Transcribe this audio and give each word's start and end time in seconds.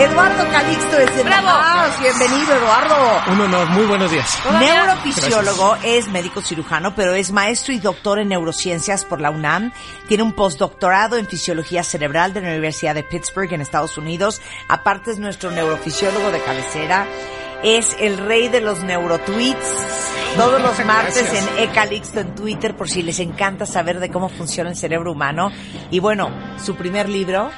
Eduardo 0.00 0.50
Calixto 0.50 0.96
es 0.96 1.14
de 1.14 1.22
¡Bravo! 1.24 1.50
Bienvenido, 2.00 2.54
Eduardo. 2.54 3.32
Un 3.32 3.40
honor, 3.42 3.68
muy 3.68 3.84
buenos 3.84 4.10
días. 4.10 4.38
Neurofisiólogo, 4.58 5.76
es 5.84 6.08
médico 6.08 6.40
cirujano, 6.40 6.94
pero 6.94 7.12
es 7.12 7.30
maestro 7.32 7.74
y 7.74 7.80
doctor 7.80 8.18
en 8.18 8.28
neurociencias 8.28 9.04
por 9.04 9.20
la 9.20 9.30
UNAM. 9.30 9.72
Tiene 10.08 10.22
un 10.22 10.32
postdoctorado 10.32 11.18
en 11.18 11.26
fisiología 11.26 11.82
cerebral 11.82 12.32
de 12.32 12.40
la 12.40 12.48
Universidad 12.48 12.94
de 12.94 13.02
Pittsburgh 13.02 13.52
en 13.52 13.60
Estados 13.60 13.98
Unidos. 13.98 14.40
Aparte 14.68 15.10
es 15.10 15.18
nuestro 15.18 15.50
neurofisiólogo 15.50 16.30
de 16.30 16.40
cabecera. 16.40 17.06
Es 17.62 17.94
el 18.00 18.16
rey 18.16 18.48
de 18.48 18.62
los 18.62 18.82
neurotweets. 18.82 19.74
Todos 20.34 20.62
los 20.62 20.82
martes 20.86 21.30
Gracias. 21.30 21.46
en 21.58 21.68
Ecalixto 21.68 22.20
en 22.20 22.34
Twitter 22.34 22.74
por 22.74 22.88
si 22.88 23.02
les 23.02 23.18
encanta 23.20 23.66
saber 23.66 24.00
de 24.00 24.10
cómo 24.10 24.30
funciona 24.30 24.70
el 24.70 24.76
cerebro 24.76 25.12
humano. 25.12 25.52
Y 25.90 25.98
bueno, 25.98 26.30
su 26.64 26.74
primer 26.74 27.10
libro, 27.10 27.50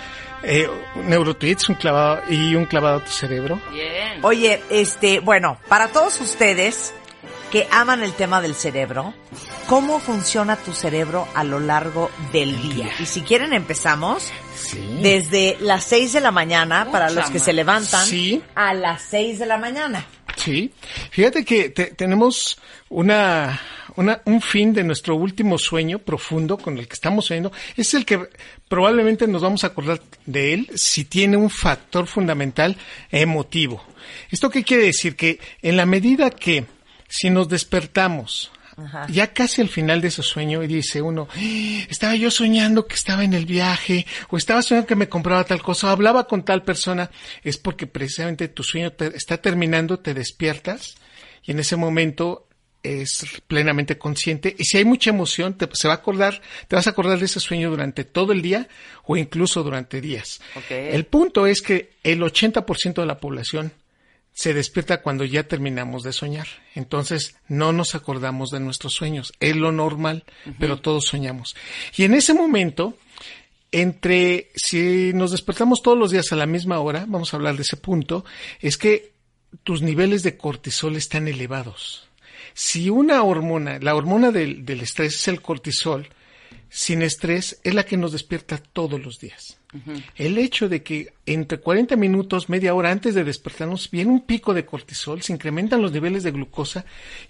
Eh, 0.45 0.69
Neurotweets, 0.97 1.69
un 1.69 1.77
clavado 1.77 2.23
y 2.29 2.55
un 2.55 2.67
clavado 2.67 2.99
a 2.99 3.05
tu 3.05 3.11
cerebro. 3.13 3.61
Bien. 3.73 4.19
Oye, 4.23 4.63
este, 4.71 5.21
bueno, 5.21 5.59
para 5.69 5.89
todos 5.89 6.21
ustedes 6.21 6.93
que 7.51 7.69
aman 7.71 8.03
el 8.03 8.13
tema 8.15 8.41
del 8.41 8.55
cerebro, 8.55 9.13
¿cómo 9.69 10.01
funciona 10.01 10.57
tu 10.57 10.73
cerebro 10.73 11.29
a 11.35 11.45
lo 11.45 11.61
largo 11.61 12.11
del 12.33 12.61
día? 12.63 12.89
Y 12.99 13.07
si 13.07 13.21
quieren 13.23 13.53
empezamos 13.53 14.31
Sí. 14.57 14.99
desde 15.03 15.57
las 15.61 15.85
6 15.85 16.13
de 16.15 16.21
la 16.21 16.31
mañana 16.31 16.89
para 16.91 17.11
los 17.11 17.29
que 17.31 17.39
se 17.39 17.53
levantan 17.53 18.07
Sí. 18.07 18.43
a 18.55 18.73
las 18.73 19.03
6 19.03 19.39
de 19.39 19.47
la 19.47 19.59
mañana. 19.59 20.07
Sí. 20.37 20.73
Fíjate 21.11 21.45
que 21.45 21.69
te- 21.69 21.91
tenemos 21.95 22.59
una, 22.89 23.61
una, 23.97 24.23
un 24.25 24.41
fin 24.41 24.73
de 24.73 24.85
nuestro 24.85 25.15
último 25.17 25.59
sueño 25.59 25.99
profundo 25.99 26.57
con 26.59 26.79
el 26.79 26.87
que 26.89 26.95
estamos 26.95 27.27
soñando. 27.27 27.53
Es 27.77 27.95
el 27.95 28.05
que 28.05 28.29
probablemente 28.69 29.27
nos 29.27 29.43
vamos 29.43 29.65
a 29.65 29.69
acordar 29.69 30.01
de 30.27 30.55
él 30.55 30.71
si 30.75 31.05
tiene 31.05 31.37
un 31.37 31.51
factor 31.51 32.07
fundamental 32.07 32.77
emotivo. 33.11 33.85
¿Esto 34.31 34.51
qué 34.51 34.63
quiere 34.65 34.85
decir? 34.85 35.17
Que 35.17 35.39
en 35.63 35.77
la 35.77 35.87
medida 35.87 36.31
que 36.31 36.65
si 37.09 37.31
nos 37.31 37.49
despertamos 37.49 38.51
Ajá. 38.77 39.07
ya 39.11 39.35
casi 39.35 39.61
al 39.61 39.69
final 39.69 40.01
de 40.01 40.09
ese 40.09 40.23
sueño 40.23 40.63
y 40.63 40.67
dice 40.67 41.03
uno, 41.03 41.29
"Ah, 41.35 41.39
estaba 41.91 42.15
yo 42.17 42.31
soñando 42.31 42.87
que 42.87 42.95
estaba 42.95 43.23
en 43.23 43.35
el 43.35 43.45
viaje 43.45 44.07
o 44.31 44.39
estaba 44.39 44.63
soñando 44.63 44.87
que 44.87 44.97
me 44.97 45.09
compraba 45.11 45.45
tal 45.45 45.61
cosa 45.63 45.89
o 45.89 45.91
hablaba 45.91 46.27
con 46.27 46.43
tal 46.45 46.63
persona, 46.63 47.11
es 47.45 47.59
porque 47.59 47.87
precisamente 47.87 48.49
tu 48.49 48.63
sueño 48.63 48.93
te- 48.93 49.15
está 49.15 49.37
terminando, 49.37 49.99
te 49.99 50.15
despiertas 50.15 50.95
y 51.45 51.51
en 51.51 51.59
ese 51.59 51.77
momento 51.77 52.49
es 52.83 53.25
plenamente 53.47 53.99
consciente 53.99 54.55
y 54.59 54.65
si 54.65 54.79
hay 54.79 54.85
mucha 54.85 55.11
emoción 55.11 55.55
te, 55.55 55.69
se 55.73 55.89
va 55.89 55.95
a 55.95 55.99
acordar, 55.99 56.43
te 56.69 56.77
vas 56.77 56.87
a 56.87 56.91
acordar 56.91 57.19
de 57.19 57.27
ese 57.27 57.41
sueño 57.41 57.71
durante 57.71 58.05
todo 58.05 58.33
el 58.33 58.43
día 58.43 58.69
o 59.05 59.17
incluso 59.17 59.63
durante 59.63 60.01
días. 60.01 60.41
El 60.69 61.07
punto 61.07 61.47
es 61.47 61.63
que 61.63 61.93
el 62.03 62.21
80% 62.21 62.95
de 62.95 63.07
la 63.07 63.21
población 63.21 63.73
se 64.33 64.55
despierta 64.55 65.03
cuando 65.03 65.25
ya 65.25 65.45
terminamos 65.45 66.03
de 66.03 66.13
soñar. 66.13 66.47
Entonces 66.75 67.37
no 67.49 67.73
nos 67.73 67.95
acordamos 67.95 68.51
de 68.51 68.61
nuestros 68.61 68.95
sueños. 68.95 69.33
Es 69.41 69.57
lo 69.57 69.73
normal, 69.73 70.25
pero 70.59 70.81
todos 70.81 71.05
soñamos. 71.05 71.55
Y 71.97 72.05
en 72.05 72.15
ese 72.15 72.33
momento, 72.33 72.97
entre 73.71 74.51
si 74.55 75.13
nos 75.13 75.33
despertamos 75.33 75.83
todos 75.83 75.99
los 75.99 76.11
días 76.11 76.33
a 76.33 76.37
la 76.37 76.47
misma 76.47 76.81
hora, 76.81 77.05
vamos 77.07 77.33
a 77.33 77.37
hablar 77.37 77.57
de 77.57 77.63
ese 77.63 77.77
punto, 77.77 78.25
es 78.61 78.79
que 78.79 79.13
tus 79.65 79.83
niveles 79.83 80.23
de 80.23 80.39
cortisol 80.39 80.97
están 80.97 81.29
elevados. 81.29 82.09
Si 82.55 82.91
una 82.91 83.23
hormona, 83.23 83.79
la 83.81 83.95
hormona 83.95 84.31
del, 84.31 84.65
del 84.65 84.81
estrés 84.81 85.15
es 85.15 85.29
el 85.29 85.41
cortisol, 85.41 86.09
sin 86.73 87.03
estrés 87.03 87.61
es 87.63 87.75
la 87.75 87.85
que 87.85 87.99
nos 87.99 88.13
despierta 88.13 88.57
todos 88.57 88.99
los 88.99 89.19
días. 89.21 89.59
El 90.17 90.39
hecho 90.39 90.69
de 90.69 90.83
que 90.83 91.13
entre 91.25 91.59
40 91.59 91.97
minutos, 91.97 92.49
media 92.49 92.75
hora 92.75 92.91
antes 92.91 93.15
de 93.15 93.25
despertarnos, 93.25 93.91
viene 93.91 94.11
un 94.11 94.23
pico 94.23 94.53
de 94.55 94.65
cortisol, 94.65 95.23
se 95.23 95.35
incrementan 95.35 95.83
los 95.83 95.93
niveles 95.93 96.23
de 96.23 96.31
glucosa 96.31 96.85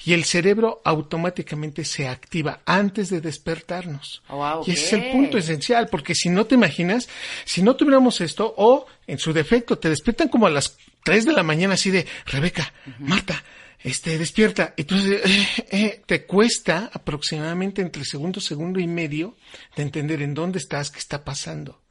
y 0.05 0.13
el 0.13 0.25
cerebro 0.25 0.81
automáticamente 0.85 1.85
se 1.85 2.07
activa 2.07 2.61
antes 2.67 3.11
de 3.11 3.21
despertarnos. 3.21 4.23
Oh, 4.29 4.37
wow, 4.37 4.65
Y 4.67 4.73
ese 4.73 4.85
es 4.85 4.93
el 4.93 5.11
punto 5.11 5.39
esencial, 5.39 5.89
porque 5.89 6.15
si 6.15 6.31
no 6.31 6.47
te 6.47 6.55
imaginas, 6.55 7.09
si 7.45 7.63
no 7.63 7.75
tuviéramos 7.75 8.21
esto, 8.21 8.55
o 8.57 8.87
en 9.09 9.19
su 9.19 9.33
defecto, 9.33 9.79
te 9.79 9.89
despiertan 9.89 10.29
como 10.29 10.47
a 10.47 10.51
las 10.51 10.77
3 11.05 11.27
de 11.27 11.33
la 11.33 11.43
mañana 11.43 11.75
así 11.75 11.91
de, 11.91 12.07
Rebeca, 12.27 12.73
Marta, 12.99 13.43
este, 13.83 14.19
despierta. 14.19 14.75
Entonces, 14.77 15.21
eh, 15.25 15.67
eh, 15.71 16.03
te 16.07 16.27
cuesta 16.27 16.91
aproximadamente 16.93 17.83
entre 17.83 18.05
segundo, 18.05 18.41
segundo 18.41 18.81
y 18.81 18.87
medio 18.87 19.37
de 19.77 19.83
entender 19.83 20.23
en 20.23 20.35
dónde 20.35 20.59
estás, 20.59 20.91
qué 20.91 20.99
está 20.99 21.25
pasando. 21.25 21.83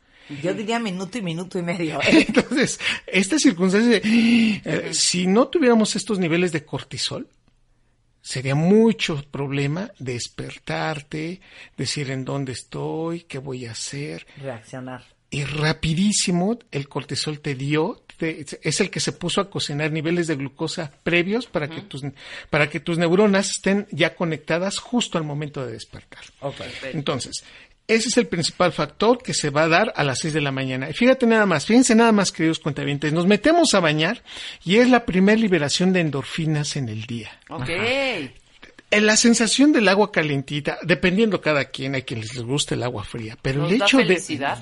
Yo 0.41 0.53
diría 0.53 0.79
minuto 0.79 1.17
y 1.17 1.21
minuto 1.21 1.59
y 1.59 1.61
medio. 1.61 1.99
¿eh? 2.03 2.25
Entonces, 2.27 2.79
esta 3.07 3.37
circunstancia, 3.37 3.99
de, 3.99 4.61
eh, 4.63 4.93
si 4.93 5.27
no 5.27 5.47
tuviéramos 5.47 5.95
estos 5.95 6.19
niveles 6.19 6.51
de 6.51 6.63
cortisol, 6.63 7.27
sería 8.21 8.55
mucho 8.55 9.23
problema 9.29 9.91
despertarte, 9.99 11.41
decir 11.75 12.11
en 12.11 12.23
dónde 12.23 12.53
estoy, 12.53 13.21
qué 13.21 13.39
voy 13.39 13.65
a 13.65 13.71
hacer, 13.71 14.25
Reaccionar. 14.37 15.03
Y 15.31 15.43
rapidísimo 15.45 16.59
el 16.71 16.87
cortisol 16.87 17.39
te 17.39 17.55
dio, 17.55 18.03
te- 18.17 18.45
es 18.61 18.81
el 18.81 18.89
que 18.91 18.99
se 18.99 19.13
puso 19.13 19.41
a 19.41 19.49
cocinar 19.49 19.91
niveles 19.91 20.27
de 20.27 20.35
glucosa 20.35 20.91
previos 21.03 21.47
para 21.47 21.67
que 21.69 21.81
tus 21.81 22.03
para 22.51 22.69
que 22.69 22.79
tus 22.79 22.97
neuronas 22.99 23.49
estén 23.49 23.87
ya 23.91 24.13
conectadas 24.13 24.77
justo 24.77 25.17
al 25.17 25.23
momento 25.23 25.65
de 25.65 25.71
despertar. 25.71 26.19
Entonces, 26.93 27.43
ese 27.87 28.09
es 28.09 28.17
el 28.17 28.27
principal 28.27 28.71
factor 28.71 29.21
que 29.23 29.33
se 29.33 29.49
va 29.49 29.63
a 29.63 29.67
dar 29.67 29.93
a 29.95 30.03
las 30.03 30.19
6 30.19 30.33
de 30.33 30.41
la 30.41 30.51
mañana. 30.51 30.89
Y 30.89 30.93
fíjate 30.93 31.25
nada 31.25 31.45
más, 31.45 31.65
fíjense 31.65 31.95
nada 31.95 32.11
más, 32.11 32.31
queridos 32.31 32.59
cuentavientes, 32.59 33.11
nos 33.11 33.25
metemos 33.25 33.73
a 33.73 33.79
bañar 33.79 34.23
y 34.63 34.77
es 34.77 34.89
la 34.89 35.05
primera 35.05 35.37
liberación 35.39 35.91
de 35.93 36.01
endorfinas 36.01 36.75
en 36.75 36.89
el 36.89 37.03
día. 37.05 37.31
Ok. 37.49 37.63
La 38.99 39.15
sensación 39.15 39.71
del 39.71 39.87
agua 39.87 40.11
calentita, 40.11 40.77
dependiendo 40.83 41.39
cada 41.39 41.65
quien, 41.65 41.95
hay 41.95 42.01
quienes 42.03 42.33
les 42.35 42.43
gusta 42.43 42.75
el 42.75 42.83
agua 42.83 43.03
fría, 43.05 43.37
pero 43.41 43.61
¿Nos 43.61 43.71
el 43.71 43.81
hecho 43.81 43.97
de, 43.99 44.05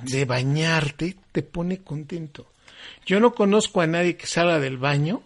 de 0.03 0.25
bañarte 0.25 1.15
te 1.31 1.41
pone 1.41 1.79
contento. 1.79 2.51
Yo 3.05 3.19
no 3.19 3.33
conozco 3.33 3.81
a 3.81 3.87
nadie 3.87 4.15
que 4.17 4.27
salga 4.27 4.59
del 4.59 4.77
baño 4.77 5.23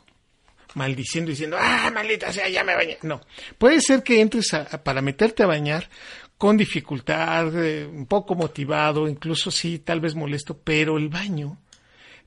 maldiciendo 0.75 1.29
diciendo, 1.29 1.57
ah, 1.59 1.91
maldita 1.93 2.31
sea, 2.33 2.47
ya 2.49 2.63
me 2.63 2.75
bañé. 2.75 2.97
No, 3.03 3.21
puede 3.57 3.79
ser 3.81 4.01
que 4.03 4.21
entres 4.21 4.53
a- 4.53 4.61
a- 4.71 4.83
para 4.83 5.01
meterte 5.01 5.43
a 5.43 5.47
bañar 5.47 5.89
con 6.37 6.57
dificultad, 6.57 7.51
eh, 7.63 7.85
un 7.85 8.05
poco 8.07 8.35
motivado, 8.35 9.07
incluso 9.07 9.51
sí, 9.51 9.79
tal 9.79 9.99
vez 10.01 10.15
molesto, 10.15 10.57
pero 10.57 10.97
el 10.97 11.09
baño 11.09 11.57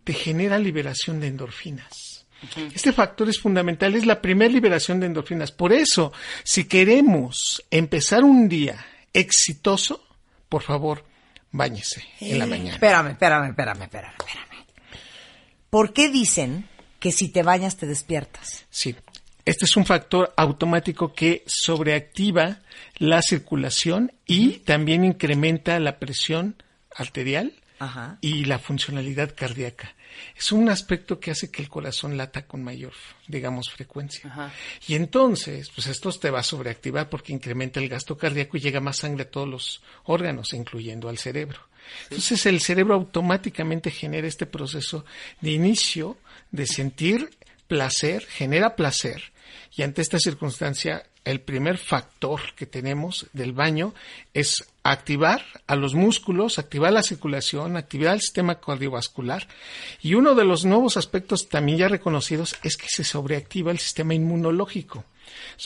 te 0.05 0.13
genera 0.15 0.59
liberación 0.59 1.19
de 1.21 1.27
endorfinas. 1.27 2.16
Este 2.75 2.93
factor 2.93 3.29
es 3.29 3.41
fundamental, 3.41 3.95
es 3.95 4.07
la 4.07 4.21
primera 4.21 4.53
liberación 4.53 5.01
de 5.01 5.07
endorfinas. 5.07 5.53
Por 5.53 5.73
eso, 5.73 6.13
si 6.45 6.65
queremos 6.65 7.65
empezar 7.71 8.25
un 8.25 8.49
día 8.49 8.85
exitoso, 9.13 10.07
por 10.49 10.63
favor, 10.63 11.05
báñese 11.51 12.05
en 12.21 12.39
la 12.39 12.47
mañana. 12.47 12.75
Espérame, 12.75 13.13
espérame, 13.13 13.51
espérame, 13.51 13.83
espérame, 13.83 14.15
espérame. 14.19 14.67
¿Por 15.71 15.93
qué 15.93 16.09
dicen 16.11 16.69
que 17.01 17.13
si 17.13 17.29
te 17.29 17.43
bañas 17.43 17.77
te 17.77 17.87
despiertas? 17.87 18.67
Sí. 18.71 18.95
Este 19.45 19.65
es 19.65 19.77
un 19.77 19.87
factor 19.87 20.35
automático 20.37 21.13
que 21.13 21.45
sobreactiva 21.47 22.61
la 22.97 23.23
circulación 23.23 24.13
y 24.27 24.59
también 24.59 25.05
incrementa 25.05 25.79
la 25.79 25.99
presión 25.99 26.63
arterial 26.95 27.53
Ajá. 27.79 28.19
y 28.21 28.45
la 28.45 28.59
funcionalidad 28.59 29.35
cardíaca. 29.35 29.95
Es 30.37 30.51
un 30.53 30.69
aspecto 30.69 31.21
que 31.21 31.31
hace 31.31 31.51
que 31.51 31.63
el 31.63 31.69
corazón 31.69 32.17
lata 32.17 32.47
con 32.47 32.65
mayor, 32.65 32.95
digamos, 33.29 33.71
frecuencia. 33.71 34.31
Ajá. 34.31 34.53
Y 34.87 34.95
entonces, 34.95 35.71
pues 35.75 35.87
esto 35.87 36.11
te 36.13 36.31
va 36.31 36.41
a 36.41 36.45
sobreactivar 36.45 37.11
porque 37.11 37.33
incrementa 37.33 37.81
el 37.81 37.89
gasto 37.89 38.17
cardíaco 38.17 38.57
y 38.57 38.61
llega 38.61 38.81
más 38.81 38.99
sangre 38.99 39.25
a 39.25 39.31
todos 39.31 39.49
los 39.49 39.83
órganos, 40.05 40.55
incluyendo 40.55 41.09
al 41.09 41.19
cerebro. 41.19 41.61
Entonces 42.05 42.47
el 42.47 42.61
cerebro 42.61 42.95
automáticamente 42.95 43.91
genera 43.91 44.27
este 44.27 44.47
proceso 44.47 45.05
de 45.41 45.53
inicio 45.53 46.19
de 46.51 46.67
sentir 46.67 47.31
placer, 47.69 48.25
genera 48.27 48.77
placer. 48.77 49.33
Y 49.77 49.83
ante 49.83 50.03
esta 50.03 50.19
circunstancia, 50.19 51.05
el 51.25 51.41
primer 51.41 51.79
factor 51.79 52.41
que 52.55 52.67
tenemos 52.67 53.27
del 53.33 53.53
baño 53.53 53.95
es 54.33 54.65
activar 54.91 55.43
a 55.67 55.77
los 55.77 55.95
músculos, 55.95 56.59
activar 56.59 56.93
la 56.93 57.03
circulación, 57.03 57.77
activar 57.77 58.15
el 58.15 58.21
sistema 58.21 58.61
cardiovascular. 58.61 59.49
Y 60.01 60.15
uno 60.15 60.35
de 60.35 60.45
los 60.45 60.65
nuevos 60.65 60.97
aspectos 60.97 61.49
también 61.49 61.79
ya 61.79 61.89
reconocidos 61.89 62.57
es 62.63 62.77
que 62.77 62.89
se 62.89 63.05
sobreactiva 63.05 63.71
el 63.71 63.79
sistema 63.79 64.15
inmunológico. 64.15 65.05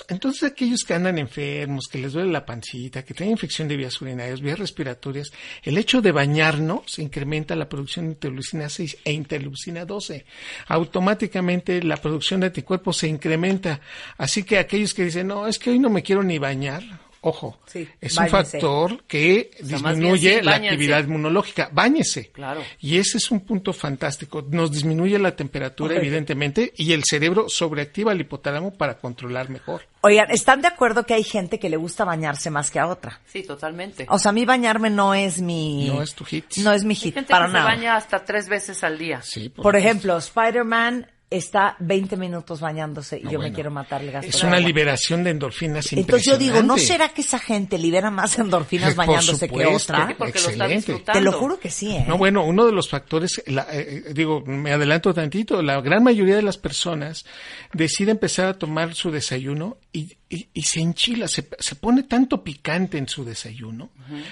Entonces 0.09 0.45
aquellos 0.45 0.85
que 0.85 0.95
andan 0.95 1.19
enfermos, 1.19 1.87
que 1.87 1.99
les 1.99 2.13
duele 2.13 2.31
la 2.31 2.47
pancita, 2.47 3.05
que 3.05 3.15
tienen 3.15 3.33
infección 3.33 3.69
de 3.69 3.77
vías 3.77 4.01
urinarias, 4.01 4.41
vías 4.41 4.59
respiratorias, 4.59 5.31
el 5.63 5.77
hecho 5.77 6.01
de 6.01 6.13
bañarnos 6.13 6.99
incrementa 6.99 7.55
la 7.55 7.69
producción 7.69 8.07
de 8.07 8.13
interleucina 8.13 8.69
6 8.69 8.99
e 9.05 9.13
interleucina 9.13 9.85
12. 9.85 10.25
Automáticamente 10.69 11.83
la 11.83 11.97
producción 11.97 12.41
de 12.41 12.47
anticuerpos 12.47 12.97
se 12.97 13.09
incrementa. 13.09 13.81
Así 14.17 14.45
que 14.45 14.59
aquellos 14.59 14.95
que 14.95 15.05
dicen, 15.05 15.29
no, 15.29 15.47
es 15.47 15.59
que 15.59 15.71
hoy 15.71 15.79
no 15.79 15.91
me 15.91 16.03
quiero 16.03 16.23
ni 16.23 16.39
bañar, 16.39 17.10
Ojo, 17.23 17.59
Sí, 17.67 17.87
es 18.01 18.15
báñese. 18.17 18.37
un 18.37 18.45
factor 18.45 19.05
que 19.05 19.51
sea, 19.63 19.79
más 19.81 19.99
bien 19.99 20.15
disminuye 20.15 20.39
sí, 20.39 20.43
la 20.45 20.55
actividad 20.57 21.05
inmunológica. 21.05 21.69
Báñese. 21.71 22.31
Claro. 22.31 22.63
Y 22.81 22.97
ese 22.97 23.19
es 23.19 23.31
un 23.31 23.41
punto 23.41 23.75
fantástico. 23.75 24.43
Nos 24.49 24.73
disminuye 24.73 25.19
la 25.19 25.37
temperatura, 25.37 25.95
Ok. 25.97 26.01
evidentemente, 26.01 26.73
y 26.77 26.93
el 26.95 27.05
cerebro 27.05 27.51
sobreactiva 27.51 28.13
el 28.13 28.23
hipotálamo 28.23 28.73
para 28.73 28.97
controlar 28.99 29.51
mejor. 29.51 29.83
Oigan, 30.01 30.31
¿están 30.31 30.63
de 30.63 30.69
acuerdo 30.69 31.05
que 31.05 31.13
hay 31.13 31.23
gente 31.25 31.59
que 31.59 31.69
le 31.69 31.77
gusta 31.77 32.07
bañarse 32.07 32.49
más 32.49 32.71
que 32.71 32.79
a 32.79 32.87
otra? 32.87 33.21
Sí, 33.27 33.43
totalmente. 33.43 34.07
O 34.09 34.19
sea, 34.19 34.31
a 34.31 34.33
mí 34.33 34.47
bañarme 34.47 34.89
no 34.89 35.13
es 35.15 35.43
mi... 35.43 35.89
No 35.89 36.03
es 36.03 36.15
tu 36.15 36.25
hit. 36.25 36.47
No 36.57 36.73
es 36.73 36.85
mi 36.85 36.95
Hay 36.95 37.01
hit, 37.01 37.15
gente 37.17 37.31
para 37.31 37.49
que 37.49 37.53
nada. 37.53 37.71
se 37.71 37.77
baña 37.77 37.97
hasta 37.97 38.25
tres 38.25 38.49
veces 38.49 38.83
al 38.83 38.97
día. 38.97 39.21
Sí, 39.23 39.51
por, 39.51 39.63
Por 39.65 39.77
ejemplo, 39.77 40.17
Spider-Man 40.17 41.07
está 41.31 41.77
20 41.79 42.17
minutos 42.17 42.61
bañándose 42.61 43.17
y 43.19 43.23
No, 43.23 43.31
yo 43.31 43.39
me 43.39 43.53
quiero 43.53 43.71
matar 43.71 44.03
el 44.03 44.11
gasto 44.11 44.29
es 44.29 44.43
una 44.43 44.57
agua. 44.57 44.67
liberación 44.67 45.23
de 45.23 45.31
endorfinas 45.31 45.93
Entonces 45.93 46.27
yo 46.27 46.37
digo, 46.37 46.61
¿no 46.63 46.77
será 46.77 47.11
que 47.11 47.21
esa 47.21 47.39
gente 47.39 47.79
libera 47.79 48.11
más 48.11 48.37
endorfinas 48.39 48.95
Por 48.97 49.07
bañándose 49.07 49.49
que 49.49 49.65
otra? 49.67 50.09
Sí, 50.09 50.15
porque 50.19 50.33
lo 50.33 50.39
está 50.39 50.65
Excelente. 50.65 50.75
disfrutando. 50.75 51.13
Te 51.19 51.25
lo 51.25 51.33
juro 51.33 51.61
que 51.61 51.71
sí, 51.71 51.93
¿eh? 51.93 52.05
No, 52.09 52.19
bueno, 52.19 52.45
uno 52.45 52.67
de 52.67 52.73
los 52.73 52.89
factores, 52.89 53.41
la- 53.47 53.67
eh, 53.71 54.03
eh, 54.09 54.13
digo, 54.13 54.43
me 54.45 54.73
adelanto 54.73 55.15
tantito, 55.15 55.63
la 55.63 55.81
gran 55.81 56.03
mayoría 56.03 56.35
de 56.35 56.43
las 56.43 56.59
personas 56.59 57.25
decide 57.73 58.11
empezar 58.11 58.47
a 58.47 58.55
tomar 58.59 58.95
su 58.97 59.13
desayuno 59.13 59.79
y, 59.93 60.17
y- 60.29 60.49
y 60.53 60.63
se 60.63 60.81
enchila, 60.81 61.29
se, 61.29 61.49
se 61.61 61.75
pone 61.77 62.03
tanto 62.03 62.43
picante 62.43 62.99
en 62.99 63.07
su 63.09 63.25
desayuno, 63.25 63.91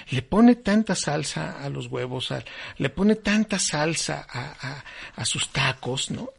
le 0.09 0.21
pone 0.21 0.55
tanta 0.55 0.95
salsa 0.95 1.63
a 1.63 1.69
los 1.69 1.87
huevos, 1.87 2.33
a- 2.33 2.43
le 2.77 2.89
pone 2.89 3.15
tanta 3.15 3.57
salsa 3.57 4.27
a, 4.29 4.41
a- 4.69 4.83
a 5.15 5.25
sus 5.25 5.49
tacos, 5.53 6.11
¿no? 6.11 6.31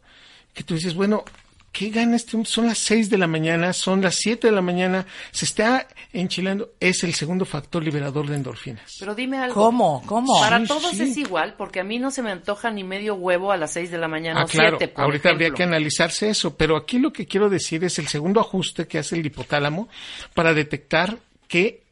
Que 0.55 0.63
tú 0.65 0.75
dices, 0.75 0.95
bueno, 0.95 1.25
¿qué 1.73 1.91
gana 1.91 2.17
este 2.17 2.37
hombre? 2.37 2.51
Son 2.51 2.67
las 2.67 2.79
seis 2.79 3.09
de 3.11 3.17
la 3.19 3.27
mañana, 3.29 3.73
son 3.73 4.03
las 4.03 4.17
siete 4.17 4.49
de 4.49 4.53
la 4.53 4.61
mañana, 4.63 5.07
se 5.31 5.45
está 5.45 5.87
enchilando, 6.13 6.71
es 6.81 7.05
el 7.05 7.15
segundo 7.15 7.45
factor 7.45 7.85
liberador 7.85 8.27
de 8.29 8.35
endorfinas. 8.35 8.97
Pero 8.99 9.15
dime 9.15 9.39
algo. 9.39 9.55
¿Cómo? 9.55 10.03
¿Cómo? 10.07 10.41
Para 10.41 10.59
Sí, 10.59 10.67
todos 10.67 10.91
sí. 10.91 11.03
es 11.05 11.17
igual, 11.17 11.55
porque 11.57 11.79
a 11.81 11.85
mí 11.85 12.01
no 12.01 12.11
se 12.11 12.23
me 12.23 12.33
antoja 12.33 12.71
ni 12.73 12.83
medio 12.83 13.15
huevo 13.15 13.53
a 13.53 13.57
las 13.57 13.73
seis 13.73 13.91
de 13.93 13.99
la 13.99 14.09
mañana 14.09 14.41
Ah, 14.41 14.45
o 14.45 14.49
claro. 14.49 14.77
siete, 14.79 14.93
por 14.93 15.05
Ahorita 15.05 15.31
habría 15.31 15.51
que 15.53 15.63
analizarse 15.63 16.29
eso, 16.31 16.57
pero 16.57 16.77
aquí 16.77 16.99
lo 16.99 17.13
que 17.13 17.27
quiero 17.27 17.49
decir 17.49 17.85
es 17.85 17.99
el 18.01 18.09
segundo 18.09 18.41
ajuste 18.41 18.89
que 18.89 18.99
hace 18.99 19.15
el 19.15 19.25
hipotálamo 19.25 19.89
para 20.35 20.53
detectar 20.53 21.17
que 21.47 21.85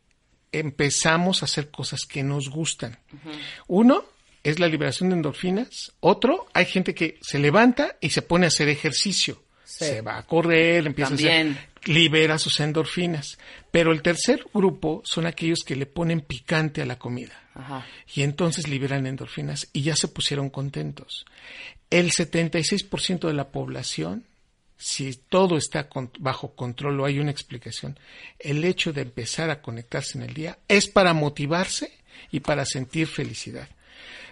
empezamos 0.50 1.42
a 1.42 1.44
hacer 1.44 1.70
cosas 1.70 2.00
que 2.08 2.22
nos 2.22 2.48
gustan. 2.50 2.98
Uno 3.66 4.02
es 4.48 4.58
la 4.58 4.68
liberación 4.68 5.10
de 5.10 5.16
endorfinas. 5.16 5.92
Otro, 6.00 6.46
hay 6.54 6.66
gente 6.66 6.94
que 6.94 7.18
se 7.20 7.38
levanta 7.38 7.96
y 8.00 8.10
se 8.10 8.22
pone 8.22 8.46
a 8.46 8.48
hacer 8.48 8.68
ejercicio. 8.68 9.42
Se 9.64 10.00
va 10.00 10.18
a 10.18 10.22
correr, 10.26 10.86
empieza 10.86 11.12
a 11.12 11.14
hacer, 11.14 11.56
libera 11.84 12.38
sus 12.38 12.58
endorfinas. 12.60 13.38
Pero 13.70 13.92
el 13.92 14.02
tercer 14.02 14.44
grupo 14.52 15.02
son 15.04 15.26
aquellos 15.26 15.60
que 15.64 15.76
le 15.76 15.86
ponen 15.86 16.20
picante 16.22 16.80
a 16.82 16.86
la 16.86 16.98
comida 16.98 17.38
Ajá. 17.54 17.86
y 18.14 18.22
entonces 18.22 18.66
liberan 18.66 19.06
endorfinas 19.06 19.68
y 19.72 19.82
ya 19.82 19.94
se 19.94 20.08
pusieron 20.08 20.48
contentos. 20.50 21.26
El 21.90 22.10
76% 22.10 23.28
de 23.28 23.34
la 23.34 23.48
población, 23.48 24.24
si 24.78 25.14
todo 25.28 25.56
está 25.58 25.88
con- 25.88 26.10
bajo 26.18 26.54
control 26.54 27.00
o 27.00 27.04
hay 27.04 27.18
una 27.18 27.30
explicación, 27.30 27.98
el 28.38 28.64
hecho 28.64 28.92
de 28.92 29.02
empezar 29.02 29.50
a 29.50 29.60
conectarse 29.60 30.16
en 30.18 30.24
el 30.24 30.34
día 30.34 30.58
es 30.68 30.88
para 30.88 31.12
motivarse 31.14 31.92
y 32.32 32.40
para 32.40 32.64
sentir 32.64 33.06
felicidad. 33.06 33.68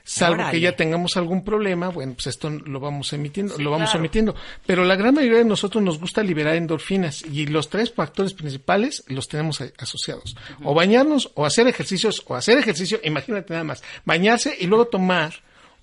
Salvo 0.08 0.44
que 0.52 0.60
ya 0.60 0.76
tengamos 0.76 1.16
algún 1.16 1.42
problema, 1.42 1.88
bueno, 1.88 2.14
pues 2.14 2.28
esto 2.28 2.48
lo 2.48 2.78
vamos 2.78 3.12
emitiendo, 3.12 3.56
Sí, 3.56 3.62
lo 3.62 3.72
vamos 3.72 3.90
claro. 3.90 3.98
omitiendo. 4.00 4.36
Pero 4.64 4.84
la 4.84 4.94
gran 4.94 5.14
mayoría 5.14 5.38
de 5.38 5.44
nosotros 5.44 5.82
nos 5.82 5.98
gusta 5.98 6.22
liberar 6.22 6.54
endorfinas 6.54 7.22
y 7.22 7.46
los 7.46 7.68
tres 7.68 7.92
factores 7.92 8.32
principales 8.32 9.02
los 9.08 9.26
tenemos 9.26 9.60
asociados. 9.78 10.36
O 10.62 10.74
bañarnos, 10.74 11.32
o 11.34 11.44
hacer 11.44 11.66
ejercicios, 11.66 12.22
o 12.26 12.36
hacer 12.36 12.56
ejercicio, 12.56 13.00
imagínate 13.02 13.52
nada 13.52 13.64
más, 13.64 13.82
bañarse 14.04 14.56
y 14.60 14.66
luego 14.66 14.86
tomar 14.86 15.34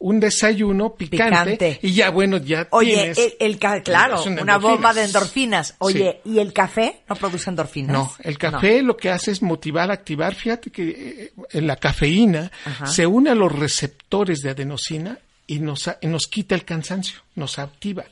un 0.06 0.20
desayuno 0.20 0.96
picante, 0.96 1.52
Picante. 1.52 1.80
y 1.82 1.94
ya 1.94 2.10
bueno, 2.10 2.36
ya 2.38 2.68
Oye, 2.72 2.94
tienes... 2.94 3.18
el, 3.18 3.34
el 3.40 3.58
ca- 3.58 3.82
claro, 3.82 4.22
una 4.24 4.58
bomba 4.58 4.90
endorfinas. 4.92 4.96
de 4.96 5.04
endorfinas. 5.06 5.76
Oye, 5.80 6.22
¿y 6.26 6.40
el 6.40 6.52
café 6.52 7.04
no 7.08 7.16
produce 7.16 7.50
endorfinas? 7.50 7.94
No, 7.94 8.14
el 8.20 8.38
café 8.38 8.82
lo 8.82 8.98
que 8.98 9.10
hace 9.10 9.32
es 9.32 9.42
motivar, 9.42 9.92
activar. 9.92 10.36
Fíjate 10.36 10.72
que 10.72 11.32
eh, 11.54 11.62
la 11.62 11.78
cafeína 11.78 12.52
Ajá. 12.66 12.86
se 12.88 13.08
une 13.08 13.30
a 13.30 13.36
los 13.36 13.50
receptores 13.52 14.42
de 14.42 14.50
adenosina 14.50 15.20
y 15.48 15.60
nos, 15.60 15.90
y 16.02 16.08
nos 16.08 16.28
quita 16.28 16.54
el 16.56 16.66
cansancio, 16.66 17.20
nos 17.36 17.58
activa. 17.58 18.04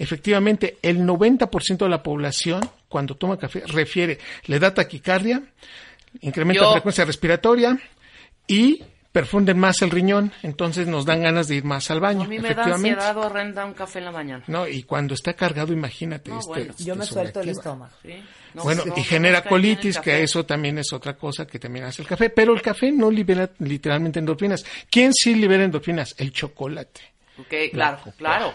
Efectivamente, 0.00 0.78
el 0.82 0.98
90% 0.98 1.78
de 1.78 1.88
la 1.88 2.02
población, 2.02 2.68
cuando 2.88 3.14
toma 3.14 3.36
café, 3.38 3.62
refiere, 3.66 4.18
le 4.46 4.58
da 4.58 4.74
taquicardia, 4.74 5.42
incrementa 6.22 6.60
Yo. 6.62 6.66
la 6.66 6.72
frecuencia 6.72 7.04
respiratoria 7.04 7.78
y 8.48 8.82
perfunden 9.16 9.58
más 9.58 9.80
el 9.80 9.90
riñón, 9.90 10.30
entonces 10.42 10.86
nos 10.86 11.06
dan 11.06 11.22
ganas 11.22 11.48
de 11.48 11.54
ir 11.56 11.64
más 11.64 11.90
al 11.90 12.00
baño. 12.00 12.24
A 12.24 12.28
mí 12.28 12.38
me 12.38 12.54
da 12.54 12.64
ansiedad 12.64 13.16
horrenda 13.16 13.64
un 13.64 13.72
café 13.72 14.00
en 14.00 14.04
la 14.04 14.12
mañana. 14.12 14.44
No, 14.46 14.68
y 14.68 14.82
cuando 14.82 15.14
está 15.14 15.32
cargado, 15.32 15.72
imagínate. 15.72 16.30
No, 16.30 16.38
este, 16.38 16.50
bueno. 16.50 16.70
este, 16.72 16.84
Yo 16.84 16.96
me 16.96 17.06
suelto 17.06 17.40
el 17.40 17.48
estómago. 17.48 17.94
¿sí? 18.02 18.22
No, 18.52 18.64
Bueno, 18.64 18.82
no, 18.84 18.92
y 18.94 19.02
genera 19.02 19.42
colitis, 19.42 19.98
que 20.00 20.22
eso 20.22 20.44
también 20.44 20.76
es 20.76 20.92
otra 20.92 21.16
cosa 21.16 21.46
que 21.46 21.58
también 21.58 21.86
hace 21.86 22.02
el 22.02 22.08
café. 22.08 22.28
Pero 22.28 22.52
el 22.52 22.60
café 22.60 22.92
no 22.92 23.10
libera 23.10 23.48
literalmente 23.60 24.18
endorfinas. 24.18 24.66
¿Quién 24.90 25.14
sí 25.14 25.34
libera 25.34 25.64
endorfinas? 25.64 26.14
El 26.18 26.30
chocolate. 26.30 27.00
Ok, 27.38 27.52
La 27.52 27.96
claro, 27.96 28.12
claro. 28.18 28.52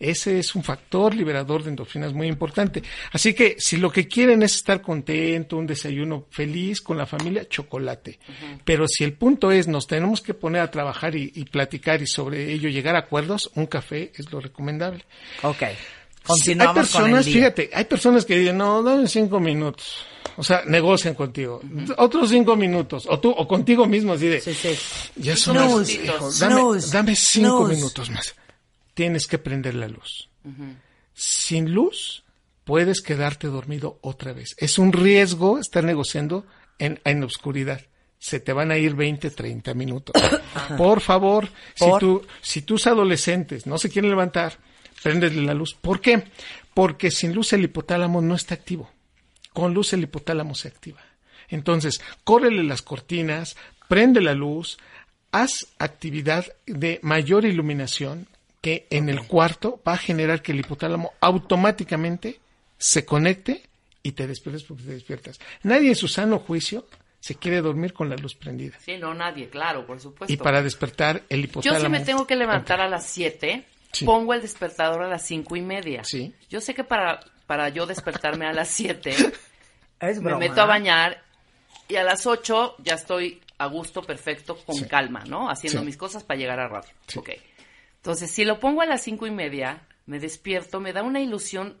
Ese 0.00 0.38
es 0.38 0.54
un 0.54 0.64
factor 0.64 1.14
liberador 1.14 1.62
de 1.62 1.68
endorfinas 1.70 2.14
muy 2.14 2.26
importante. 2.26 2.82
Así 3.12 3.34
que 3.34 3.56
si 3.58 3.76
lo 3.76 3.92
que 3.92 4.08
quieren 4.08 4.42
es 4.42 4.56
estar 4.56 4.80
contento, 4.80 5.58
un 5.58 5.66
desayuno 5.66 6.24
feliz 6.30 6.80
con 6.80 6.96
la 6.96 7.04
familia, 7.04 7.46
chocolate. 7.46 8.18
Pero 8.64 8.88
si 8.88 9.04
el 9.04 9.12
punto 9.12 9.52
es 9.52 9.68
nos 9.68 9.86
tenemos 9.86 10.22
que 10.22 10.32
poner 10.32 10.62
a 10.62 10.70
trabajar 10.70 11.14
y, 11.14 11.30
y 11.34 11.44
platicar 11.44 12.00
y 12.00 12.06
sobre 12.06 12.50
ello 12.50 12.70
llegar 12.70 12.96
a 12.96 13.00
acuerdos, 13.00 13.50
un 13.54 13.66
café 13.66 14.10
es 14.16 14.32
lo 14.32 14.40
recomendable. 14.40 15.04
Ok. 15.42 15.62
hay 15.62 15.76
Continuamos 16.24 16.74
personas, 16.76 17.08
con 17.10 17.18
el 17.18 17.24
día. 17.24 17.34
fíjate, 17.34 17.70
hay 17.72 17.84
personas 17.84 18.24
que 18.24 18.38
dicen, 18.38 18.56
no, 18.58 18.82
dame 18.82 19.06
cinco 19.06 19.38
minutos. 19.38 20.06
O 20.36 20.42
sea, 20.42 20.62
negocian 20.66 21.14
contigo. 21.14 21.60
Otros 21.98 22.30
cinco 22.30 22.56
minutos. 22.56 23.06
O 23.08 23.18
tú, 23.18 23.30
o 23.30 23.46
contigo 23.46 23.86
mismo, 23.86 24.14
así 24.14 24.28
de, 24.28 24.40
Sí, 24.40 24.54
sí. 24.54 24.78
ya 25.16 25.36
son 25.36 25.56
las, 25.56 25.90
hijo, 25.90 26.30
dame, 26.38 26.80
dame 26.90 27.16
cinco 27.16 27.66
minutos 27.66 28.10
más. 28.10 28.34
Tienes 29.00 29.26
que 29.26 29.38
prender 29.38 29.76
la 29.76 29.88
luz. 29.88 30.28
Sin 31.14 31.72
luz, 31.72 32.22
puedes 32.64 33.00
quedarte 33.00 33.46
dormido 33.46 33.98
otra 34.02 34.34
vez. 34.34 34.54
Es 34.58 34.78
un 34.78 34.92
riesgo 34.92 35.58
estar 35.58 35.82
negociando 35.82 36.44
en, 36.78 37.00
en 37.04 37.24
oscuridad. 37.24 37.80
Se 38.18 38.40
te 38.40 38.52
van 38.52 38.70
a 38.70 38.76
ir 38.76 38.94
20, 38.94 39.30
30 39.30 39.72
minutos. 39.72 40.22
Por 40.76 41.00
favor, 41.00 41.48
si, 41.74 41.86
tú, 41.98 42.26
si 42.42 42.60
tus 42.60 42.86
adolescentes 42.86 43.66
no 43.66 43.78
se 43.78 43.88
quieren 43.88 44.10
levantar, 44.10 44.58
préndele 45.02 45.40
la 45.40 45.54
luz. 45.54 45.72
¿Por 45.80 46.02
qué? 46.02 46.24
Porque 46.74 47.10
sin 47.10 47.32
luz 47.32 47.54
el 47.54 47.64
hipotálamo 47.64 48.20
no 48.20 48.34
está 48.34 48.52
activo. 48.52 48.90
Con 49.54 49.72
luz 49.72 49.94
el 49.94 50.02
hipotálamo 50.02 50.54
se 50.54 50.68
activa. 50.68 51.00
Entonces, 51.48 52.02
córrele 52.22 52.64
las 52.64 52.82
cortinas, 52.82 53.56
prende 53.88 54.20
la 54.20 54.34
luz, 54.34 54.76
haz 55.32 55.68
actividad 55.78 56.44
de 56.66 57.00
mayor 57.02 57.46
iluminación 57.46 58.28
que 58.60 58.86
en 58.90 59.08
el 59.08 59.26
cuarto 59.26 59.80
va 59.86 59.94
a 59.94 59.98
generar 59.98 60.42
que 60.42 60.52
el 60.52 60.60
hipotálamo 60.60 61.12
automáticamente 61.20 62.40
se 62.78 63.04
conecte 63.04 63.62
y 64.02 64.12
te 64.12 64.26
despiertes 64.26 64.64
porque 64.64 64.82
te 64.84 64.92
despiertas. 64.92 65.38
Nadie 65.62 65.88
en 65.90 65.96
su 65.96 66.08
sano 66.08 66.38
juicio 66.38 66.86
se 67.20 67.34
quiere 67.34 67.60
dormir 67.60 67.92
con 67.92 68.08
la 68.08 68.16
luz 68.16 68.34
prendida. 68.34 68.78
Sí, 68.80 68.96
no, 68.96 69.12
nadie, 69.14 69.48
claro, 69.50 69.86
por 69.86 70.00
supuesto. 70.00 70.32
Y 70.32 70.36
para 70.36 70.62
despertar 70.62 71.22
el 71.28 71.40
Yo 71.42 71.44
hipotálamo. 71.46 71.84
si 71.84 71.90
me 71.90 72.00
tengo 72.00 72.26
que 72.26 72.36
levantar 72.36 72.80
a 72.80 72.88
las 72.88 73.06
7, 73.06 73.64
Sí. 73.92 74.04
pongo 74.04 74.32
el 74.34 74.40
despertador 74.40 75.02
a 75.02 75.08
las 75.08 75.26
cinco 75.26 75.56
y 75.56 75.62
media. 75.62 76.04
Sí. 76.04 76.32
Yo 76.48 76.60
sé 76.60 76.74
que 76.74 76.84
para, 76.84 77.20
para 77.46 77.68
yo 77.70 77.86
despertarme 77.86 78.46
a 78.46 78.52
las 78.52 78.68
7, 78.68 79.14
Es 80.00 80.20
me 80.22 80.34
meto 80.36 80.62
a 80.62 80.66
bañar 80.66 81.22
y 81.88 81.96
a 81.96 82.04
las 82.04 82.24
8 82.26 82.76
ya 82.78 82.94
estoy 82.94 83.40
a 83.58 83.66
gusto, 83.66 84.00
perfecto, 84.02 84.56
con 84.64 84.76
Sí. 84.76 84.84
calma, 84.86 85.24
¿no? 85.26 85.50
Haciendo 85.50 85.80
Sí. 85.80 85.86
mis 85.86 85.96
cosas 85.98 86.22
para 86.24 86.38
llegar 86.38 86.58
a 86.60 86.68
radio. 86.68 86.88
Sí. 87.06 87.18
Ok. 87.18 87.30
Entonces, 88.00 88.30
si 88.30 88.44
lo 88.44 88.58
pongo 88.60 88.82
a 88.82 88.86
las 88.86 89.02
cinco 89.02 89.26
y 89.26 89.30
media, 89.30 89.86
me 90.06 90.18
despierto, 90.18 90.80
me 90.80 90.92
da 90.92 91.02
una 91.02 91.20
ilusión 91.20 91.80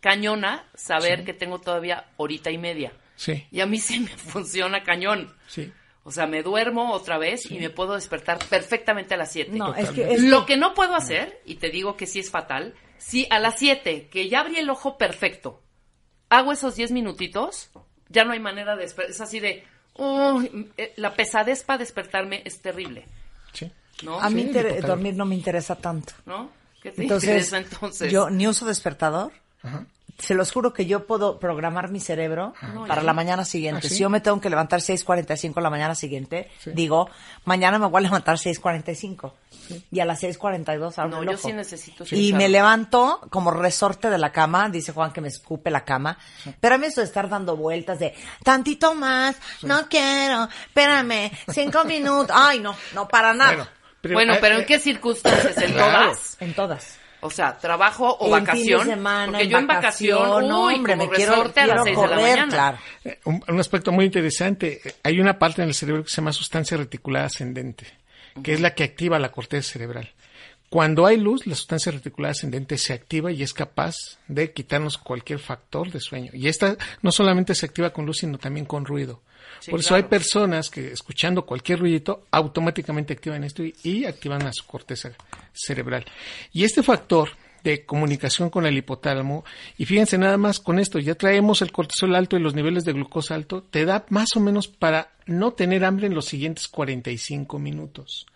cañona 0.00 0.64
saber 0.74 1.24
que 1.24 1.32
tengo 1.34 1.60
todavía 1.60 2.06
horita 2.16 2.50
y 2.50 2.58
media. 2.58 2.92
Sí, 3.16 3.46
Y 3.50 3.60
a 3.60 3.66
mí 3.66 3.78
sí 3.78 4.00
me 4.00 4.08
funciona 4.16 4.82
cañón. 4.82 5.34
sí. 5.46 5.72
O 6.02 6.10
sea, 6.12 6.26
me 6.26 6.42
duermo 6.42 6.92
otra 6.92 7.18
vez 7.18 7.48
y 7.50 7.58
me 7.58 7.68
puedo 7.68 7.94
despertar 7.94 8.38
perfectamente 8.48 9.12
a 9.12 9.16
las 9.18 9.30
7. 9.32 9.52
No, 9.52 9.74
es 9.74 9.90
que, 9.90 10.14
es 10.14 10.22
Lo 10.22 10.46
que- 10.46 10.56
no 10.56 10.72
puedo 10.72 10.94
hacer, 10.96 11.42
y 11.44 11.56
te 11.56 11.68
digo 11.68 11.94
que 11.98 12.06
sí 12.06 12.18
es 12.20 12.30
fatal, 12.30 12.74
si 12.96 13.26
a 13.28 13.38
las 13.38 13.58
7, 13.58 14.08
que 14.10 14.26
ya 14.30 14.40
abrí 14.40 14.56
el 14.56 14.70
ojo 14.70 14.96
perfecto, 14.96 15.62
hago 16.30 16.52
esos 16.52 16.74
10 16.74 16.90
minutitos, 16.90 17.70
ya 18.08 18.24
no 18.24 18.32
hay 18.32 18.40
manera 18.40 18.76
de 18.76 18.82
despertar. 18.84 19.10
Es 19.10 19.20
así 19.20 19.40
de, 19.40 19.62
uy, 19.94 20.70
eh, 20.78 20.94
la 20.96 21.12
pesadez 21.14 21.64
para 21.64 21.78
despertarme 21.78 22.40
es 22.46 22.62
terrible, 22.62 23.04
sí. 23.52 23.70
¿No? 24.02 24.20
a 24.20 24.30
mí 24.30 24.42
Sí, 24.42 24.48
inter- 24.48 24.82
dormir 24.86 25.14
no 25.16 25.24
me 25.24 25.34
interesa 25.34 25.76
tanto. 25.76 26.12
¿No? 26.26 26.50
¿Qué 26.82 26.92
te 26.92 27.02
Entonces, 27.02 27.28
interesa 27.28 27.58
entonces? 27.58 28.10
yo 28.12 28.30
ni 28.30 28.46
uso 28.48 28.64
despertador. 28.66 29.32
Ajá. 29.62 29.84
Se 30.18 30.34
los 30.34 30.52
juro 30.52 30.74
que 30.74 30.84
yo 30.84 31.06
puedo 31.06 31.38
programar 31.38 31.90
mi 31.90 31.98
cerebro 31.98 32.52
No, 32.74 32.86
para 32.86 33.00
ya. 33.00 33.06
la 33.06 33.14
mañana 33.14 33.42
siguiente. 33.46 33.86
¿Ah, 33.86 33.88
sí? 33.88 33.94
Si 33.96 34.02
yo 34.02 34.10
me 34.10 34.20
tengo 34.20 34.38
que 34.38 34.50
levantar 34.50 34.80
6.45 34.80 35.62
la 35.62 35.70
mañana 35.70 35.94
siguiente, 35.94 36.50
digo, 36.66 37.08
mañana 37.46 37.78
me 37.78 37.86
voy 37.86 38.00
a 38.00 38.02
levantar 38.02 38.36
6.45. 38.36 39.32
Y 39.90 40.00
a 40.00 40.04
las 40.04 40.22
6.42 40.22 40.98
abro 40.98 41.08
No, 41.16 41.22
el 41.22 41.28
yo 41.28 41.34
ojo. 41.36 41.48
sí 41.48 41.54
necesito 41.54 42.04
Y 42.10 42.34
me 42.34 42.50
levanto 42.50 43.20
como 43.30 43.50
resorte 43.50 44.10
de 44.10 44.18
la 44.18 44.30
cama, 44.30 44.68
dice 44.68 44.92
Juan 44.92 45.10
que 45.10 45.22
me 45.22 45.28
escupe 45.28 45.70
la 45.70 45.86
cama. 45.86 46.18
Pero 46.60 46.74
a 46.74 46.78
mí 46.78 46.86
eso 46.88 47.00
de 47.00 47.06
estar 47.06 47.26
dando 47.30 47.56
vueltas 47.56 47.98
de 47.98 48.12
tantito 48.44 48.94
más, 48.94 49.36
no 49.62 49.88
quiero, 49.88 50.48
espérame, 50.66 51.30
cinco 51.48 51.84
minutos. 51.86 52.36
Ay, 52.38 52.60
no, 52.60 52.74
no, 52.94 53.08
para 53.08 53.32
nada. 53.32 53.54
Bueno, 53.54 53.70
pero, 54.00 54.14
bueno, 54.14 54.34
eh, 54.34 54.38
pero 54.40 54.56
¿en 54.56 54.62
eh, 54.62 54.66
qué 54.66 54.78
circunstancias? 54.78 55.56
¿En 55.58 55.72
Claro. 55.72 56.06
todas? 56.12 56.36
En 56.40 56.54
todas. 56.54 56.98
O 57.22 57.28
sea, 57.30 57.58
trabajo 57.58 58.16
o 58.18 58.26
en 58.26 58.44
vacación. 58.44 58.80
fin 58.80 58.88
de 58.88 58.94
semana, 58.94 59.26
porque 59.26 59.42
en 59.44 59.50
yo 59.50 59.58
en 59.58 59.66
vacación, 59.66 60.48
no, 60.48 60.64
uy, 60.66 60.74
hombre, 60.76 60.94
como 60.96 61.10
me 61.10 61.16
quiero, 61.16 61.32
resorte 61.32 61.60
a 61.60 61.66
las 61.66 61.82
quiero 61.82 61.84
6 61.84 61.96
de 61.96 62.02
la 62.02 62.08
correr, 62.16 62.30
mañana. 62.32 62.48
claro. 62.52 62.78
Eh, 63.04 63.20
Un, 63.24 63.44
un 63.46 63.60
aspecto 63.60 63.92
muy 63.92 64.06
interesante. 64.06 64.80
Hay 65.02 65.20
una 65.20 65.38
parte 65.38 65.60
en 65.60 65.68
el 65.68 65.74
cerebro 65.74 66.02
que 66.02 66.08
se 66.08 66.16
llama 66.16 66.32
sustancia 66.32 66.78
reticular 66.78 67.24
ascendente, 67.26 67.86
que 68.42 68.54
es 68.54 68.60
la 68.60 68.74
que 68.74 68.84
activa 68.84 69.18
la 69.18 69.30
corteza 69.32 69.70
cerebral. 69.72 70.14
Cuando 70.70 71.04
hay 71.04 71.16
luz, 71.18 71.46
la 71.46 71.56
sustancia 71.56 71.90
reticular 71.92 72.30
ascendente 72.30 72.78
se 72.78 72.92
activa 72.94 73.30
y 73.32 73.42
es 73.42 73.52
capaz 73.52 73.96
de 74.28 74.52
quitarnos 74.52 74.96
cualquier 74.98 75.40
factor 75.40 75.90
de 75.90 76.00
sueño. 76.00 76.30
Y 76.32 76.46
esta 76.48 76.76
no 77.02 77.10
solamente 77.12 77.54
se 77.56 77.66
activa 77.66 77.90
con 77.90 78.06
luz, 78.06 78.18
sino 78.18 78.38
también 78.38 78.64
con 78.66 78.84
ruido. 78.86 79.20
Sí, 79.60 79.70
Por 79.70 79.80
eso 79.80 79.90
claro. 79.90 80.04
hay 80.04 80.08
personas 80.10 80.70
que 80.70 80.92
escuchando 80.92 81.44
cualquier 81.44 81.80
ruidito 81.80 82.26
automáticamente 82.30 83.12
activan 83.12 83.44
esto 83.44 83.62
y, 83.62 83.74
y 83.82 84.04
activan 84.06 84.46
a 84.46 84.52
su 84.52 84.66
corteza 84.66 85.12
cerebral. 85.52 86.04
Y 86.52 86.64
este 86.64 86.82
factor 86.82 87.30
de 87.62 87.84
comunicación 87.84 88.50
con 88.50 88.66
el 88.66 88.76
hipotálamo, 88.76 89.44
y 89.76 89.84
fíjense 89.84 90.18
nada 90.18 90.36
más 90.38 90.60
con 90.60 90.78
esto, 90.78 90.98
ya 90.98 91.14
traemos 91.14 91.62
el 91.62 91.72
cortisol 91.72 92.14
alto 92.14 92.36
y 92.36 92.40
los 92.40 92.54
niveles 92.54 92.84
de 92.84 92.92
glucosa 92.92 93.34
alto, 93.34 93.62
te 93.62 93.84
da 93.84 94.06
más 94.08 94.30
o 94.36 94.40
menos 94.40 94.68
para 94.68 95.12
no 95.26 95.52
tener 95.52 95.84
hambre 95.84 96.06
en 96.06 96.14
los 96.14 96.26
siguientes 96.26 96.68
45 96.68 97.58
minutos. 97.58 98.26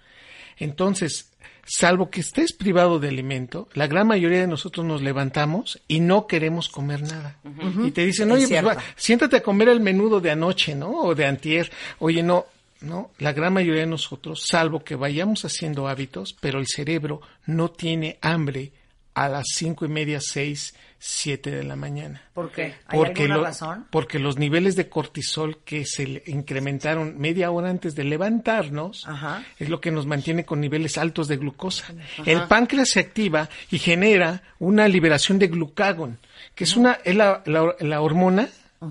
Entonces, 0.59 1.33
salvo 1.67 2.11
que 2.11 2.21
estés 2.21 2.53
privado 2.53 2.99
de 2.99 3.09
alimento, 3.09 3.69
la 3.75 3.87
gran 3.87 4.07
mayoría 4.07 4.41
de 4.41 4.47
nosotros 4.47 4.85
nos 4.85 5.03
levantamos 5.03 5.81
y 5.89 6.01
no 6.01 6.27
queremos 6.27 6.69
comer 6.69 7.03
nada. 7.03 7.39
Y 7.85 7.91
te 7.91 8.05
dicen, 8.05 8.31
oye, 8.31 8.47
pues 8.47 8.65
va, 8.65 8.77
siéntate 8.97 9.37
a 9.37 9.43
comer 9.43 9.69
el 9.69 9.81
menudo 9.81 10.21
de 10.21 10.31
anoche, 10.31 10.75
¿no? 10.75 10.91
O 10.91 11.15
de 11.15 11.27
antier. 11.27 11.71
Oye, 11.99 12.23
no, 12.23 12.47
no, 12.81 13.11
la 13.19 13.33
gran 13.33 13.53
mayoría 13.53 13.83
de 13.83 13.87
nosotros, 13.87 14.45
salvo 14.47 14.85
que 14.85 14.95
vayamos 14.95 15.45
haciendo 15.45 15.89
hábitos, 15.89 16.37
pero 16.39 16.59
el 16.59 16.67
cerebro 16.67 17.21
no 17.47 17.71
tiene 17.71 18.19
hambre 18.21 18.73
a 19.15 19.29
las 19.29 19.45
cinco 19.55 19.85
y 19.85 19.89
media, 19.89 20.19
seis, 20.21 20.75
siete 20.99 21.51
de 21.51 21.63
la 21.65 21.77
mañana. 21.77 22.23
¿Por 22.33 22.51
qué? 22.51 22.75
¿Hay 22.89 22.99
alguna 23.01 23.37
lo- 23.37 23.43
razón? 23.45 23.87
porque 23.91 24.19
los 24.19 24.39
niveles 24.39 24.75
de 24.75 24.89
cortisol 24.89 25.59
que 25.65 25.85
se 25.85 26.23
incrementaron 26.27 27.19
media 27.19 27.51
hora 27.51 27.69
antes 27.71 27.95
de 27.95 28.05
levantarnos 28.05 29.07
Ajá. 29.07 29.45
es 29.59 29.69
lo 29.69 29.81
que 29.81 29.91
nos 29.91 30.07
mantiene 30.07 30.45
con 30.45 30.61
niveles 30.61 30.99
altos 30.99 31.29
de 31.29 31.37
glucosa. 31.37 31.93
El 32.27 32.43
páncreas 32.45 32.91
se 32.91 33.01
activa 33.01 33.49
y 33.71 33.79
genera 33.79 34.43
una 34.59 34.89
liberación 34.89 35.39
de 35.39 35.49
glucagón, 35.49 36.19
que 36.55 36.65
es 36.65 36.77
una 36.77 36.99
es 37.05 37.15
la, 37.15 37.43
la- 37.47 37.75
la 37.81 38.01
hormona 38.01 38.49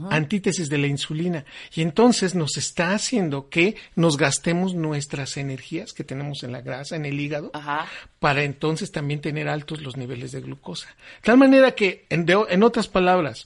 antítesis 0.09 0.69
de 0.69 0.77
la 0.79 0.87
insulina 0.87 1.45
y 1.75 1.81
entonces 1.83 2.33
nos 2.33 2.57
está 2.57 2.93
haciendo 2.95 3.49
que 3.49 3.75
nos 3.95 4.17
gastemos 4.17 4.73
nuestras 4.73 5.37
energías 5.37 5.93
que 5.93 6.03
tenemos 6.03 6.41
en 6.43 6.51
la 6.51 6.61
grasa, 6.61 6.95
en 6.95 7.05
el 7.05 7.19
hígado, 7.19 7.51
para 8.19 8.43
entonces 8.43 8.91
también 8.91 9.21
tener 9.21 9.47
altos 9.47 9.81
los 9.81 9.95
niveles 9.97 10.31
de 10.31 10.41
glucosa. 10.41 10.87
De 10.87 11.25
tal 11.25 11.37
manera 11.37 11.71
que, 11.75 12.05
en, 12.09 12.25
de- 12.25 12.45
en 12.49 12.63
otras 12.63 12.87
palabras, 12.87 13.45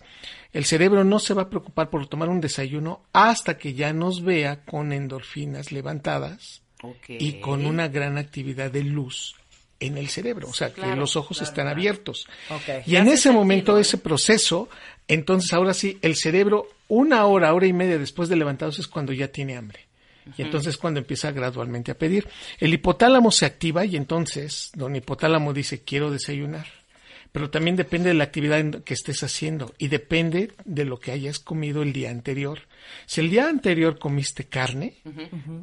el 0.54 0.64
cerebro 0.64 1.04
no 1.04 1.20
se 1.20 1.34
va 1.34 1.44
a 1.44 1.50
preocupar 1.50 1.90
por 1.90 2.08
tomar 2.08 2.30
un 2.30 2.40
desayuno 2.40 3.02
hasta 3.12 3.58
que 3.58 3.74
ya 3.74 3.92
nos 3.92 4.24
vea 4.24 4.62
con 4.64 4.94
endorfinas 4.94 5.72
levantadas 5.74 6.62
y 7.10 7.40
con 7.42 7.66
una 7.66 7.88
gran 7.90 8.18
actividad 8.18 8.72
de 8.72 8.84
luz 8.84 9.36
en 9.80 9.96
el 9.98 10.08
cerebro, 10.10 10.48
o 10.50 10.54
sea, 10.54 10.74
que 10.74 10.96
los 10.96 11.16
ojos 11.16 11.38
claro, 11.38 11.50
están 11.52 11.66
claro. 11.66 11.78
abiertos. 11.80 12.28
Y 12.88 12.96
en 12.96 13.08
ese 13.10 13.32
momento, 13.32 13.74
sentido, 13.74 13.78
¿eh? 13.78 13.82
ese 13.82 13.98
proceso, 14.00 14.70
entonces 15.08 15.54
ahora 15.54 15.74
sí, 15.74 15.98
el 16.02 16.16
cerebro, 16.16 16.68
una 16.88 17.26
hora, 17.26 17.54
hora 17.54 17.68
y 17.68 17.74
media 17.74 17.98
después 17.98 18.30
de 18.30 18.36
levantarse 18.36 18.82
es 18.82 18.88
cuando 18.88 19.14
ya 19.14 19.28
tiene 19.30 19.56
hambre. 19.58 19.82
Y 20.38 20.42
entonces 20.42 20.76
cuando 20.78 21.00
empieza 21.00 21.32
gradualmente 21.32 21.92
a 21.92 21.98
pedir. 21.98 22.28
El 22.60 22.74
hipotálamo 22.74 23.32
se 23.32 23.46
activa 23.46 23.86
y 23.86 23.96
entonces 23.96 24.72
don 24.76 24.96
hipotálamo 24.96 25.54
dice 25.54 25.84
quiero 25.84 26.12
desayunar. 26.12 26.68
Pero 27.32 27.50
también 27.50 27.76
depende 27.76 28.10
de 28.10 28.16
la 28.16 28.24
actividad 28.26 28.82
que 28.84 28.94
estés 28.94 29.22
haciendo 29.24 29.74
y 29.78 29.90
depende 29.90 30.52
de 30.66 30.86
lo 30.86 31.00
que 31.00 31.12
hayas 31.12 31.40
comido 31.40 31.82
el 31.82 31.94
día 31.94 32.10
anterior. 32.10 32.62
Si 33.06 33.22
el 33.22 33.30
día 33.30 33.48
anterior 33.48 34.00
comiste 34.00 34.46
carne, 34.46 34.96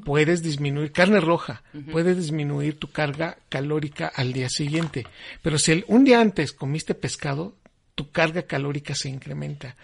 puedes 0.04 0.42
disminuir, 0.42 0.92
carne 0.92 1.20
roja, 1.20 1.62
puedes 1.90 2.16
disminuir 2.16 2.78
tu 2.78 2.90
carga 2.90 3.38
calórica 3.48 4.10
al 4.14 4.32
día 4.32 4.48
siguiente. 4.48 5.06
Pero 5.42 5.58
si 5.58 5.72
el- 5.72 5.84
un 5.88 6.04
día 6.04 6.20
antes 6.20 6.52
comiste 6.52 6.94
pescado, 6.94 7.54
tu 7.94 8.10
carga 8.10 8.42
calórica 8.42 8.94
se 8.94 9.08
incrementa. 9.08 9.76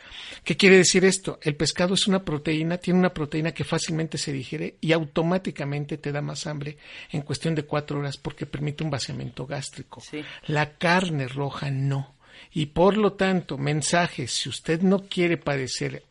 ¿Qué 0.42 0.56
quiere 0.56 0.76
decir 0.76 1.04
esto? 1.04 1.38
El 1.42 1.54
pescado 1.54 1.94
es 1.94 2.08
una 2.08 2.24
proteína, 2.24 2.78
tiene 2.78 2.98
una 2.98 3.14
proteína 3.14 3.52
que 3.52 3.64
fácilmente 3.64 4.18
se 4.18 4.32
digiere 4.32 4.76
y 4.80 4.92
automáticamente 4.92 5.96
te 5.98 6.10
da 6.10 6.20
más 6.20 6.46
hambre 6.46 6.76
en 7.12 7.22
cuestión 7.22 7.54
de 7.54 7.64
cuatro 7.64 8.00
horas 8.00 8.16
porque 8.16 8.46
permite 8.46 8.82
un 8.82 8.90
vaciamiento 8.90 9.46
gástrico. 9.46 10.00
Sí. 10.00 10.22
La 10.46 10.76
carne 10.76 11.28
roja 11.28 11.70
no. 11.70 12.14
Y 12.52 12.66
por 12.66 12.96
lo 12.96 13.12
tanto, 13.12 13.58
mensaje, 13.58 14.26
si 14.26 14.48
usted 14.48 14.80
no 14.82 15.06
quiere 15.08 15.36
padecer 15.36 16.02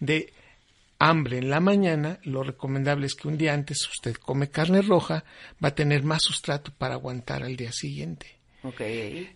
de 0.00 0.32
hambre 0.98 1.38
en 1.38 1.50
la 1.50 1.60
mañana, 1.60 2.18
lo 2.22 2.44
recomendable 2.44 3.06
es 3.06 3.14
que 3.14 3.28
un 3.28 3.36
día 3.36 3.52
antes 3.52 3.86
usted 3.88 4.14
come 4.14 4.48
carne 4.48 4.80
roja, 4.80 5.24
va 5.62 5.68
a 5.68 5.74
tener 5.74 6.02
más 6.04 6.22
sustrato 6.22 6.72
para 6.78 6.94
aguantar 6.94 7.42
al 7.42 7.56
día 7.56 7.72
siguiente. 7.72 8.41
Ok. 8.64 8.80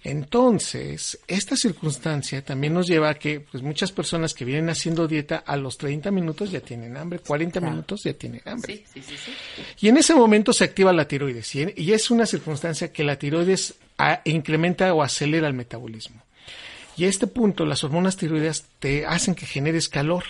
Entonces, 0.05 1.19
esta 1.27 1.57
circunstancia 1.57 2.43
también 2.45 2.75
nos 2.75 2.87
lleva 2.87 3.11
a 3.11 3.15
que 3.15 3.41
pues, 3.41 3.63
muchas 3.63 3.91
personas 3.93 4.35
que 4.35 4.45
vienen 4.45 4.71
haciendo 4.71 5.09
dieta 5.09 5.37
a 5.45 5.57
los 5.57 5.77
30 5.79 6.11
minutos 6.11 6.51
ya 6.51 6.61
tienen 6.61 6.97
hambre, 6.97 7.19
40 7.19 7.61
minutos 7.61 8.03
ya 8.05 8.13
tienen 8.13 8.41
hambre. 8.45 8.85
Sí, 8.93 9.01
sí, 9.03 9.17
sí. 9.17 9.33
Y 9.81 9.89
en 9.89 9.97
ese 9.97 10.15
momento 10.15 10.53
se 10.53 10.65
activa 10.65 10.93
la 10.93 11.09
tiroides. 11.09 11.55
Y, 11.57 11.67
y 11.77 11.93
es 11.93 12.11
una 12.11 12.25
circunstancia 12.27 12.93
que 12.93 13.03
la 13.05 13.19
tiroides 13.19 13.75
a- 13.99 14.21
incrementa 14.25 14.93
o 14.95 15.03
acelera 15.03 15.49
el 15.49 15.55
metabolismo. 15.55 16.23
Y 16.97 17.05
a 17.05 17.09
este 17.09 17.27
punto 17.27 17.67
las 17.67 17.85
hormonas 17.85 18.17
tiroideas 18.17 18.65
te 18.79 19.05
hacen 19.05 19.35
que 19.35 19.47
generes 19.47 19.89
calor. 19.89 20.25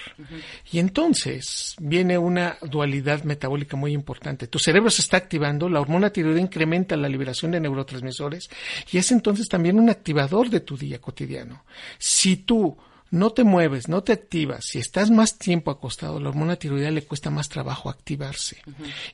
Y 0.70 0.80
entonces 0.80 1.76
viene 1.78 2.18
una 2.18 2.58
dualidad 2.62 3.22
metabólica 3.22 3.76
muy 3.76 3.92
importante. 3.92 4.48
Tu 4.48 4.58
cerebro 4.58 4.90
se 4.90 5.02
está 5.02 5.16
activando, 5.16 5.68
la 5.68 5.80
hormona 5.80 6.10
tiroidea 6.10 6.42
incrementa 6.42 6.96
la 6.96 7.08
liberación 7.08 7.52
de 7.52 7.60
neurotransmisores 7.60 8.50
y 8.90 8.98
es 8.98 9.12
entonces 9.12 9.48
también 9.48 9.78
un 9.78 9.90
activador 9.90 10.50
de 10.50 10.60
tu 10.60 10.76
día 10.76 11.00
cotidiano. 11.00 11.64
Si 11.98 12.36
tú 12.36 12.76
no 13.10 13.30
te 13.30 13.44
mueves, 13.44 13.88
no 13.88 14.02
te 14.02 14.12
activas, 14.12 14.64
si 14.64 14.78
estás 14.78 15.10
más 15.10 15.38
tiempo 15.38 15.70
acostado, 15.70 16.18
la 16.18 16.28
hormona 16.28 16.56
tiroidea 16.56 16.90
le 16.90 17.04
cuesta 17.04 17.30
más 17.30 17.48
trabajo 17.48 17.88
activarse. 17.88 18.62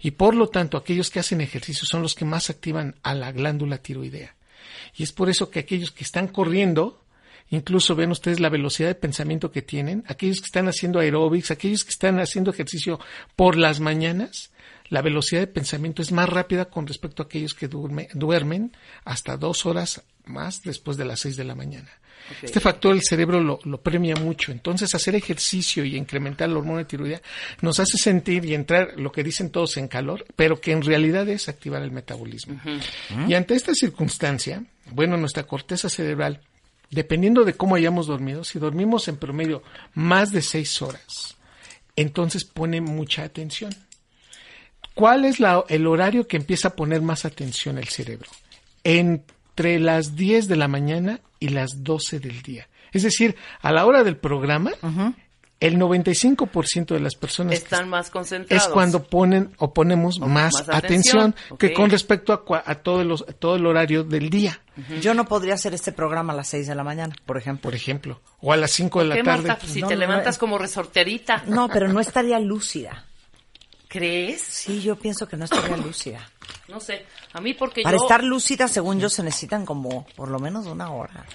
Y 0.01 0.13
por 0.13 0.35
lo 0.35 0.49
tanto, 0.49 0.79
aquellos 0.79 1.11
que 1.11 1.21
hacen 1.21 1.43
ejercicio 1.43 1.87
son 1.87 2.01
los 2.03 2.15
que 2.15 2.25
más 2.25 2.49
activan 2.49 2.97
a 3.03 3.15
la 3.15 3.33
glándula 3.33 3.79
tiroidea. 3.79 4.35
Y 4.97 5.03
es 5.03 5.13
por 5.13 5.29
eso 5.29 5.51
que 5.51 5.61
aquellos 5.61 5.91
que 5.91 6.05
están 6.05 6.29
corriendo 6.29 7.02
incluso 7.51 7.95
ven 7.95 8.11
ustedes 8.11 8.41
la 8.41 8.49
velocidad 8.49 8.89
de 8.89 8.95
pensamiento 8.95 9.51
que 9.51 9.63
tienen, 9.63 10.05
aquellos 10.07 10.41
que 10.41 10.47
están 10.47 10.69
haciendo 10.69 10.99
aeróbics, 11.01 11.51
aquellos 11.51 11.85
que 11.85 11.91
están 11.91 12.19
haciendo 12.21 12.51
ejercicio 12.51 12.99
por 13.37 13.57
las 13.57 13.81
mañanas, 13.81 14.51
la 14.89 15.03
velocidad 15.03 15.41
de 15.41 15.47
pensamiento 15.47 16.03
es 16.03 16.13
más 16.13 16.29
rápida 16.29 16.67
con 16.67 16.87
respecto 16.87 17.23
a 17.23 17.27
aquellos 17.27 17.55
que 17.55 17.69
duerme- 17.71 18.09
duermen 18.13 18.73
hasta 19.05 19.37
dos 19.37 19.65
horas 19.67 20.03
más 20.25 20.63
después 20.63 20.97
de 20.97 21.05
las 21.07 21.21
seis 21.21 21.37
de 21.37 21.45
la 21.45 21.55
mañana. 21.55 21.89
Este 22.41 22.61
factor 22.61 22.95
el 22.95 23.03
cerebro 23.03 23.41
lo, 23.41 23.59
lo 23.65 23.81
premia 23.81 24.15
mucho. 24.15 24.53
Entonces, 24.53 24.95
hacer 24.95 25.17
ejercicio 25.17 25.85
y 25.85 25.97
incrementar 25.97 26.49
la 26.51 26.59
hormona 26.59 26.79
de 26.79 26.85
tiroidea 26.85 27.21
nos 27.63 27.81
hace 27.81 27.99
sentir 27.99 28.45
y 28.45 28.55
entrar, 28.55 28.93
lo 28.97 29.11
que 29.11 29.25
dicen 29.25 29.51
todos, 29.51 29.77
en 29.77 29.89
calor, 29.89 30.25
pero 30.37 30.61
que 30.61 30.71
en 30.71 30.83
realidad 30.83 31.29
es 31.29 31.49
activar 31.49 31.83
el 31.83 31.91
metabolismo. 31.91 32.61
Y 33.27 33.35
ante 33.35 33.55
esta 33.55 33.75
circunstancia, 33.75 34.63
bueno, 34.93 35.17
nuestra 35.17 35.43
corteza 35.45 35.89
cerebral, 35.89 36.43
dependiendo 36.93 37.45
de 37.45 37.55
cómo 37.55 37.75
hayamos 37.75 38.07
dormido, 38.07 38.45
si 38.45 38.59
dormimos 38.61 39.09
en 39.09 39.17
promedio 39.17 39.63
más 39.95 40.31
de 40.31 40.43
seis 40.43 40.81
horas, 40.81 41.37
entonces 41.97 42.45
pone 42.45 42.81
mucha 42.81 43.25
atención. 43.25 43.75
¿Cuál 44.95 45.25
es 45.25 45.41
la- 45.41 45.65
el 45.69 45.87
horario 45.87 46.29
que 46.29 46.37
empieza 46.37 46.69
a 46.69 46.77
poner 46.77 47.01
más 47.03 47.25
atención 47.25 47.79
el 47.79 47.89
cerebro? 47.89 48.29
Entre 48.85 49.79
las 49.81 50.17
10 50.17 50.49
de 50.49 50.57
la 50.57 50.69
mañana 50.69 51.21
y 51.41 51.49
las 51.49 51.83
12 51.83 52.21
del 52.21 52.43
día. 52.43 52.69
Es 52.93 53.03
decir, 53.03 53.37
a 53.63 53.73
la 53.73 53.87
hora 53.87 54.05
del 54.05 54.19
programa, 54.19 54.73
el 55.63 55.79
95% 55.79 56.87
de 56.95 57.01
las 57.01 57.15
personas 57.15 57.55
Están 57.55 57.89
más 57.89 58.11
concentrados. 58.11 58.67
es 58.67 58.73
cuando 58.73 59.05
ponen 59.05 59.53
o 59.59 59.73
ponemos 59.73 60.21
O 60.21 60.27
más, 60.27 60.53
más 60.55 60.69
atención, 60.69 61.31
atención, 61.31 61.59
que 61.59 61.73
con 61.73 61.89
respecto 61.91 62.33
a, 62.33 62.45
cua- 62.45 62.63
a 62.67 62.75
todo, 62.77 63.03
los, 63.05 63.25
todo 63.39 63.57
el 63.57 63.65
horario 63.67 64.05
del 64.05 64.29
día, 64.29 64.61
Yo 65.01 65.15
no 65.15 65.25
podría 65.25 65.55
hacer 65.55 65.73
este 65.75 65.93
programa 65.93 66.33
a 66.33 66.37
las 66.37 66.49
6 66.49 66.67
de 66.67 66.75
la 66.75 66.83
mañana, 66.85 67.15
por 67.27 67.37
ejemplo. 67.39 67.63
por 67.63 67.75
ejemplo, 67.75 68.21
o 68.41 68.53
a 68.53 68.57
las 68.57 68.71
5 68.73 68.99
de 69.01 69.05
la 69.07 69.15
¿Qué, 69.17 69.23
tarde. 69.23 69.49
Marta? 69.49 69.61
Pues 69.61 69.73
si 69.73 69.81
No, 69.81 69.89
te 69.89 69.95
no, 69.95 70.01
levantas 70.01 70.37
no. 70.37 70.41
como 70.41 70.59
resorterita. 70.59 71.45
No, 71.47 71.69
pero 71.69 71.89
no 71.89 72.01
estaría 72.01 72.39
lúcida. 72.41 73.07
¿Crees? 73.89 74.41
Sí, 74.41 74.81
yo 74.81 74.97
pienso 74.97 75.29
que 75.29 75.37
no 75.37 75.45
estaría 75.45 75.77
lúcida. 75.77 76.27
No 76.69 76.81
sé. 76.81 77.05
A 77.35 77.41
mí 77.43 77.53
porque 77.53 77.83
Para 77.83 77.99
yo... 77.99 78.03
estar 78.05 78.25
lúcida, 78.25 78.67
según 78.67 78.99
yo, 78.99 79.11
se 79.11 79.23
necesitan 79.23 79.67
como 79.67 80.07
por 80.17 80.29
lo 80.31 80.39
menos 80.39 80.65
una 80.67 80.91
hora. 80.91 81.27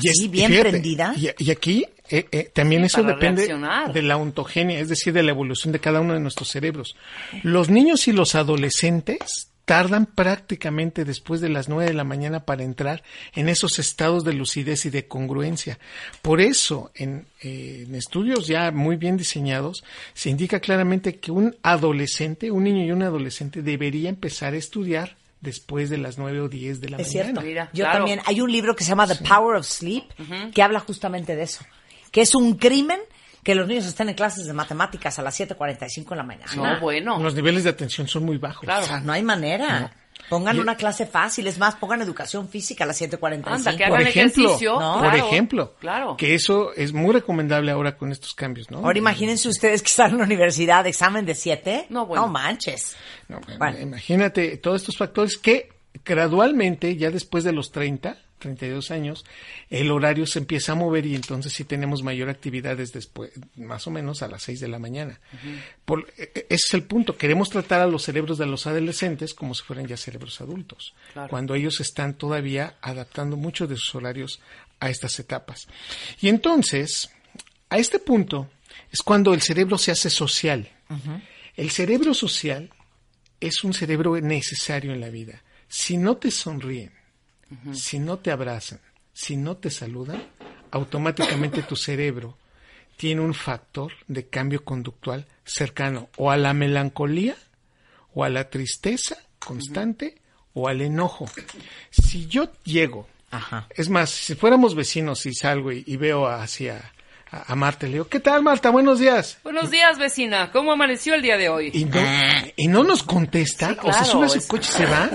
Y 0.00 0.08
Así, 0.08 0.28
bien 0.28 0.50
fíjate, 0.50 0.70
prendida. 0.70 1.14
Y, 1.16 1.28
y 1.38 1.50
aquí 1.50 1.86
eh, 2.10 2.26
eh, 2.30 2.50
también 2.52 2.82
Sí, 2.82 2.86
eso 2.86 3.02
depende 3.02 3.42
reaccionar. 3.46 3.92
de 3.92 4.02
la 4.02 4.16
ontogenia, 4.16 4.78
es 4.78 4.88
decir, 4.88 5.12
de 5.12 5.22
la 5.22 5.30
evolución 5.30 5.72
de 5.72 5.80
cada 5.80 6.00
uno 6.00 6.14
de 6.14 6.20
nuestros 6.20 6.48
cerebros. 6.50 6.96
Los 7.42 7.70
niños 7.70 8.08
y 8.08 8.12
los 8.12 8.34
adolescentes 8.34 9.48
tardan 9.64 10.04
prácticamente 10.04 11.06
después 11.06 11.40
de 11.40 11.48
las 11.48 11.70
9 11.70 11.86
de 11.86 11.94
la 11.94 12.04
mañana 12.04 12.44
para 12.44 12.64
entrar 12.64 13.02
en 13.34 13.48
esos 13.48 13.78
estados 13.78 14.22
de 14.22 14.34
lucidez 14.34 14.84
y 14.84 14.90
de 14.90 15.06
congruencia. 15.08 15.78
Por 16.20 16.42
eso, 16.42 16.90
en, 16.94 17.26
eh, 17.42 17.84
en 17.88 17.94
estudios 17.94 18.46
ya 18.46 18.70
muy 18.72 18.96
bien 18.96 19.16
diseñados, 19.16 19.82
se 20.12 20.28
indica 20.28 20.60
claramente 20.60 21.16
que 21.16 21.32
un 21.32 21.56
adolescente, 21.62 22.50
un 22.50 22.64
niño 22.64 22.84
y 22.84 22.92
un 22.92 23.02
adolescente 23.02 23.62
debería 23.62 24.10
empezar 24.10 24.52
a 24.52 24.58
estudiar 24.58 25.16
después 25.44 25.90
de 25.90 25.98
las 25.98 26.18
9 26.18 26.40
o 26.40 26.48
10 26.48 26.80
de 26.80 26.88
la 26.88 26.96
Es 26.96 27.06
mañana. 27.08 27.24
cierto. 27.24 27.40
Mira, 27.42 27.70
Yo 27.72 27.84
claro. 27.84 27.98
también. 27.98 28.20
Hay 28.26 28.40
un 28.40 28.50
libro 28.50 28.74
que 28.74 28.82
se 28.82 28.88
llama 28.90 29.06
The 29.06 29.16
Power 29.24 29.56
of 29.56 29.66
Sleep 29.66 30.04
que 30.52 30.62
habla 30.62 30.80
justamente 30.80 31.36
de 31.36 31.44
eso. 31.44 31.64
Que 32.10 32.22
es 32.22 32.34
un 32.34 32.54
crimen 32.54 32.98
que 33.44 33.54
los 33.54 33.68
niños 33.68 33.84
estén 33.84 34.08
en 34.08 34.14
clases 34.14 34.46
de 34.46 34.52
matemáticas 34.54 35.18
a 35.18 35.22
las 35.22 35.38
7.45 35.38 36.08
de 36.10 36.16
la 36.16 36.22
mañana. 36.22 36.50
No, 36.56 36.80
bueno. 36.80 37.18
Los 37.22 37.34
niveles 37.34 37.62
de 37.64 37.70
atención 37.70 38.08
son 38.08 38.24
muy 38.24 38.38
bajos. 38.38 38.62
Claro. 38.64 38.84
O 38.84 38.86
sea, 38.86 39.00
no 39.00 39.12
hay 39.12 39.22
manera. 39.22 39.92
Pongan 40.30 40.56
Y- 40.56 40.60
una 40.60 40.76
clase 40.76 41.06
fácil. 41.06 41.46
Es 41.46 41.58
más, 41.58 41.74
pongan 41.76 42.00
educación 42.02 42.48
física 42.48 42.84
a 42.84 42.86
las 42.86 43.00
7.45. 43.00 43.54
Anda, 43.68 43.76
que 43.76 43.84
por 43.86 43.96
hagan 43.98 44.06
ejemplo, 44.08 44.44
ejercicio. 44.44 44.80
¿no? 44.80 44.92
por 44.94 45.02
Claro, 45.10 45.26
ejemplo, 45.26 45.74
Claro. 45.80 46.16
que 46.16 46.34
eso 46.34 46.72
es 46.74 46.92
muy 46.92 47.12
recomendable 47.12 47.70
ahora 47.70 47.96
con 47.96 48.10
estos 48.12 48.34
cambios, 48.34 48.70
¿no? 48.70 48.78
Ahora 48.78 48.98
imagínense 48.98 49.48
ustedes 49.48 49.82
que 49.82 49.88
están 49.88 50.12
en 50.12 50.18
la 50.18 50.24
universidad, 50.24 50.86
examen 50.86 51.26
de 51.26 51.34
7. 51.34 51.86
No, 51.90 52.06
bueno. 52.06 52.26
No 52.26 52.32
manches. 52.32 52.94
No, 53.28 53.40
Bueno. 53.58 53.78
Imagínate 53.80 54.56
todos 54.56 54.80
estos 54.82 54.96
factores 54.96 55.36
que 55.36 55.68
gradualmente, 56.04 56.96
ya 56.96 57.10
después 57.10 57.44
de 57.44 57.52
los 57.52 57.70
30, 57.72 58.16
32 58.44 58.90
años, 58.92 59.24
el 59.68 59.90
horario 59.90 60.26
se 60.26 60.38
empieza 60.38 60.72
a 60.72 60.74
mover 60.76 61.04
y 61.06 61.14
entonces 61.16 61.52
sí 61.52 61.64
tenemos 61.64 62.02
mayor 62.02 62.28
actividades 62.30 62.92
después, 62.92 63.32
más 63.56 63.86
o 63.86 63.90
menos 63.90 64.22
a 64.22 64.28
las 64.28 64.42
6 64.44 64.60
de 64.60 64.68
la 64.68 64.78
mañana. 64.78 65.20
E- 66.16 66.22
e- 66.22 66.46
ese 66.48 66.66
es 66.68 66.74
el 66.74 66.84
punto. 66.84 67.16
Queremos 67.16 67.50
tratar 67.50 67.80
a 67.80 67.86
los 67.86 68.02
cerebros 68.04 68.38
de 68.38 68.46
los 68.46 68.66
adolescentes 68.66 69.34
como 69.34 69.54
si 69.54 69.62
fueran 69.64 69.86
ya 69.86 69.96
cerebros 69.96 70.40
adultos, 70.40 70.94
Claro. 71.12 71.28
cuando 71.28 71.54
ellos 71.54 71.80
están 71.80 72.14
todavía 72.14 72.76
adaptando 72.80 73.36
muchos 73.36 73.68
de 73.68 73.76
sus 73.76 73.94
horarios 73.96 74.40
a 74.80 74.88
estas 74.90 75.18
etapas. 75.18 75.66
Y 76.20 76.28
entonces, 76.28 77.10
a 77.70 77.78
este 77.78 77.98
punto 77.98 78.50
es 78.92 79.00
cuando 79.02 79.34
el 79.34 79.42
cerebro 79.42 79.78
se 79.78 79.90
hace 79.90 80.10
social. 80.10 80.70
El 81.56 81.70
cerebro 81.70 82.14
social 82.14 82.70
es 83.40 83.64
un 83.64 83.74
cerebro 83.74 84.20
necesario 84.20 84.92
en 84.92 85.00
la 85.00 85.08
vida. 85.10 85.42
Si 85.68 85.96
no 85.96 86.16
te 86.18 86.30
sonríen, 86.30 86.92
si 87.72 87.98
no 87.98 88.18
te 88.18 88.30
abrazan, 88.30 88.80
si 89.12 89.36
no 89.36 89.56
te 89.56 89.70
saludan, 89.70 90.22
automáticamente 90.70 91.62
tu 91.62 91.76
cerebro 91.76 92.36
tiene 92.96 93.20
un 93.20 93.34
factor 93.34 93.92
de 94.08 94.26
cambio 94.28 94.64
conductual 94.64 95.26
cercano 95.44 96.08
o 96.16 96.30
a 96.30 96.36
la 96.36 96.52
melancolía 96.54 97.36
o 98.14 98.24
a 98.24 98.28
la 98.28 98.48
tristeza 98.50 99.16
constante 99.38 100.16
o 100.52 100.68
al 100.68 100.80
enojo. 100.80 101.26
Si 101.90 102.26
yo 102.26 102.50
llego, 102.64 103.08
Ajá. 103.30 103.66
es 103.70 103.88
más, 103.88 104.10
si 104.10 104.34
fuéramos 104.34 104.74
vecinos 104.74 105.26
y 105.26 105.34
salgo 105.34 105.72
y, 105.72 105.82
y 105.86 105.96
veo 105.96 106.26
hacia 106.28 106.92
a, 107.30 107.52
a 107.52 107.56
Marta, 107.56 107.86
le 107.86 107.94
digo, 107.94 108.08
¿qué 108.08 108.20
tal 108.20 108.42
Marta? 108.42 108.70
Buenos 108.70 109.00
días. 109.00 109.38
Buenos 109.42 109.70
días, 109.72 109.98
vecina. 109.98 110.52
¿Cómo 110.52 110.70
amaneció 110.72 111.14
el 111.14 111.22
día 111.22 111.36
de 111.36 111.48
hoy? 111.48 111.70
Y 111.74 111.84
no, 111.86 112.00
y 112.56 112.68
no 112.68 112.84
nos 112.84 113.02
contesta, 113.02 113.70
Sí, 113.70 113.76
o 113.82 113.92
se 113.92 114.04
sube 114.04 114.26
a 114.26 114.28
su 114.28 114.38
es- 114.38 114.46
coche 114.46 114.70
y 114.72 114.76
se 114.76 114.86
va, 114.86 115.10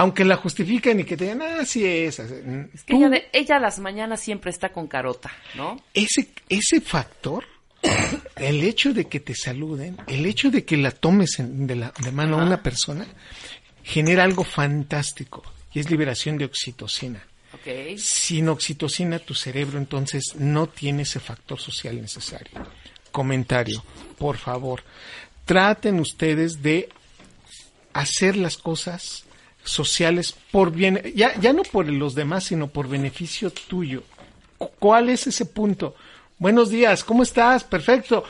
aunque 0.00 0.24
la 0.24 0.36
justifican 0.36 1.00
y 1.00 1.04
que 1.04 1.16
te 1.16 1.24
digan, 1.24 1.42
ah, 1.42 1.64
sí 1.64 1.84
es. 1.84 2.18
Es 2.20 2.84
que 2.84 2.94
ella, 2.96 3.08
de- 3.08 3.28
ella 3.32 3.56
a 3.56 3.60
las 3.60 3.78
mañanas 3.80 4.20
siempre 4.20 4.50
está 4.50 4.70
con 4.70 4.86
carota, 4.86 5.30
¿no? 5.56 5.76
ese, 5.92 6.28
ese 6.48 6.80
factor, 6.80 7.44
el 8.36 8.62
hecho 8.62 8.92
de 8.94 9.06
que 9.06 9.20
te 9.20 9.34
saluden, 9.34 9.96
el 10.06 10.24
hecho 10.26 10.50
de 10.50 10.64
que 10.64 10.76
la 10.76 10.90
tomes 10.92 11.38
en- 11.40 11.66
de, 11.66 11.76
la, 11.76 11.92
de 12.02 12.12
mano 12.12 12.38
a 12.40 12.44
una 12.44 12.62
persona, 12.62 13.06
genera 13.82 14.22
algo 14.24 14.44
fantástico 14.44 15.42
y 15.74 15.80
es 15.80 15.90
liberación 15.90 16.38
de 16.38 16.44
oxitocina. 16.44 17.24
Sin 17.98 18.48
oxitocina 18.50 19.18
tu 19.18 19.34
cerebro 19.34 19.78
entonces 19.78 20.34
no 20.36 20.68
tiene 20.68 21.02
ese 21.02 21.18
factor 21.18 21.58
social 21.58 22.00
necesario. 22.00 22.52
Comentario, 23.10 23.82
por 24.16 24.36
favor, 24.36 24.82
traten 25.44 25.98
ustedes 25.98 26.62
de 26.62 26.88
hacer 27.94 28.36
las 28.36 28.56
cosas 28.58 29.24
sociales 29.64 30.34
por 30.50 30.72
bien, 30.72 31.02
ya, 31.14 31.38
ya 31.40 31.52
no 31.52 31.62
por 31.62 31.88
los 31.88 32.14
demás, 32.14 32.44
sino 32.44 32.68
por 32.68 32.88
beneficio 32.88 33.50
tuyo. 33.50 34.02
Cu- 34.56 34.70
¿Cuál 34.78 35.08
es 35.10 35.26
ese 35.26 35.44
punto? 35.46 35.94
Buenos 36.38 36.70
días, 36.70 37.02
¿cómo 37.02 37.22
estás? 37.24 37.64
Perfecto. 37.64 38.22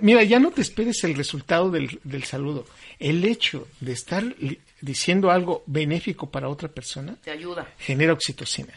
Mira, 0.00 0.22
ya 0.22 0.38
no 0.38 0.52
te 0.52 0.60
esperes 0.62 1.02
el 1.04 1.14
resultado 1.16 1.70
del, 1.70 1.98
del 2.04 2.22
saludo. 2.24 2.64
El 3.00 3.24
hecho 3.24 3.66
de 3.80 3.92
estar 3.92 4.24
diciendo 4.80 5.30
algo 5.32 5.64
benéfico 5.66 6.30
para 6.30 6.48
otra 6.48 6.68
persona 6.68 7.16
Te 7.24 7.32
ayuda. 7.32 7.66
genera 7.78 8.12
oxitocina, 8.12 8.72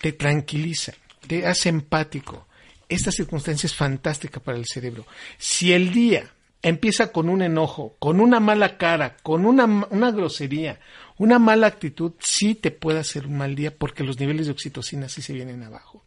te 0.00 0.12
tranquiliza, 0.12 0.94
te 1.26 1.46
hace 1.46 1.68
empático. 1.68 2.46
Esta 2.88 3.12
circunstancia 3.12 3.66
es 3.68 3.74
fantástica 3.74 4.40
para 4.40 4.58
el 4.58 4.66
cerebro. 4.66 5.06
Si 5.38 5.72
el 5.72 5.92
día 5.92 6.28
empieza 6.60 7.12
con 7.12 7.28
un 7.28 7.40
enojo, 7.42 7.94
con 8.00 8.20
una 8.20 8.40
mala 8.40 8.78
cara, 8.78 9.16
con 9.22 9.46
una, 9.46 9.64
una 9.90 10.10
grosería, 10.10 10.80
una 11.18 11.38
mala 11.38 11.66
actitud, 11.66 12.12
sí 12.20 12.54
te 12.54 12.70
puede 12.70 13.00
hacer 13.00 13.26
un 13.26 13.36
mal 13.36 13.54
día 13.54 13.76
porque 13.76 14.04
los 14.04 14.18
niveles 14.18 14.46
de 14.46 14.52
oxitocina 14.52 15.08
sí 15.08 15.20
se 15.20 15.32
vienen 15.32 15.62
abajo. 15.62 16.04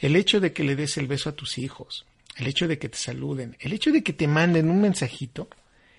El 0.00 0.16
hecho 0.16 0.40
de 0.40 0.52
que 0.52 0.64
le 0.64 0.76
des 0.76 0.96
el 0.96 1.06
beso 1.06 1.30
a 1.30 1.36
tus 1.36 1.58
hijos, 1.58 2.06
el 2.36 2.46
hecho 2.46 2.66
de 2.68 2.78
que 2.78 2.88
te 2.88 2.98
saluden, 2.98 3.56
el 3.60 3.72
hecho 3.72 3.92
de 3.92 4.02
que 4.02 4.12
te 4.12 4.26
manden 4.26 4.70
un 4.70 4.80
mensajito, 4.80 5.48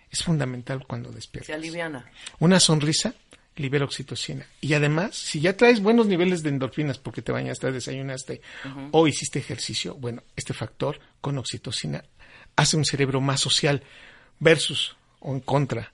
es 0.10 0.24
fundamental 0.24 0.86
cuando 0.88 1.12
despiertas. 1.12 1.48
Se 1.48 1.54
aliviana. 1.54 2.10
Una 2.40 2.60
sonrisa 2.60 3.14
libera 3.56 3.86
oxitocina. 3.86 4.46
Y 4.62 4.74
además, 4.74 5.16
si 5.16 5.42
ya 5.42 5.58
traes 5.58 5.82
buenos 5.82 6.08
niveles 6.08 6.44
de 6.44 6.50
endorfinas 6.50 6.98
porque 6.98 7.22
te 7.22 7.32
bañaste, 7.32 7.72
desayunaste 7.72 8.42
o 8.92 9.08
hiciste 9.08 9.40
ejercicio, 9.40 9.96
bueno, 9.96 10.24
este 10.36 10.54
factor 10.54 11.00
con 11.22 11.38
oxitocina 11.38 12.04
hace 12.56 12.78
un 12.78 12.86
cerebro 12.86 13.20
más 13.20 13.42
social 13.42 13.84
versus 14.40 14.96
o 15.20 15.34
en 15.34 15.40
contra. 15.42 15.94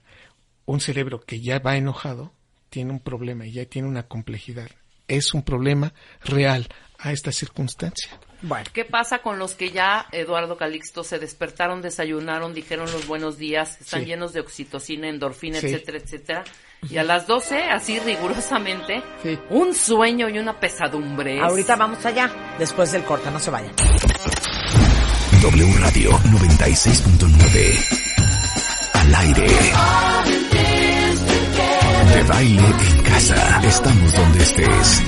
Un 0.66 0.80
cerebro 0.80 1.20
que 1.20 1.40
ya 1.40 1.58
va 1.58 1.76
enojado 1.76 2.32
tiene 2.74 2.90
un 2.90 2.98
problema 2.98 3.46
y 3.46 3.52
ya 3.52 3.64
tiene 3.66 3.86
una 3.86 4.02
complejidad. 4.02 4.68
Es 5.06 5.32
un 5.32 5.44
problema 5.44 5.92
real 6.24 6.66
a 6.98 7.12
esta 7.12 7.30
circunstancia. 7.30 8.10
Bueno, 8.42 8.64
¿Qué 8.72 8.84
pasa 8.84 9.18
con 9.20 9.38
los 9.38 9.54
que 9.54 9.70
ya, 9.70 10.06
Eduardo 10.10 10.56
Calixto, 10.56 11.04
se 11.04 11.20
despertaron, 11.20 11.82
desayunaron, 11.82 12.52
dijeron 12.52 12.90
los 12.90 13.06
buenos 13.06 13.38
días, 13.38 13.80
están 13.80 14.00
Sí. 14.00 14.06
llenos 14.06 14.32
de 14.32 14.40
oxitocina, 14.40 15.08
endorfina, 15.08 15.60
Sí. 15.60 15.66
etcétera, 15.68 15.98
etcétera? 15.98 16.44
Y 16.90 16.96
a 16.98 17.04
las 17.04 17.28
12, 17.28 17.62
así 17.62 18.00
rigurosamente, 18.00 19.02
Sí. 19.22 19.38
un 19.50 19.72
sueño 19.72 20.28
y 20.28 20.38
una 20.40 20.58
pesadumbre. 20.58 21.38
ahorita 21.40 21.76
vamos 21.76 22.04
allá. 22.04 22.28
después 22.58 22.90
del 22.90 23.04
corte. 23.04 23.30
No 23.30 23.38
se 23.38 23.50
vayan. 23.52 23.72
W 25.42 25.72
Radio 25.78 26.10
96.9. 26.32 27.78
Al 28.94 29.14
aire. 29.14 30.43
De 32.14 32.22
baile 32.22 32.62
en 32.62 33.02
casa. 33.02 33.60
Estamos 33.64 34.12
donde 34.14 34.42
estés. 34.42 35.02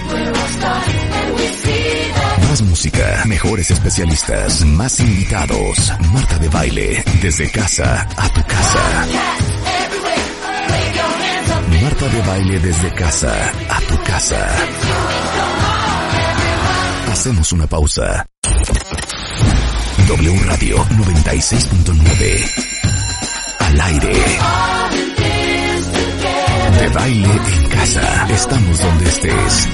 Más 2.48 2.62
música, 2.62 3.22
mejores 3.26 3.70
especialistas, 3.70 4.64
más 4.64 4.98
invitados. 4.98 5.92
Marta 6.12 6.38
de 6.38 6.48
baile, 6.48 7.04
desde 7.22 7.48
casa 7.50 8.08
a 8.16 8.28
tu 8.30 8.42
casa. 8.42 9.06
Marta 11.80 12.08
de 12.08 12.22
baile 12.22 12.58
desde 12.58 12.94
casa 12.94 13.52
a 13.70 13.80
tu 13.82 14.02
casa. 14.02 14.48
Hacemos 17.12 17.52
una 17.52 17.68
pausa. 17.68 18.26
W 20.08 20.38
Radio 20.44 20.84
96.9. 20.84 22.50
Al 23.60 23.80
aire. 23.80 24.75
De 26.86 26.92
baile 26.92 27.28
en 27.28 27.68
casa. 27.68 28.28
Estamos 28.30 28.78
donde 28.78 29.04
estés. 29.06 29.68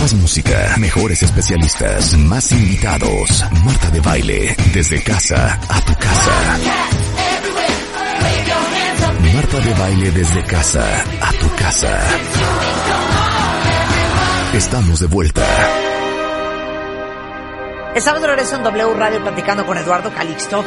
Más 0.00 0.14
música, 0.14 0.74
mejores 0.78 1.22
especialistas, 1.22 2.16
más 2.16 2.50
invitados. 2.50 3.44
Marta 3.62 3.90
de 3.90 4.00
baile, 4.00 4.56
desde 4.72 5.02
casa 5.02 5.60
a 5.68 5.80
tu 5.82 5.92
casa. 5.96 6.58
Marta 9.34 9.60
de 9.60 9.74
baile 9.74 10.10
desde 10.12 10.42
casa 10.44 11.04
a 11.20 11.32
tu 11.32 11.54
casa. 11.56 12.00
Estamos 14.54 15.00
de 15.00 15.06
vuelta. 15.08 15.46
Estamos 17.94 18.22
de 18.22 18.28
regreso 18.28 18.56
en 18.56 18.62
W 18.62 18.94
Radio 18.94 19.20
platicando 19.20 19.66
con 19.66 19.76
Eduardo 19.76 20.10
Calixto. 20.14 20.64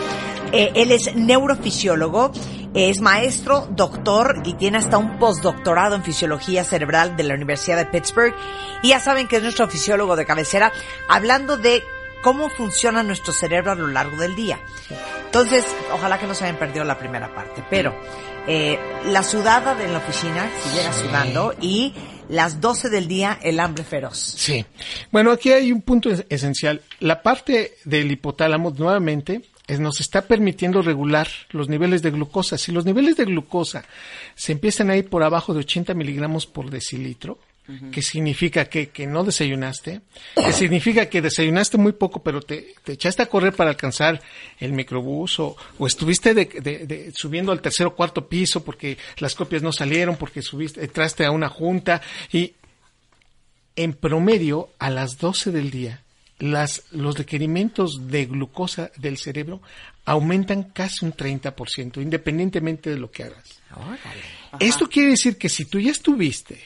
Eh, 0.51 0.71
él 0.75 0.91
es 0.91 1.13
neurofisiólogo, 1.15 2.31
es 2.77 3.01
maestro, 3.01 3.67
doctor 3.71 4.41
y 4.45 4.53
tiene 4.53 4.77
hasta 4.77 4.97
un 4.97 5.17
postdoctorado 5.17 5.95
en 5.95 6.03
fisiología 6.03 6.63
cerebral 6.63 7.17
de 7.17 7.23
la 7.23 7.33
Universidad 7.33 7.77
de 7.77 7.85
Pittsburgh. 7.85 8.35
Y 8.83 8.89
ya 8.89 8.99
saben 8.99 9.27
que 9.27 9.37
es 9.37 9.43
nuestro 9.43 9.67
fisiólogo 9.67 10.15
de 10.15 10.25
cabecera, 10.25 10.71
hablando 11.09 11.57
de 11.57 11.81
cómo 12.23 12.49
funciona 12.49 13.03
nuestro 13.03 13.33
cerebro 13.33 13.71
a 13.71 13.75
lo 13.75 13.87
largo 13.87 14.17
del 14.17 14.35
día. 14.35 14.59
Entonces, 15.25 15.65
ojalá 15.93 16.19
que 16.19 16.27
no 16.27 16.33
se 16.33 16.43
hayan 16.45 16.57
perdido 16.57 16.83
la 16.85 16.97
primera 16.97 17.33
parte, 17.33 17.63
pero 17.69 17.95
eh, 18.47 18.79
la 19.05 19.23
sudada 19.23 19.75
de 19.75 19.87
la 19.87 19.97
oficina, 19.99 20.49
si 20.63 20.77
llega 20.77 20.93
sudando, 20.93 21.53
y 21.61 21.93
las 22.29 22.59
12 22.59 22.89
del 22.89 23.07
día 23.07 23.39
el 23.41 23.59
hambre 23.59 23.83
feroz. 23.83 24.17
Sí. 24.17 24.65
Bueno, 25.11 25.31
aquí 25.31 25.51
hay 25.51 25.71
un 25.71 25.81
punto 25.81 26.09
es- 26.09 26.25
esencial. 26.29 26.81
La 26.99 27.21
parte 27.21 27.77
del 27.85 28.11
hipotálamo, 28.11 28.71
nuevamente, 28.77 29.41
nos 29.79 29.99
está 29.99 30.21
permitiendo 30.23 30.81
regular 30.81 31.27
los 31.49 31.67
niveles 31.69 32.01
de 32.01 32.11
glucosa. 32.11 32.57
Si 32.57 32.71
los 32.71 32.85
niveles 32.85 33.17
de 33.17 33.25
glucosa 33.25 33.83
se 34.35 34.53
empiezan 34.53 34.89
a 34.89 34.95
ir 34.97 35.09
por 35.09 35.23
abajo 35.23 35.53
de 35.53 35.59
80 35.59 35.93
miligramos 35.93 36.45
por 36.45 36.69
decilitro, 36.69 37.37
que 37.91 38.01
significa 38.01 38.63
que, 38.69 38.87
que 38.91 39.05
no 39.07 39.25
desayunaste, 39.25 39.99
que 40.35 40.53
significa 40.53 41.07
que 41.09 41.21
desayunaste 41.21 41.77
muy 41.77 41.91
poco, 41.91 42.23
pero 42.23 42.39
te, 42.41 42.73
te 42.85 42.93
echaste 42.93 43.23
a 43.23 43.25
correr 43.25 43.51
para 43.51 43.71
alcanzar 43.71 44.21
el 44.61 44.71
microbús 44.71 45.37
o, 45.41 45.57
o 45.77 45.85
estuviste 45.85 46.33
de- 46.33 46.45
de- 46.45 46.85
de- 46.87 47.11
subiendo 47.13 47.51
al 47.51 47.59
tercer 47.59 47.85
o 47.87 47.93
cuarto 47.93 48.29
piso 48.29 48.63
porque 48.63 48.97
las 49.17 49.35
copias 49.35 49.63
no 49.63 49.73
salieron, 49.73 50.15
porque 50.15 50.41
subiste, 50.41 50.81
entraste 50.81 51.25
a 51.25 51.31
una 51.31 51.49
junta 51.49 52.01
y 52.31 52.53
en 53.75 53.91
promedio 53.93 54.69
a 54.79 54.89
las 54.89 55.17
12 55.17 55.51
del 55.51 55.69
día 55.69 56.03
las, 56.39 56.83
los 56.91 57.17
requerimientos 57.17 58.07
de 58.07 58.25
glucosa 58.25 58.91
del 58.97 59.17
cerebro 59.17 59.61
aumentan 60.05 60.63
casi 60.71 61.05
un 61.05 61.13
30%, 61.13 62.01
independientemente 62.01 62.89
de 62.89 62.97
lo 62.97 63.11
que 63.11 63.23
hagas. 63.23 63.61
Esto 64.59 64.87
quiere 64.87 65.09
decir 65.09 65.37
que 65.37 65.49
si 65.49 65.65
tú 65.65 65.79
ya 65.79 65.91
estuviste 65.91 66.59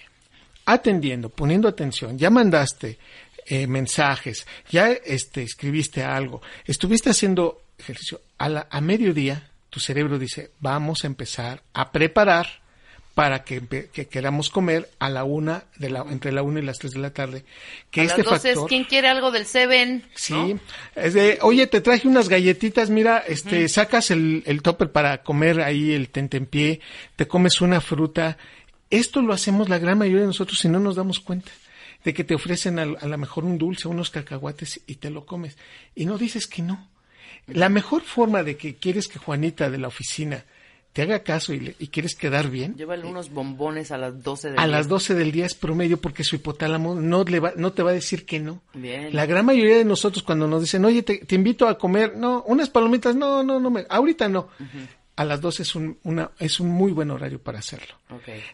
atendiendo, 0.65 1.29
poniendo 1.29 1.67
atención, 1.67 2.17
ya 2.17 2.29
mandaste 2.29 2.99
eh, 3.45 3.65
mensajes, 3.67 4.45
ya 4.69 4.91
este, 4.91 5.43
escribiste 5.43 6.03
algo, 6.03 6.41
estuviste 6.65 7.09
haciendo 7.09 7.63
ejercicio, 7.77 8.21
a, 8.37 8.49
la, 8.49 8.67
a 8.69 8.81
mediodía 8.81 9.49
tu 9.69 9.79
cerebro 9.79 10.19
dice, 10.19 10.51
vamos 10.59 11.03
a 11.03 11.07
empezar 11.07 11.63
a 11.73 11.91
preparar 11.91 12.61
para 13.13 13.43
que, 13.43 13.61
queramos 14.09 14.49
comer 14.49 14.89
a 14.99 15.09
la 15.09 15.23
una 15.25 15.65
de 15.77 15.89
la 15.89 16.05
entre 16.09 16.31
la 16.31 16.43
una 16.43 16.59
y 16.59 16.63
las 16.63 16.79
tres 16.79 16.93
de 16.93 16.99
la 16.99 17.11
tarde 17.11 17.43
que 17.89 18.01
a 18.01 18.03
este 18.05 18.23
las 18.23 18.31
12 18.31 18.35
es, 18.35 18.55
factor 18.55 18.69
¿quién 18.69 18.83
quiere 18.85 19.09
algo 19.09 19.31
del 19.31 19.45
Seven? 19.45 20.05
Sí, 20.15 20.33
¿No? 20.33 20.59
es 20.95 21.13
de, 21.13 21.37
oye, 21.41 21.67
te 21.67 21.81
traje 21.81 22.07
unas 22.07 22.29
galletitas, 22.29 22.89
mira, 22.89 23.17
este, 23.19 23.67
sacas 23.67 24.11
el, 24.11 24.43
el 24.45 24.61
topper 24.61 24.91
para 24.91 25.23
comer 25.23 25.61
ahí 25.61 25.91
el 25.91 26.09
tentempié, 26.09 26.79
te 27.15 27.27
comes 27.27 27.59
una 27.61 27.81
fruta. 27.81 28.37
Esto 28.89 29.21
lo 29.21 29.33
hacemos 29.33 29.69
la 29.69 29.77
gran 29.77 29.97
mayoría 29.97 30.21
de 30.21 30.27
nosotros 30.27 30.59
si 30.59 30.69
no 30.69 30.79
nos 30.79 30.95
damos 30.95 31.19
cuenta 31.19 31.51
de 32.03 32.13
que 32.13 32.23
te 32.23 32.33
ofrecen 32.33 32.79
a, 32.79 32.83
a 32.83 33.07
lo 33.07 33.17
mejor 33.17 33.43
un 33.43 33.57
dulce, 33.57 33.87
unos 33.87 34.09
cacahuates 34.09 34.81
y 34.87 34.95
te 34.95 35.09
lo 35.09 35.25
comes. 35.25 35.57
Y 35.95 36.05
no 36.05 36.17
dices 36.17 36.47
que 36.47 36.61
no. 36.61 36.89
La 37.47 37.69
mejor 37.69 38.01
forma 38.03 38.43
de 38.43 38.57
que 38.57 38.75
quieres 38.75 39.07
que 39.07 39.19
Juanita 39.19 39.69
de 39.69 39.77
la 39.77 39.87
oficina 39.87 40.45
te 40.93 41.01
haga 41.03 41.19
caso 41.23 41.53
y, 41.53 41.59
le- 41.59 41.75
y 41.79 41.87
quieres 41.87 42.15
quedar 42.15 42.49
bien, 42.49 42.75
Llévale 42.75 43.05
unos 43.05 43.29
bombones 43.29 43.91
a 43.91 43.97
las 43.97 44.21
12 44.23 44.51
de 44.51 44.57
a 44.57 44.67
las 44.67 44.87
12 44.87 45.13
del 45.15 45.31
día 45.31 45.45
es 45.45 45.53
promedio 45.55 46.01
porque 46.01 46.23
su 46.23 46.35
hipotálamo 46.35 46.95
no, 46.95 47.23
le 47.23 47.39
va, 47.39 47.53
no 47.55 47.71
te 47.71 47.81
va 47.83 47.91
a 47.91 47.93
decir 47.93 48.25
que 48.25 48.39
no. 48.39 48.61
Bien. 48.73 49.15
La 49.15 49.25
gran 49.25 49.45
mayoría 49.45 49.77
de 49.77 49.85
nosotros 49.85 50.23
cuando 50.23 50.47
nos 50.47 50.61
dicen, 50.61 50.83
oye, 50.85 51.01
te, 51.03 51.19
te 51.19 51.35
invito 51.35 51.67
a 51.67 51.77
comer, 51.77 52.17
no, 52.17 52.43
unas 52.47 52.69
palomitas, 52.69 53.15
no, 53.15 53.41
no, 53.43 53.59
no, 53.59 53.69
me, 53.69 53.85
ahorita 53.89 54.27
no. 54.27 54.49
A 55.15 55.25
las 55.25 55.39
12 55.41 55.63
es 55.63 55.75
un, 55.75 55.97
una, 56.03 56.31
es 56.39 56.59
un 56.59 56.69
muy 56.69 56.91
buen 56.91 57.11
horario 57.11 57.39
para 57.39 57.59
hacerlo. 57.59 57.93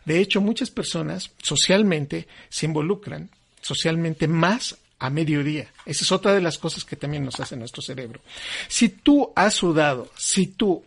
De 0.06 0.20
hecho, 0.20 0.42
muchas 0.42 0.70
personas 0.70 1.32
socialmente 1.42 2.28
se 2.50 2.66
involucran 2.66 3.30
socialmente 3.62 4.28
más 4.28 4.78
a 5.00 5.10
mediodía. 5.10 5.68
Esa 5.86 6.04
es 6.04 6.12
otra 6.12 6.34
de 6.34 6.42
las 6.42 6.58
cosas 6.58 6.84
que 6.84 6.96
también 6.96 7.24
nos 7.26 7.40
hace 7.40 7.56
nuestro 7.56 7.82
cerebro. 7.82 8.20
Si 8.68 8.90
tú 8.90 9.32
has 9.36 9.54
sudado, 9.54 10.10
si 10.18 10.48
tú 10.48 10.84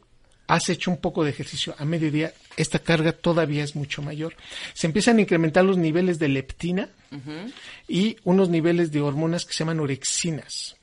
has 0.50 0.68
hecho 0.68 0.90
un 0.90 0.96
poco 0.96 1.22
de 1.22 1.30
ejercicio 1.30 1.76
a 1.78 1.84
mediodía, 1.84 2.32
esta 2.56 2.80
carga 2.80 3.12
todavía 3.12 3.62
es 3.62 3.76
mucho 3.76 4.02
mayor. 4.02 4.34
Se 4.74 4.88
empiezan 4.88 5.18
a 5.18 5.20
incrementar 5.20 5.64
los 5.64 5.78
niveles 5.78 6.18
de 6.18 6.26
leptina 6.26 6.88
y 7.86 8.16
unos 8.24 8.48
niveles 8.48 8.90
de 8.90 9.00
hormonas 9.00 9.44
que 9.44 9.52
se 9.52 9.60
llaman 9.60 9.78
orexinas. 9.78 10.76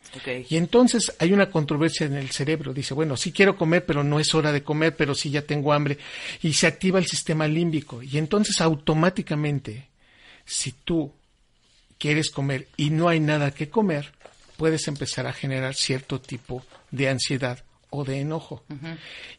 Y 0.50 0.56
entonces 0.56 1.14
hay 1.20 1.34
una 1.34 1.52
controversia 1.52 2.06
en 2.06 2.16
el 2.16 2.32
cerebro. 2.32 2.74
Dice, 2.74 2.94
bueno, 2.94 3.18
sí 3.18 3.34
quiero 3.34 3.58
comer, 3.58 3.86
pero 3.86 4.06
no 4.06 4.22
es 4.22 4.34
hora 4.34 4.54
de 4.54 4.64
comer, 4.64 4.96
pero 4.96 5.14
sí 5.14 5.32
ya 5.32 5.42
tengo 5.42 5.74
hambre. 5.74 5.98
Y 6.42 6.54
se 6.54 6.66
activa 6.66 6.98
el 6.98 7.06
sistema 7.06 7.46
límbico. 7.46 8.02
Y 8.02 8.18
entonces 8.18 8.62
automáticamente, 8.62 9.90
si 10.46 10.72
tú 10.72 11.12
quieres 11.98 12.30
comer 12.32 12.70
y 12.78 12.90
no 12.90 13.10
hay 13.10 13.20
nada 13.20 13.52
que 13.52 13.68
comer, 13.70 14.14
puedes 14.56 14.88
empezar 14.88 15.28
a 15.28 15.34
generar 15.34 15.76
cierto 15.76 16.22
tipo 16.22 16.64
de 16.90 17.10
ansiedad 17.10 17.67
o 17.90 18.04
de 18.04 18.20
enojo. 18.20 18.64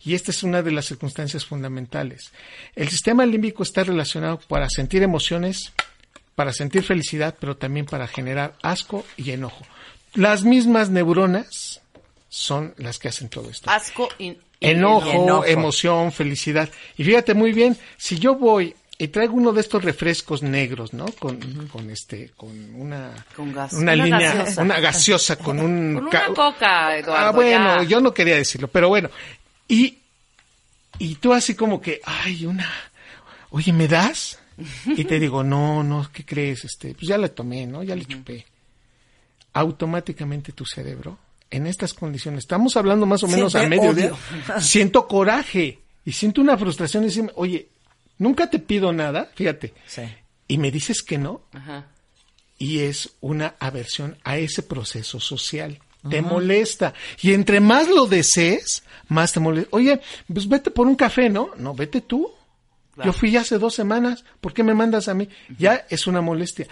Y 0.05 0.15
esta 0.15 0.31
es 0.31 0.43
una 0.43 0.63
de 0.63 0.71
las 0.73 0.87
circunstancias 0.87 1.45
fundamentales. 1.45 2.33
El 2.75 2.89
sistema 2.89 3.27
límbico 3.27 3.63
está 3.63 3.85
relacionado 3.85 4.39
para 4.49 4.69
sentir 4.71 5.03
emociones, 5.03 5.73
para 6.35 6.53
sentir 6.53 6.83
felicidad, 6.83 7.35
pero 7.39 7.57
también 7.57 7.87
para 7.87 8.07
generar 8.07 8.55
asco 8.63 9.05
y 9.17 9.31
enojo. 9.33 9.65
Las 10.15 10.45
mismas 10.45 10.89
neuronas 10.91 11.81
son 12.29 12.75
las 12.79 12.99
que 12.99 13.09
hacen 13.09 13.29
todo 13.29 13.51
esto. 13.51 13.71
Asco 13.71 14.09
y... 14.19 14.29
y- 14.31 14.39
Enojo, 14.61 15.09
enojo. 15.11 15.45
emoción, 15.45 16.11
felicidad. 16.11 16.69
Y 16.97 17.05
fíjate 17.05 17.33
muy 17.35 17.53
bien, 17.53 17.77
si 17.97 18.19
yo 18.19 18.35
voy 18.35 18.75
y 19.01 19.09
traigo 19.09 19.35
uno 19.35 19.53
de 19.53 19.61
estos 19.61 19.85
refrescos 19.85 20.43
negros, 20.43 20.93
¿no? 20.93 21.07
Con, 21.21 21.39
con 21.69 21.89
este, 21.91 22.31
con 22.37 22.51
una, 22.75 23.13
Con 23.37 23.53
gas. 23.55 23.73
una, 23.75 23.93
Una 23.95 24.05
línea, 24.05 24.35
gaseosa. 24.35 24.63
una 24.63 24.81
gaseosa 24.81 25.37
con 25.37 25.61
un, 25.61 25.95
Con 25.95 26.03
una 26.05 26.11
ca- 26.11 26.27
coca, 26.35 26.97
Eduardo. 26.97 27.27
Ah, 27.29 27.31
bueno, 27.33 27.83
ya. 27.83 27.89
yo 27.89 28.01
no 28.01 28.13
quería 28.13 28.35
decirlo, 28.37 28.67
pero 28.69 28.89
bueno. 28.89 29.09
Y, 29.69 29.99
y 30.99 31.15
tú 31.17 31.33
así 31.33 31.55
como 31.55 31.81
que, 31.81 32.01
ay, 32.05 32.45
una, 32.47 32.69
oye, 33.51 33.73
¿me 33.73 33.87
das? 33.87 34.41
Y 34.87 35.05
te 35.05 35.21
digo, 35.21 35.45
no, 35.45 35.85
no, 35.85 36.11
¿qué 36.13 36.25
crees? 36.25 36.65
Este, 36.65 36.93
pues 36.95 37.07
ya 37.07 37.17
la 37.19 37.29
tomé, 37.29 37.65
¿no? 37.67 37.85
Ya 37.85 37.95
le 37.95 38.05
chupé. 38.05 38.45
Automáticamente 39.55 40.53
tu 40.53 40.65
cerebro, 40.67 41.19
en 41.51 41.67
estas 41.67 41.95
condiciones, 41.95 42.41
estamos 42.41 42.77
hablando 42.77 43.07
más 43.07 43.23
o 43.23 43.29
menos 43.29 43.55
a 43.55 43.61
Siente 43.61 43.77
mediodía, 43.77 44.13
odio. 44.13 44.61
siento 44.61 45.09
coraje 45.09 45.79
y 46.05 46.13
siento 46.13 46.41
una 46.41 46.57
frustración 46.59 47.05
y 47.05 47.07
decirme, 47.07 47.31
oye, 47.35 47.69
nunca 48.19 48.51
te 48.51 48.59
pido 48.59 48.93
nada, 48.93 49.31
fíjate, 49.35 49.75
Sí. 49.87 50.03
y 50.47 50.59
me 50.59 50.71
dices 50.71 51.03
que 51.03 51.19
no, 51.19 51.43
Ajá. 51.53 51.87
y 52.59 52.81
es 52.81 53.11
una 53.21 53.55
aversión 53.59 54.17
a 54.25 54.37
ese 54.39 54.63
proceso 54.63 55.21
social. 55.21 55.79
Te 56.09 56.23
molesta. 56.23 56.95
Y 57.21 57.35
entre 57.35 57.61
más 57.61 57.89
lo 57.89 58.07
desees, 58.07 58.85
más 59.09 59.33
te 59.33 59.41
molesta. 59.41 59.69
Oye, 59.73 60.01
pues 60.33 60.49
vete 60.49 60.71
por 60.71 60.87
un 60.87 60.95
café, 60.95 61.29
¿no? 61.29 61.51
No, 61.59 61.75
vete 61.75 62.01
tú. 62.01 62.31
Yo 63.05 63.13
fui 63.13 63.37
hace 63.37 63.59
dos 63.59 63.75
semanas, 63.75 64.25
¿por 64.41 64.53
qué 64.55 64.65
me 64.65 64.75
mandas 64.75 65.09
a 65.09 65.15
mí? 65.15 65.29
Ya 65.59 65.87
es 65.91 66.07
una 66.07 66.21
molestia. 66.21 66.67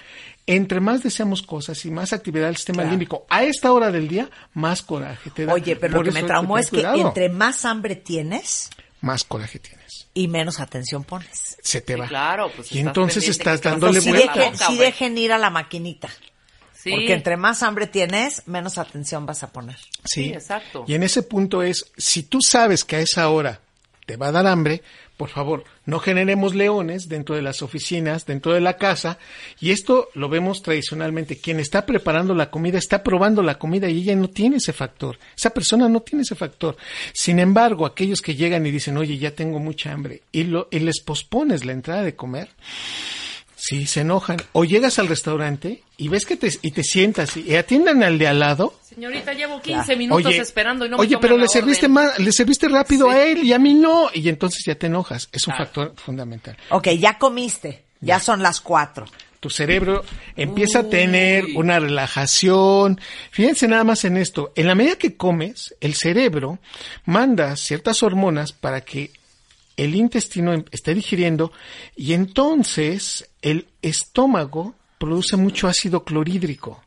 Entre 0.46 0.80
más 0.80 1.02
deseamos 1.02 1.42
cosas 1.42 1.84
y 1.84 1.90
más 1.90 2.12
actividad 2.12 2.46
del 2.46 2.56
sistema 2.56 2.82
límbico, 2.84 3.26
a 3.28 3.44
esta 3.44 3.72
hora 3.72 3.90
del 3.92 4.08
día, 4.08 4.28
más 4.54 4.80
coraje 4.82 5.30
te 5.30 5.44
da. 5.46 5.52
Oye, 5.52 5.76
pero 5.76 5.98
lo 5.98 6.04
que 6.04 6.12
me 6.12 6.22
traumó 6.24 6.56
es 6.58 6.70
que 6.70 6.80
entre 6.82 7.28
más 7.28 7.64
hambre 7.64 7.94
tienes, 7.96 8.70
más 9.00 9.24
coraje 9.24 9.58
tienes. 9.58 10.08
Y 10.14 10.28
menos 10.28 10.60
atención 10.60 11.04
pones. 11.04 11.56
Se 11.62 11.80
te 11.80 11.96
va. 11.96 12.06
Claro, 12.08 12.50
pues 12.54 12.72
y 12.72 12.80
entonces 12.80 13.28
estás 13.28 13.60
dándole 13.62 14.00
sí 14.00 14.08
vuelta. 14.10 14.32
Dejen, 14.32 14.56
sí 14.56 14.78
dejen 14.78 15.18
ir 15.18 15.32
a 15.32 15.38
la 15.38 15.50
maquinita. 15.50 16.08
Sí. 16.72 16.90
Porque 16.90 17.12
entre 17.12 17.36
más 17.36 17.62
hambre 17.62 17.86
tienes, 17.86 18.46
menos 18.46 18.78
atención 18.78 19.26
vas 19.26 19.42
a 19.42 19.52
poner. 19.52 19.76
Sí, 20.04 20.24
sí, 20.24 20.32
exacto. 20.32 20.84
Y 20.86 20.94
en 20.94 21.02
ese 21.02 21.22
punto 21.22 21.62
es, 21.62 21.92
si 21.96 22.22
tú 22.22 22.40
sabes 22.40 22.84
que 22.84 22.96
a 22.96 23.00
esa 23.00 23.28
hora 23.28 23.60
te 24.06 24.16
va 24.16 24.28
a 24.28 24.32
dar 24.32 24.46
hambre, 24.46 24.82
por 25.16 25.28
favor, 25.28 25.64
no 25.84 25.98
generemos 25.98 26.54
leones 26.54 27.08
dentro 27.08 27.34
de 27.34 27.42
las 27.42 27.60
oficinas, 27.60 28.24
dentro 28.24 28.52
de 28.52 28.60
la 28.60 28.76
casa, 28.76 29.18
y 29.60 29.72
esto 29.72 30.08
lo 30.14 30.28
vemos 30.28 30.62
tradicionalmente. 30.62 31.38
Quien 31.38 31.58
está 31.58 31.84
preparando 31.84 32.34
la 32.34 32.50
comida 32.50 32.78
está 32.78 33.02
probando 33.02 33.42
la 33.42 33.58
comida 33.58 33.88
y 33.88 33.98
ella 33.98 34.14
no 34.14 34.28
tiene 34.28 34.56
ese 34.56 34.72
factor. 34.72 35.18
Esa 35.36 35.50
persona 35.50 35.88
no 35.88 36.00
tiene 36.00 36.22
ese 36.22 36.36
factor. 36.36 36.76
Sin 37.12 37.40
embargo, 37.40 37.84
aquellos 37.84 38.22
que 38.22 38.36
llegan 38.36 38.64
y 38.64 38.70
dicen, 38.70 38.96
oye, 38.96 39.18
ya 39.18 39.32
tengo 39.32 39.58
mucha 39.58 39.92
hambre, 39.92 40.22
y, 40.30 40.44
lo, 40.44 40.68
y 40.70 40.78
les 40.78 41.00
pospones 41.00 41.64
la 41.64 41.72
entrada 41.72 42.02
de 42.02 42.14
comer, 42.14 42.48
Sí, 43.66 43.84
se 43.86 44.02
enojan. 44.02 44.36
O 44.52 44.64
llegas 44.64 45.00
al 45.00 45.08
restaurante 45.08 45.82
y 45.96 46.06
ves 46.06 46.24
que 46.24 46.36
te, 46.36 46.48
y 46.62 46.70
te 46.70 46.84
sientas 46.84 47.36
y 47.36 47.56
atiendan 47.56 48.04
al 48.04 48.16
de 48.16 48.28
al 48.28 48.38
lado. 48.38 48.78
Señorita, 48.80 49.32
llevo 49.32 49.60
15 49.60 49.96
minutos 49.96 50.32
esperando 50.36 50.86
y 50.86 50.88
no 50.88 50.98
Oye, 50.98 51.16
me 51.16 51.20
pero 51.20 51.36
le 51.36 51.48
serviste 51.48 51.88
más, 51.88 52.16
le 52.20 52.30
serviste 52.30 52.68
rápido 52.68 53.10
a 53.10 53.20
él 53.20 53.42
y 53.42 53.52
a 53.52 53.58
mí 53.58 53.74
no. 53.74 54.08
Y 54.14 54.28
entonces 54.28 54.62
ya 54.64 54.76
te 54.76 54.86
enojas. 54.86 55.28
Es 55.32 55.48
un 55.48 55.54
factor 55.56 55.94
fundamental. 55.96 56.56
Ok, 56.70 56.90
ya 56.90 57.18
comiste. 57.18 57.82
Ya, 58.00 58.20
son 58.20 58.40
las 58.40 58.60
cuatro. 58.60 59.06
Tu 59.40 59.50
cerebro 59.50 60.04
empieza 60.36 60.80
a 60.80 60.88
tener 60.88 61.46
una 61.56 61.80
relajación. 61.80 63.00
Fíjense 63.32 63.66
nada 63.66 63.82
más 63.82 64.04
en 64.04 64.16
esto. 64.16 64.52
En 64.54 64.68
la 64.68 64.76
medida 64.76 64.94
que 64.94 65.16
comes, 65.16 65.74
el 65.80 65.94
cerebro 65.94 66.60
manda 67.04 67.56
ciertas 67.56 68.04
hormonas 68.04 68.52
para 68.52 68.82
que 68.82 69.10
el 69.76 69.94
intestino 69.94 70.52
em, 70.52 70.64
está 70.70 70.94
digiriendo 70.94 71.52
y 71.94 72.14
entonces 72.14 73.28
el 73.46 73.68
estómago 73.80 74.74
produce 74.98 75.36
mucho 75.36 75.68
ácido 75.68 76.02
clorhídrico. 76.04 76.82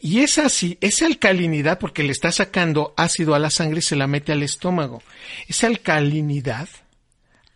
Y 0.00 0.20
esa, 0.20 0.46
esa 0.80 1.06
alcalinidad, 1.06 1.78
porque 1.78 2.02
le 2.02 2.12
está 2.12 2.32
sacando 2.32 2.94
ácido 2.96 3.34
a 3.34 3.38
la 3.38 3.50
sangre 3.50 3.80
y 3.80 3.82
se 3.82 3.96
la 3.96 4.06
mete 4.06 4.32
al 4.32 4.42
estómago, 4.42 5.02
esa 5.48 5.66
alcalinidad 5.66 6.68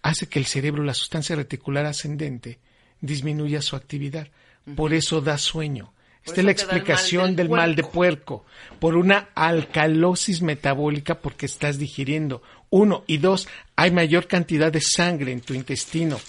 hace 0.03 0.29
que 0.29 0.39
el 0.39 0.45
cerebro, 0.45 0.83
la 0.85 0.93
sustancia 0.93 1.35
reticular 1.35 1.87
ascendente, 1.87 2.59
disminuya 3.01 3.63
su 3.63 3.75
actividad. 3.75 4.29
Por 4.75 4.93
eso 4.93 5.23
da 5.23 5.39
sueño. 5.39 5.95
Esta 6.23 6.41
es 6.41 6.45
la 6.45 6.51
explicación 6.51 7.37
del, 7.37 7.49
mal 7.49 7.75
de 7.75 7.85
puerco, 7.85 8.45
por 8.81 8.97
una 8.97 9.29
alcalosis 9.35 10.43
metabólica 10.43 11.21
porque 11.21 11.47
estás 11.47 11.79
digiriendo. 11.79 12.43
Uno. 12.69 13.05
Y 13.07 13.17
dos, 13.17 13.49
hay 13.77 13.93
mayor 13.93 14.27
cantidad 14.27 14.71
de 14.71 14.83
sangre 14.83 15.33
en 15.33 15.41
tu 15.41 15.55
intestino. 15.55 16.21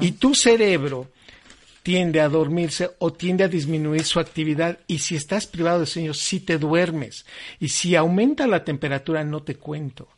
Y 0.00 0.12
tu 0.12 0.34
cerebro 0.34 1.10
tiende 1.82 2.20
a 2.20 2.28
dormirse 2.28 2.90
o 2.98 3.12
tiende 3.12 3.44
a 3.44 3.48
disminuir 3.48 4.04
su 4.04 4.20
actividad. 4.20 4.78
Y 4.86 4.98
si 4.98 5.16
estás 5.16 5.46
privado 5.46 5.80
de 5.80 5.86
sueño, 5.86 6.14
si 6.14 6.40
te 6.40 6.58
duermes. 6.58 7.26
Y 7.58 7.68
si 7.68 7.96
aumenta 7.96 8.46
la 8.46 8.64
temperatura, 8.64 9.24
no 9.24 9.42
te 9.42 9.56
cuento. 9.56 10.08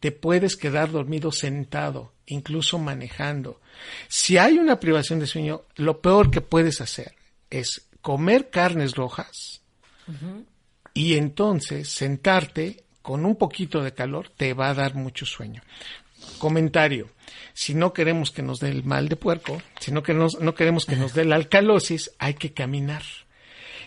Te 0.00 0.10
puedes 0.10 0.56
quedar 0.56 0.90
dormido 0.90 1.30
sentado, 1.30 2.12
incluso 2.26 2.78
manejando. 2.78 3.60
Si 4.08 4.36
hay 4.36 4.58
una 4.58 4.80
privación 4.80 5.20
de 5.20 5.26
sueño, 5.26 5.62
lo 5.76 6.00
peor 6.00 6.30
que 6.30 6.40
puedes 6.40 6.80
hacer 6.80 7.14
es 7.50 7.88
comer 8.00 8.50
carnes 8.50 8.94
rojas 8.96 9.62
y 10.92 11.14
entonces 11.14 11.88
sentarte 11.88 12.84
con 13.00 13.24
un 13.24 13.36
poquito 13.36 13.82
de 13.82 13.94
calor 13.94 14.28
te 14.36 14.54
va 14.54 14.70
a 14.70 14.74
dar 14.74 14.94
mucho 14.94 15.24
sueño. 15.24 15.62
Comentario. 16.38 17.10
Si 17.54 17.74
no 17.74 17.92
queremos 17.92 18.30
que 18.30 18.42
nos 18.42 18.60
dé 18.60 18.70
el 18.70 18.84
mal 18.84 19.08
de 19.08 19.16
puerco, 19.16 19.60
si 19.80 19.92
no 19.92 20.02
queremos, 20.02 20.40
no 20.40 20.54
queremos 20.54 20.86
que 20.86 20.96
nos 20.96 21.14
dé 21.14 21.24
la 21.24 21.36
alcalosis, 21.36 22.10
hay 22.18 22.34
que 22.34 22.52
caminar. 22.52 23.02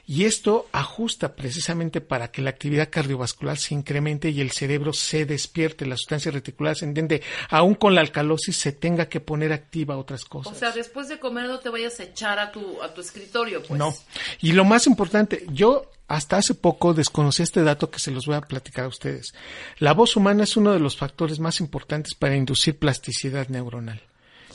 Y 0.07 0.25
esto 0.25 0.67
ajusta 0.71 1.35
precisamente 1.35 1.99
para 1.99 2.31
que 2.31 2.41
la 2.41 2.51
actividad 2.51 2.89
cardiovascular 2.91 3.57
se 3.57 3.73
incremente 3.73 4.29
y 4.29 4.39
el 4.39 4.51
cerebro 4.51 4.93
se 4.93 5.25
despierte, 5.25 5.85
la 5.85 5.97
sustancia 5.97 6.31
reticular 6.31 6.73
ascendente, 6.73 7.23
aún 7.49 7.73
con 7.73 7.95
la 7.95 8.01
alcalosis, 8.01 8.55
se 8.55 8.71
tenga 8.71 9.09
que 9.09 9.19
poner 9.19 9.51
activa 9.51 9.97
otras 9.97 10.25
cosas. 10.25 10.53
O 10.53 10.55
sea, 10.55 10.71
después 10.71 11.07
de 11.09 11.19
comer 11.19 11.47
no 11.47 11.59
te 11.59 11.69
vayas 11.69 11.99
a 11.99 12.03
echar 12.03 12.37
a 12.37 12.51
tu, 12.51 12.81
a 12.83 12.93
tu 12.93 13.01
escritorio, 13.01 13.63
pues. 13.63 13.79
No. 13.79 13.95
Y 14.41 14.51
lo 14.51 14.63
más 14.63 14.85
importante, 14.85 15.45
yo 15.51 15.89
hasta 16.07 16.37
hace 16.37 16.53
poco 16.53 16.93
desconocí 16.93 17.41
este 17.41 17.63
dato 17.63 17.89
que 17.89 17.99
se 17.99 18.11
los 18.11 18.25
voy 18.27 18.35
a 18.35 18.41
platicar 18.41 18.85
a 18.85 18.89
ustedes. 18.89 19.33
La 19.79 19.93
voz 19.93 20.15
humana 20.15 20.43
es 20.43 20.55
uno 20.55 20.71
de 20.71 20.79
los 20.79 20.97
factores 20.97 21.39
más 21.39 21.59
importantes 21.59 22.13
para 22.13 22.35
inducir 22.35 22.77
plasticidad 22.77 23.47
neuronal. 23.49 24.01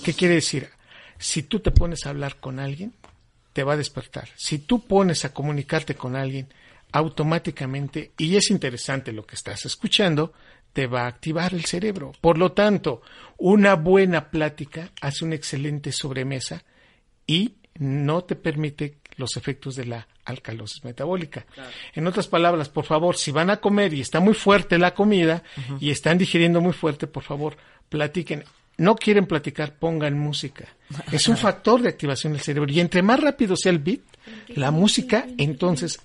¿Qué 0.04 0.14
quiere 0.14 0.34
decir? 0.34 0.70
Si 1.18 1.42
tú 1.42 1.60
te 1.60 1.70
pones 1.70 2.06
a 2.06 2.10
hablar 2.10 2.36
con 2.36 2.60
alguien, 2.60 2.94
te 3.52 3.64
va 3.64 3.74
a 3.74 3.76
despertar. 3.76 4.28
Si 4.36 4.60
tú 4.60 4.86
pones 4.86 5.24
a 5.24 5.32
comunicarte 5.32 5.94
con 5.94 6.16
alguien, 6.16 6.48
automáticamente, 6.92 8.12
y 8.18 8.36
es 8.36 8.50
interesante 8.50 9.12
lo 9.12 9.24
que 9.24 9.36
estás 9.36 9.64
escuchando, 9.64 10.32
te 10.72 10.86
va 10.86 11.02
a 11.02 11.08
activar 11.08 11.54
el 11.54 11.64
cerebro. 11.64 12.12
Por 12.20 12.38
lo 12.38 12.52
tanto, 12.52 13.02
una 13.38 13.74
buena 13.74 14.30
plática 14.30 14.90
hace 15.00 15.24
una 15.24 15.34
excelente 15.34 15.92
sobremesa 15.92 16.62
y 17.26 17.54
no 17.74 18.24
te 18.24 18.36
permite 18.36 18.98
los 19.16 19.36
efectos 19.36 19.74
de 19.76 19.86
la 19.86 20.08
alcalosis 20.24 20.84
metabólica. 20.84 21.46
En 21.94 22.06
otras 22.06 22.28
palabras, 22.28 22.68
por 22.68 22.84
favor, 22.84 23.16
si 23.16 23.30
van 23.30 23.50
a 23.50 23.58
comer 23.58 23.92
y 23.94 24.00
está 24.00 24.20
muy 24.20 24.34
fuerte 24.34 24.78
la 24.78 24.94
comida 24.94 25.42
y 25.80 25.90
están 25.90 26.18
digiriendo 26.18 26.60
muy 26.60 26.72
fuerte, 26.72 27.06
por 27.06 27.22
favor, 27.22 27.56
platiquen 27.88 28.44
no 28.80 28.96
quieren 28.96 29.26
platicar, 29.26 29.74
pongan 29.74 30.18
música. 30.18 30.64
Es 31.12 31.28
un 31.28 31.36
factor 31.36 31.82
de 31.82 31.90
activación 31.90 32.32
del 32.32 32.40
cerebro. 32.40 32.72
Y 32.72 32.80
entre 32.80 33.02
más 33.02 33.20
rápido 33.20 33.54
sea 33.54 33.72
el 33.72 33.78
beat, 33.78 34.00
la 34.48 34.70
música, 34.70 35.26
entonces 35.36 36.00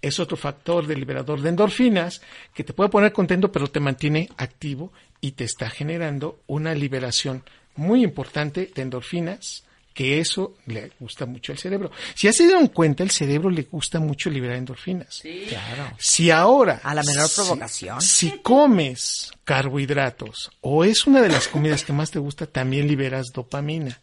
es 0.00 0.20
otro 0.20 0.36
factor 0.36 0.86
de 0.86 0.94
liberador 0.94 1.40
de 1.40 1.48
endorfinas 1.48 2.22
que 2.54 2.62
te 2.62 2.72
puede 2.72 2.88
poner 2.88 3.12
contento, 3.12 3.50
pero 3.50 3.66
te 3.66 3.80
mantiene 3.80 4.28
activo 4.36 4.92
y 5.20 5.32
te 5.32 5.42
está 5.42 5.68
generando 5.70 6.38
una 6.46 6.72
liberación 6.72 7.42
muy 7.74 8.04
importante 8.04 8.70
de 8.72 8.82
endorfinas 8.82 9.64
que 10.00 10.18
eso 10.18 10.54
le 10.64 10.92
gusta 10.98 11.26
mucho 11.26 11.52
al 11.52 11.58
cerebro. 11.58 11.90
Si 12.14 12.26
ya 12.26 12.32
se 12.32 12.44
dieron 12.44 12.68
cuenta, 12.68 13.02
el 13.02 13.10
cerebro 13.10 13.50
le 13.50 13.64
gusta 13.64 14.00
mucho 14.00 14.30
liberar 14.30 14.56
endorfinas. 14.56 15.16
Sí. 15.16 15.44
Claro. 15.46 15.94
Si 15.98 16.30
ahora... 16.30 16.80
A 16.82 16.94
la 16.94 17.02
menor 17.02 17.28
provocación. 17.34 18.00
Si, 18.00 18.38
comes 18.38 19.30
carbohidratos 19.44 20.52
o 20.62 20.84
es 20.84 21.06
una 21.06 21.20
de 21.20 21.28
las 21.28 21.48
comidas 21.48 21.84
que 21.84 21.92
más 21.92 22.10
te 22.10 22.18
gusta, 22.18 22.46
también 22.46 22.88
liberas 22.88 23.26
dopamina. 23.34 24.00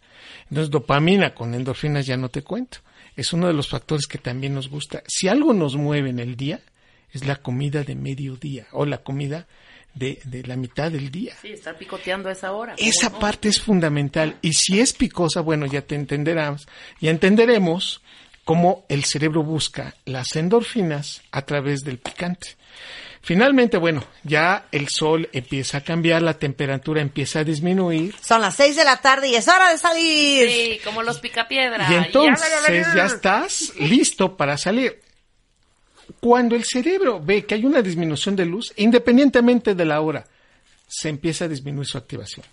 Entonces, 0.51 0.69
dopamina 0.69 1.33
con 1.33 1.55
endorfinas 1.55 2.05
ya 2.05 2.15
no 2.15 2.29
te 2.29 2.43
cuento. 2.43 2.77
Es 3.15 3.33
uno 3.33 3.47
de 3.47 3.53
los 3.53 3.67
factores 3.67 4.05
que 4.05 4.19
también 4.19 4.53
nos 4.53 4.69
gusta. 4.69 5.01
Si 5.07 5.27
algo 5.27 5.51
nos 5.51 5.77
mueve 5.77 6.12
en 6.12 6.19
el 6.19 6.38
día, 6.38 6.62
es 7.12 7.25
la 7.25 7.38
comida 7.38 7.83
de 7.83 7.95
mediodía 7.95 8.67
o 8.71 8.86
la 8.86 8.99
comida 8.99 9.47
de, 9.97 10.43
la 10.45 10.55
mitad 10.55 10.91
del 10.91 11.12
día. 11.12 11.36
Sí, 11.41 11.49
estar 11.49 11.77
picoteando 11.77 12.29
a 12.29 12.31
esa 12.31 12.51
hora. 12.51 12.75
Esa 12.77 13.17
parte 13.17 13.49
es 13.49 13.62
fundamental. 13.62 14.38
Y 14.41 14.53
si 14.53 14.79
es 14.79 14.93
picosa, 14.93 15.41
bueno, 15.41 15.65
ya 15.65 15.81
te 15.81 15.95
entenderás, 15.95 16.67
ya 16.99 17.12
entenderemos 17.12 18.01
cómo 18.43 18.86
el 18.88 19.03
cerebro 19.03 19.43
busca 19.43 19.95
las 20.05 20.36
endorfinas 20.36 21.21
a 21.31 21.41
través 21.43 21.81
del 21.81 21.97
picante. 21.97 22.55
Finalmente, 23.21 23.77
bueno, 23.77 24.05
ya 24.23 24.67
el 24.71 24.88
sol 24.88 25.27
empieza 25.33 25.79
a 25.79 25.81
cambiar, 25.81 26.21
la 26.21 26.36
temperatura 26.36 27.01
empieza 27.01 27.39
a 27.39 27.43
disminuir. 27.43 28.15
Son 28.21 28.39
las 28.39 28.55
seis 28.55 28.77
de 28.77 28.86
la 28.86 28.97
tarde 28.97 29.27
y 29.27 29.36
es 29.36 29.47
hora 29.49 29.69
de 29.69 29.77
salir. 29.77 30.49
Sí, 30.49 30.79
como 30.86 31.03
los 31.03 31.19
picapiedras. 31.19 31.91
Y 31.91 31.95
entonces 31.95 32.47
ya 32.95 33.05
estás 33.05 33.73
listo 33.79 34.38
para 34.38 34.57
salir. 34.57 35.01
Cuando 36.19 36.56
el 36.56 36.63
cerebro 36.63 37.21
ve 37.23 37.45
que 37.45 37.56
hay 37.56 37.65
una 37.65 37.82
disminución 37.82 38.36
de 38.36 38.45
luz, 38.45 38.73
independientemente 38.77 39.75
de 39.75 39.86
la 39.86 40.01
hora, 40.01 40.25
se 40.88 41.10
empieza 41.10 41.45
a 41.45 41.47
disminuir 41.47 41.88
su 41.88 41.97
activación. 41.97 42.45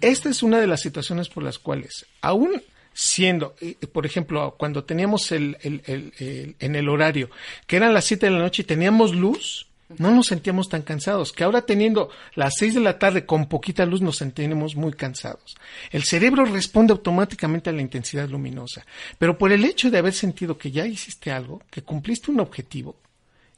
Esta 0.00 0.28
es 0.28 0.42
una 0.42 0.60
de 0.60 0.66
las 0.66 0.80
situaciones 0.80 1.28
por 1.28 1.42
las 1.42 1.58
cuales, 1.58 2.06
aún 2.20 2.62
siendo, 2.92 3.54
eh, 3.60 3.74
por 3.92 4.06
ejemplo, 4.06 4.54
cuando 4.58 4.84
teníamos 4.84 5.32
el, 5.32 5.56
en 5.62 6.76
el 6.76 6.88
horario, 6.88 7.30
que 7.66 7.76
eran 7.76 7.92
las 7.92 8.04
7 8.04 8.26
de 8.26 8.32
la 8.32 8.38
noche 8.38 8.62
y 8.62 8.66
teníamos 8.66 9.14
luz, 9.14 9.66
no 9.98 10.10
nos 10.10 10.26
sentíamos 10.26 10.68
tan 10.68 10.82
cansados, 10.82 11.32
que 11.32 11.44
ahora 11.44 11.62
teniendo 11.62 12.10
las 12.34 12.54
seis 12.58 12.74
de 12.74 12.80
la 12.80 12.98
tarde 12.98 13.24
con 13.24 13.46
poquita 13.46 13.86
luz 13.86 14.00
nos 14.00 14.16
sentimos 14.16 14.76
muy 14.76 14.92
cansados. 14.92 15.56
El 15.90 16.04
cerebro 16.04 16.44
responde 16.44 16.92
automáticamente 16.92 17.70
a 17.70 17.72
la 17.72 17.82
intensidad 17.82 18.28
luminosa, 18.28 18.84
pero 19.18 19.38
por 19.38 19.52
el 19.52 19.64
hecho 19.64 19.90
de 19.90 19.98
haber 19.98 20.12
sentido 20.12 20.58
que 20.58 20.70
ya 20.70 20.86
hiciste 20.86 21.30
algo, 21.30 21.62
que 21.70 21.82
cumpliste 21.82 22.30
un 22.30 22.40
objetivo, 22.40 22.96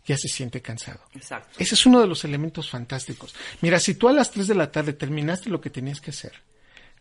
ya 0.04 0.16
se 0.16 0.28
siente 0.28 0.62
cansado. 0.62 1.00
Exacto. 1.14 1.56
Ese 1.58 1.74
es 1.74 1.86
uno 1.86 2.00
de 2.00 2.06
los 2.06 2.24
elementos 2.24 2.70
fantásticos. 2.70 3.34
Mira, 3.60 3.78
si 3.78 3.94
tú 3.94 4.08
a 4.08 4.12
las 4.12 4.30
tres 4.30 4.46
de 4.46 4.54
la 4.54 4.72
tarde 4.72 4.94
terminaste 4.94 5.50
lo 5.50 5.60
que 5.60 5.70
tenías 5.70 6.00
que 6.00 6.10
hacer, 6.10 6.32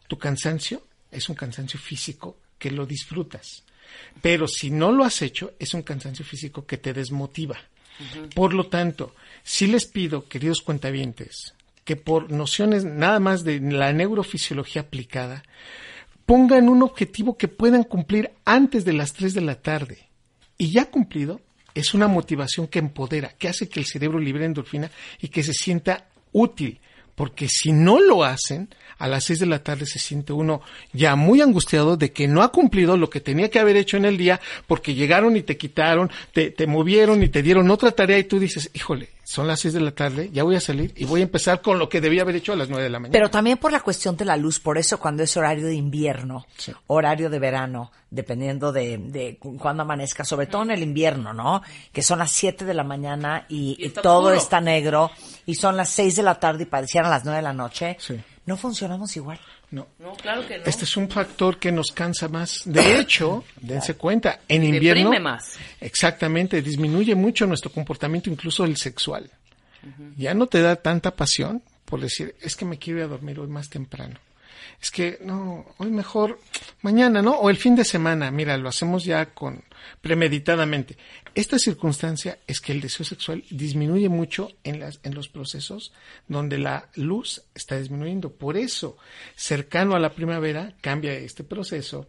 tu 0.08 0.18
cansancio 0.18 0.84
es 1.12 1.30
un 1.30 1.36
cansancio 1.36 1.80
físico 1.80 2.38
que 2.58 2.72
lo 2.72 2.86
disfrutas. 2.86 3.64
Pero 4.22 4.48
si 4.48 4.70
no 4.72 4.92
lo 4.92 5.04
has 5.04 5.22
hecho, 5.22 5.54
es 5.60 5.74
un 5.74 5.84
cansancio 5.84 6.26
físico 6.26 6.66
que 6.66 6.78
te 6.78 6.94
desmotiva. 6.94 7.58
Por 8.36 8.54
lo 8.54 8.68
tanto, 8.68 9.16
si 9.44 9.68
les 9.68 9.86
pido, 9.86 10.28
queridos 10.28 10.62
cuentavientes, 10.62 11.54
que 11.84 11.96
por 11.96 12.32
nociones 12.32 12.84
nada 12.84 13.20
más 13.20 13.44
de 13.44 13.60
la 13.60 13.94
neurofisiología 13.94 14.84
aplicada, 14.84 15.44
pongan 16.26 16.68
un 16.68 16.84
objetivo 16.84 17.38
que 17.38 17.48
puedan 17.48 17.84
cumplir 17.84 18.32
antes 18.44 18.84
de 18.84 18.94
las 18.94 19.14
3 19.14 19.34
de 19.34 19.42
la 19.42 19.56
tarde. 19.56 20.10
Y 20.58 20.72
ya 20.72 20.86
cumplido, 20.86 21.40
es 21.74 21.94
una 21.94 22.08
motivación 22.08 22.68
que 22.68 22.80
empodera, 22.80 23.30
que 23.38 23.48
hace 23.48 23.70
que 23.70 23.80
el 23.80 23.86
cerebro 23.86 24.20
libere 24.20 24.46
endorfina 24.46 24.92
y 25.22 25.30
que 25.30 25.44
se 25.44 25.54
sienta 25.54 26.10
útil. 26.34 26.82
Porque 27.18 27.48
si 27.50 27.72
no 27.72 28.00
lo 28.00 28.24
hacen, 28.24 28.70
a 29.00 29.08
las 29.08 29.24
6 29.24 29.40
de 29.40 29.46
la 29.48 29.64
tarde 29.64 29.88
se 29.88 29.98
siente 29.98 30.34
uno 30.34 30.62
ya 30.94 31.16
muy 31.16 31.42
angustiado 31.42 31.98
de 31.98 32.12
que 32.14 32.28
no 32.28 32.44
ha 32.44 32.52
cumplido 32.52 32.96
lo 32.96 33.10
que 33.10 33.22
tenía 33.22 33.50
que 33.50 33.58
haber 33.60 33.76
hecho 33.76 33.98
en 33.98 34.06
el 34.06 34.18
día 34.18 34.40
porque 34.68 34.94
llegaron 34.94 35.36
y 35.36 35.42
te 35.42 35.58
quitaron, 35.58 36.12
te, 36.32 36.52
te 36.52 36.68
movieron 36.68 37.24
y 37.24 37.30
te 37.30 37.42
dieron 37.42 37.72
otra 37.72 37.90
tarea 37.92 38.20
y 38.20 38.24
tú 38.26 38.38
dices, 38.40 38.70
híjole, 38.76 39.10
son 39.24 39.48
las 39.48 39.60
6 39.62 39.74
de 39.74 39.82
la 39.82 39.92
tarde, 39.92 40.30
ya 40.32 40.44
voy 40.44 40.56
a 40.58 40.62
salir 40.62 40.94
y 40.96 41.06
voy 41.06 41.22
a 41.22 41.24
empezar 41.24 41.62
con 41.62 41.80
lo 41.80 41.90
que 41.90 42.02
debía 42.02 42.22
haber 42.22 42.36
hecho 42.36 42.54
a 42.54 42.56
las 42.56 42.70
9 42.70 42.84
de 42.84 42.90
la 42.92 43.00
mañana. 43.00 43.14
Pero 43.14 43.30
también 43.32 43.58
por 43.58 43.72
la 43.72 43.80
cuestión 43.82 44.16
de 44.16 44.24
la 44.26 44.38
luz, 44.38 44.60
por 44.60 44.78
eso 44.78 45.00
cuando 45.00 45.24
es 45.24 45.36
horario 45.36 45.66
de 45.66 45.74
invierno, 45.76 46.46
Sí. 46.56 46.72
horario 46.86 47.30
de 47.32 47.40
verano, 47.40 47.92
dependiendo 48.10 48.72
de, 48.72 48.98
de 48.98 49.38
cu- 49.38 49.58
cuándo 49.58 49.84
amanezca, 49.84 50.24
sobre 50.24 50.48
todo 50.48 50.64
en 50.64 50.72
el 50.72 50.82
invierno, 50.82 51.34
¿no? 51.34 51.62
Que 51.92 52.02
son 52.04 52.20
las 52.20 52.32
7 52.32 52.64
de 52.64 52.74
la 52.74 52.86
mañana 52.86 53.46
y, 53.50 53.76
Y 53.80 53.84
y 53.84 53.86
está 53.88 54.02
todo 54.02 54.20
oscuro. 54.30 54.36
está 54.38 54.62
negro 54.62 55.12
y 55.46 55.56
son 55.56 55.76
las 55.76 55.90
6 55.90 56.16
de 56.16 56.24
la 56.24 56.40
tarde 56.40 56.64
y 56.64 56.68
parecieran 57.08 57.10
las 57.10 57.26
9 57.26 57.38
de 57.38 57.44
la 57.44 57.54
noche. 57.54 57.98
Sí. 58.00 58.20
No 58.46 58.56
funcionamos 58.58 59.16
igual. 59.18 59.40
no. 59.72 59.88
No, 60.00 60.14
claro 60.14 60.48
que 60.48 60.58
no. 60.58 60.64
Este 60.66 60.86
es 60.86 60.96
un 60.96 61.10
factor 61.10 61.58
que 61.60 61.72
nos 61.72 61.92
cansa 61.92 62.28
más. 62.30 62.62
De 62.66 63.00
hecho, 63.00 63.44
dense 63.60 63.96
cuenta, 63.96 64.40
en 64.48 64.64
invierno. 64.64 65.10
Deprime 65.10 65.24
más. 65.24 65.58
Exactamente, 65.82 66.62
disminuye 66.62 67.14
mucho 67.16 67.46
nuestro 67.46 67.72
comportamiento, 67.72 68.30
incluso 68.30 68.64
el 68.64 68.78
sexual. 68.78 69.30
Ya 70.18 70.34
no 70.34 70.48
te 70.48 70.62
da 70.62 70.76
tanta 70.76 71.16
pasión 71.16 71.62
por 71.88 72.02
decir, 72.02 72.36
es 72.42 72.58
que 72.58 72.66
me 72.66 72.78
quiero 72.78 73.00
ir 73.00 73.06
a 73.06 73.08
dormir 73.08 73.40
hoy 73.40 73.48
más 73.48 73.70
temprano. 73.70 74.20
Es 74.82 74.92
que, 74.92 75.20
no, 75.22 75.66
hoy 75.78 75.90
mejor 75.90 76.40
mañana, 76.82 77.22
¿no? 77.22 77.34
O 77.34 77.50
el 77.50 77.58
fin 77.58 77.76
de 77.76 77.86
semana, 77.86 78.32
mira, 78.32 78.58
lo 78.58 78.70
hacemos 78.70 79.04
ya 79.04 79.34
con 79.34 79.64
premeditadamente. 80.02 80.98
Esta 81.36 81.60
circunstancia 81.60 82.40
es 82.48 82.60
que 82.60 82.72
el 82.72 82.82
deseo 82.82 83.06
sexual 83.06 83.44
disminuye 83.50 84.10
mucho 84.10 84.50
en, 84.64 84.80
las, 84.80 85.00
en 85.04 85.14
los 85.14 85.30
procesos 85.30 85.94
donde 86.28 86.58
la 86.58 86.90
luz 86.96 87.44
está 87.54 87.78
disminuyendo. 87.78 88.32
Por 88.32 88.58
eso, 88.58 88.98
cercano 89.36 89.96
a 89.96 90.00
la 90.00 90.14
primavera, 90.14 90.74
cambia 90.82 91.14
este 91.14 91.44
proceso 91.44 92.08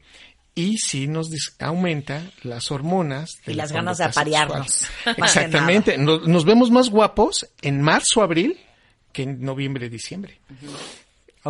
y 0.54 0.76
sí 0.78 1.06
nos 1.06 1.30
aumenta 1.61 2.22
las 2.42 2.70
hormonas 2.72 3.38
Y 3.46 3.50
de 3.50 3.54
las 3.54 3.70
ganas 3.70 3.98
de 3.98 4.04
aparearnos. 4.04 4.87
Exactamente. 5.16 5.96
Nos, 5.98 6.26
nos 6.26 6.44
vemos 6.44 6.70
más 6.70 6.90
guapos 6.90 7.48
en 7.62 7.80
marzo, 7.80 8.22
abril 8.22 8.58
que 9.12 9.22
en 9.22 9.42
noviembre, 9.42 9.88
diciembre. 9.88 10.40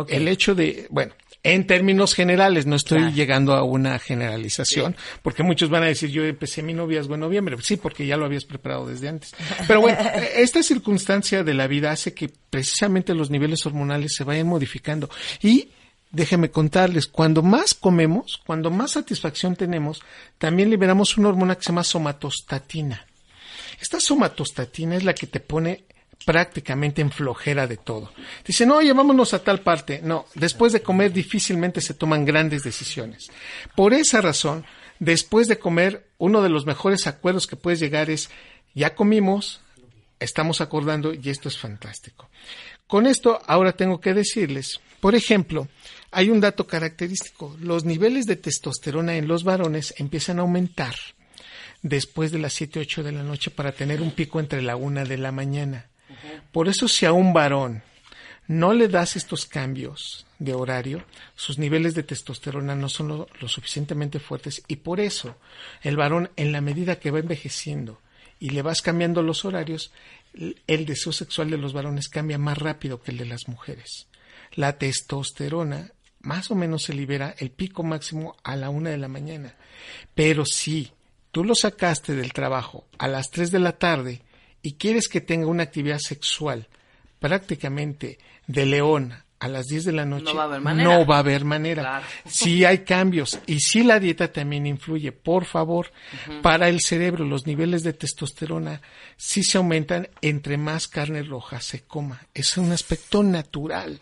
El 0.07 0.27
hecho 0.27 0.55
de, 0.55 0.87
bueno, 0.89 1.13
en 1.43 1.65
términos 1.67 2.13
generales, 2.15 2.65
no 2.65 2.75
estoy 2.75 2.99
Claro. 2.99 3.15
llegando 3.15 3.53
a 3.53 3.63
una 3.63 3.97
generalización, 3.99 4.95
porque 5.21 5.41
muchos 5.43 5.69
van 5.69 5.83
a 5.83 5.87
decir, 5.87 6.09
yo 6.09 6.25
empecé 6.25 6.61
mi 6.61 6.73
noviazgo 6.73 7.13
en 7.15 7.21
noviembre. 7.21 7.55
Sí, 7.61 7.77
porque 7.77 8.05
ya 8.05 8.17
lo 8.17 8.25
habías 8.25 8.45
preparado 8.45 8.85
desde 8.87 9.07
antes. 9.09 9.33
Pero 9.67 9.81
bueno, 9.81 9.97
esta 10.35 10.61
circunstancia 10.63 11.43
de 11.43 11.53
la 11.53 11.67
vida 11.67 11.91
hace 11.91 12.13
que 12.13 12.29
precisamente 12.49 13.13
los 13.13 13.29
niveles 13.29 13.65
hormonales 13.65 14.13
se 14.15 14.23
vayan 14.25 14.47
modificando. 14.47 15.09
Y 15.41 15.69
déjenme 16.11 16.49
contarles, 16.51 17.07
cuando 17.07 17.41
más 17.41 17.73
comemos, 17.73 18.39
cuando 18.45 18.69
más 18.71 18.91
satisfacción 18.91 19.55
tenemos, 19.55 20.01
también 20.37 20.69
liberamos 20.69 21.17
una 21.17 21.29
hormona 21.29 21.55
que 21.55 21.63
se 21.63 21.69
llama 21.69 21.83
somatostatina. 21.83 23.05
Esta 23.81 23.99
somatostatina 24.01 24.97
es 24.97 25.03
la 25.03 25.13
que 25.13 25.27
te 25.27 25.39
pone 25.39 25.85
prácticamente 26.25 27.01
en 27.01 27.11
flojera 27.11 27.67
de 27.67 27.77
todo. 27.77 28.11
Dicen, 28.45 28.71
oye, 28.71 28.93
vámonos 28.93 29.33
a 29.33 29.43
tal 29.43 29.61
parte. 29.61 30.01
No, 30.03 30.25
después 30.35 30.73
de 30.73 30.81
comer 30.81 31.13
difícilmente 31.13 31.81
se 31.81 31.93
toman 31.93 32.25
grandes 32.25 32.63
decisiones. 32.63 33.31
Por 33.75 33.93
esa 33.93 34.21
razón, 34.21 34.65
después 34.99 35.47
de 35.47 35.59
comer, 35.59 36.07
uno 36.17 36.41
de 36.41 36.49
los 36.49 36.65
mejores 36.65 37.07
acuerdos 37.07 37.47
que 37.47 37.55
puedes 37.55 37.79
llegar 37.79 38.09
es, 38.09 38.29
ya 38.73 38.95
comimos, 38.95 39.61
estamos 40.19 40.61
acordando 40.61 41.13
y 41.13 41.29
esto 41.29 41.47
es 41.47 41.57
fantástico. 41.57 42.29
Con 42.87 43.07
esto 43.07 43.41
ahora 43.45 43.73
tengo 43.73 44.01
que 44.01 44.13
decirles, 44.13 44.81
por 44.99 45.15
ejemplo, 45.15 45.67
hay 46.11 46.29
un 46.29 46.41
dato 46.41 46.67
característico, 46.67 47.55
los 47.59 47.85
niveles 47.85 48.25
de 48.25 48.35
testosterona 48.35 49.15
en 49.15 49.27
los 49.27 49.43
varones 49.43 49.93
empiezan 49.97 50.39
a 50.39 50.41
aumentar 50.41 50.95
después 51.81 52.31
de 52.31 52.39
las 52.39 52.53
7, 52.53 52.79
8 52.79 53.03
de 53.03 53.11
la 53.11 53.23
noche 53.23 53.51
para 53.51 53.71
tener 53.71 54.01
un 54.01 54.11
pico 54.11 54.39
entre 54.39 54.61
la 54.61 54.75
1 54.75 55.05
de 55.05 55.17
la 55.17 55.31
mañana. 55.31 55.87
Por 56.51 56.67
eso 56.67 56.87
si 56.87 57.05
a 57.05 57.13
un 57.13 57.33
varón 57.33 57.83
no 58.47 58.73
le 58.73 58.87
das 58.87 59.15
estos 59.15 59.45
cambios 59.45 60.25
de 60.39 60.53
horario, 60.53 61.03
sus 61.35 61.59
niveles 61.59 61.93
de 61.93 62.03
testosterona 62.03 62.75
no 62.75 62.89
son 62.89 63.09
lo, 63.09 63.27
suficientemente 63.47 64.19
fuertes 64.19 64.63
y 64.67 64.77
por 64.77 64.99
eso 64.99 65.35
el 65.83 65.97
varón 65.97 66.31
en 66.35 66.51
la 66.51 66.61
medida 66.61 66.99
que 66.99 67.11
va 67.11 67.19
envejeciendo 67.19 68.01
y 68.39 68.49
le 68.49 68.61
vas 68.61 68.81
cambiando 68.81 69.21
los 69.21 69.45
horarios, 69.45 69.91
el 70.33 70.85
deseo 70.85 71.11
sexual 71.11 71.51
de 71.51 71.57
los 71.57 71.73
varones 71.73 72.07
cambia 72.07 72.37
más 72.37 72.57
rápido 72.57 73.01
que 73.01 73.11
el 73.11 73.17
de 73.17 73.25
las 73.25 73.47
mujeres. 73.47 74.07
La 74.55 74.77
testosterona 74.77 75.91
más 76.21 76.49
o 76.51 76.55
menos 76.55 76.83
se 76.83 76.93
libera 76.93 77.35
el 77.37 77.51
pico 77.51 77.83
máximo 77.83 78.35
a 78.43 78.55
la 78.55 78.69
una 78.69 78.89
de 78.89 78.97
la 78.97 79.07
mañana. 79.07 79.55
Pero 80.15 80.45
si 80.45 80.91
tú 81.31 81.43
lo 81.43 81.55
sacaste 81.55 82.15
del 82.15 82.33
trabajo 82.33 82.87
a 82.97 83.07
las 83.07 83.29
3 83.29 83.51
de 83.51 83.59
la 83.59 83.73
tarde 83.73 84.21
y 84.61 84.73
quieres 84.73 85.07
que 85.07 85.21
tenga 85.21 85.47
una 85.47 85.63
actividad 85.63 85.99
sexual 85.99 86.67
prácticamente 87.19 88.17
de 88.47 88.65
león 88.65 89.13
a 89.39 89.47
las 89.47 89.67
10 89.67 89.85
de 89.85 89.91
la 89.93 90.05
noche, 90.05 90.25
No 90.25 90.35
va 90.35 90.43
a 90.43 90.45
haber 90.47 90.61
manera. 90.61 90.89
no 90.89 91.05
va 91.05 91.15
a 91.15 91.19
haber 91.19 91.45
manera. 91.45 91.81
Claro. 91.81 92.05
Sí 92.25 92.65
hay 92.65 92.79
cambios 92.79 93.39
y 93.45 93.59
sí 93.61 93.83
la 93.83 93.99
dieta 93.99 94.31
también 94.33 94.65
influye. 94.67 95.13
Por 95.13 95.45
favor, 95.45 95.91
para 96.41 96.67
el 96.67 96.81
cerebro 96.81 97.23
los 97.23 97.47
niveles 97.47 97.83
de 97.83 97.93
testosterona 97.93 98.81
sí 99.15 99.43
se 99.43 99.57
aumentan 99.57 100.09
entre 100.21 100.57
más 100.57 100.87
carne 100.89 101.23
roja 101.23 101.61
se 101.61 101.83
coma. 101.83 102.27
Es 102.33 102.57
un 102.57 102.71
aspecto 102.73 103.23
natural. 103.23 104.01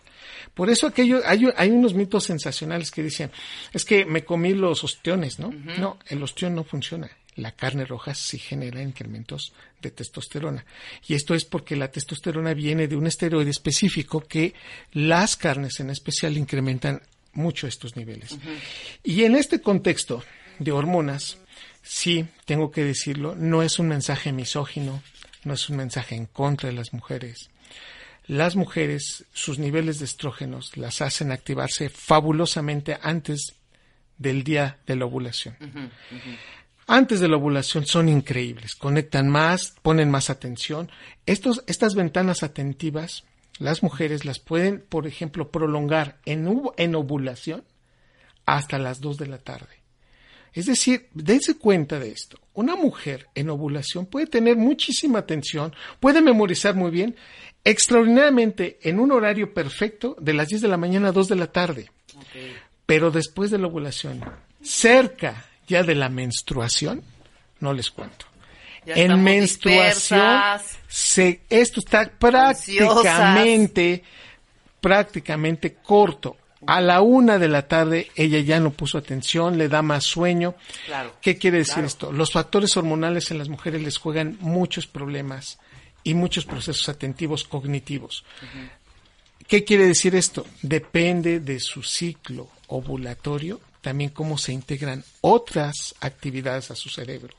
Por 0.56 0.72
eso 0.72 0.88
aquello, 0.88 1.22
hay, 1.24 1.48
hay 1.56 1.70
unos 1.70 1.94
mitos 1.94 2.24
sensacionales 2.24 2.90
que 2.90 3.04
dicen, 3.04 3.32
es 3.74 3.86
que 3.86 4.06
me 4.06 4.24
comí 4.26 4.54
los 4.54 4.84
ostiones, 4.84 5.38
¿no? 5.38 5.52
No, 5.78 6.00
el 6.08 6.24
ostión 6.24 6.56
no 6.56 6.64
funciona. 6.64 7.12
La 7.38 7.52
carne 7.52 7.86
roja 7.86 8.14
sí 8.14 8.40
genera 8.40 8.82
incrementos 8.82 9.54
de 9.82 9.92
testosterona. 9.92 10.66
Y 11.08 11.14
esto 11.14 11.36
es 11.36 11.46
porque 11.46 11.76
la 11.76 11.92
testosterona 11.92 12.54
viene 12.54 12.88
de 12.88 12.96
un 12.96 13.08
esteroide 13.08 13.52
específico 13.52 14.22
que 14.22 14.54
las 14.92 15.36
carnes 15.38 15.80
en 15.80 15.92
especial 15.92 16.36
incrementan 16.36 17.02
mucho 17.34 17.68
estos 17.68 17.96
niveles. 17.96 18.36
Y 19.04 19.24
en 19.24 19.36
este 19.36 19.62
contexto 19.62 20.24
de 20.60 20.72
hormonas, 20.72 21.38
sí, 21.84 22.26
tengo 22.46 22.72
que 22.72 22.84
decirlo, 22.84 23.36
no 23.36 23.62
es 23.62 23.78
un 23.78 23.88
mensaje 23.88 24.32
misógino, 24.32 25.04
no 25.44 25.54
es 25.54 25.70
un 25.70 25.78
mensaje 25.78 26.16
en 26.16 26.26
contra 26.26 26.70
de 26.70 26.76
las 26.76 26.92
mujeres. 26.92 27.50
Las 28.26 28.56
mujeres, 28.56 29.26
sus 29.32 29.60
niveles 29.60 30.00
de 30.00 30.06
estrógenos 30.06 30.76
las 30.76 31.02
hacen 31.02 31.32
activarse 31.32 31.90
fabulosamente 31.90 32.98
antes 33.02 33.54
del 34.18 34.44
día 34.44 34.80
de 34.86 34.96
la 34.96 35.06
ovulación. 35.06 35.56
Antes 36.88 37.20
de 37.20 37.28
la 37.28 37.36
ovulación 37.38 37.86
son 37.86 38.08
increíbles, 38.08 38.76
conectan 38.76 39.28
más, 39.28 39.76
ponen 39.82 40.10
más 40.10 40.30
atención. 40.30 40.90
Estos, 41.26 41.64
estas 41.68 41.96
ventanas 41.96 42.44
atentivas, 42.44 43.26
las 43.60 43.84
mujeres 43.84 44.24
las 44.24 44.40
pueden, 44.40 44.84
por 44.88 45.06
ejemplo, 45.06 45.52
prolongar 45.52 46.20
en, 46.26 46.46
ov- 46.48 46.74
en 46.78 46.96
ovulación 46.96 47.64
hasta 48.46 48.78
las 48.80 49.02
2 49.02 49.18
de 49.18 49.28
la 49.28 49.38
tarde. 49.40 49.68
Es 50.54 50.66
decir, 50.66 51.10
dense 51.14 51.58
cuenta 51.58 52.00
de 52.00 52.10
esto. 52.12 52.40
Una 52.54 52.76
mujer 52.76 53.28
en 53.36 53.50
ovulación 53.50 54.06
puede 54.06 54.26
tener 54.28 54.56
muchísima 54.56 55.20
atención, 55.20 55.76
puede 56.00 56.22
memorizar 56.22 56.74
muy 56.74 56.90
bien, 56.90 57.16
extraordinariamente 57.66 58.80
en 58.82 59.00
un 59.00 59.12
horario 59.12 59.54
perfecto 59.54 60.16
de 60.22 60.34
las 60.34 60.48
10 60.48 60.62
de 60.62 60.68
la 60.70 60.78
mañana 60.78 61.10
a 61.10 61.12
2 61.12 61.28
de 61.28 61.36
la 61.36 61.48
tarde. 61.48 61.92
Pero 62.86 63.12
después 63.12 63.52
de 63.52 63.58
la 63.58 63.68
ovulación, 63.68 64.24
cerca 64.62 65.46
ya 65.68 65.84
de 65.84 65.96
la 65.96 66.10
menstruación, 66.10 67.04
no 67.60 67.74
les 67.74 67.92
cuento. 67.92 68.26
Ya 68.86 68.96
en 68.96 69.22
menstruación, 69.22 70.42
se, 70.88 71.42
esto 71.50 71.82
está 71.82 72.10
prácticamente, 72.10 74.04
prácticamente 74.80 75.76
corto. 75.76 76.38
A 76.66 76.82
la 76.82 77.02
una 77.02 77.38
de 77.38 77.50
la 77.50 77.68
tarde 77.68 78.10
ella 78.16 78.40
ya 78.40 78.60
no 78.60 78.72
puso 78.72 78.98
atención, 78.98 79.58
le 79.58 79.70
da 79.70 79.82
más 79.82 80.06
sueño. 80.06 80.56
Claro, 80.86 81.14
¿Qué 81.22 81.38
quiere 81.38 81.60
decir 81.60 81.76
claro. 81.76 81.88
esto? 81.88 82.12
Los 82.12 82.32
factores 82.32 82.76
hormonales 82.78 83.30
en 83.30 83.38
las 83.38 83.48
mujeres 83.48 83.82
les 83.84 83.98
juegan 83.98 84.38
muchos 84.40 84.88
problemas 84.88 85.60
y 86.04 86.14
muchos 86.14 86.46
procesos 86.46 86.88
atentivos 86.90 87.44
cognitivos. 87.44 88.24
¿Qué 89.48 89.64
quiere 89.64 89.86
decir 89.86 90.16
esto? 90.16 90.46
Depende 90.62 91.40
de 91.40 91.60
su 91.60 91.84
ciclo 91.84 92.50
ovulatorio, 92.68 93.62
también 93.88 94.10
cómo 94.10 94.38
se 94.38 94.52
integran 94.52 95.06
otras 95.22 95.96
actividades 96.02 96.72
a 96.72 96.76
su 96.76 96.90
cerebro. 96.90 97.34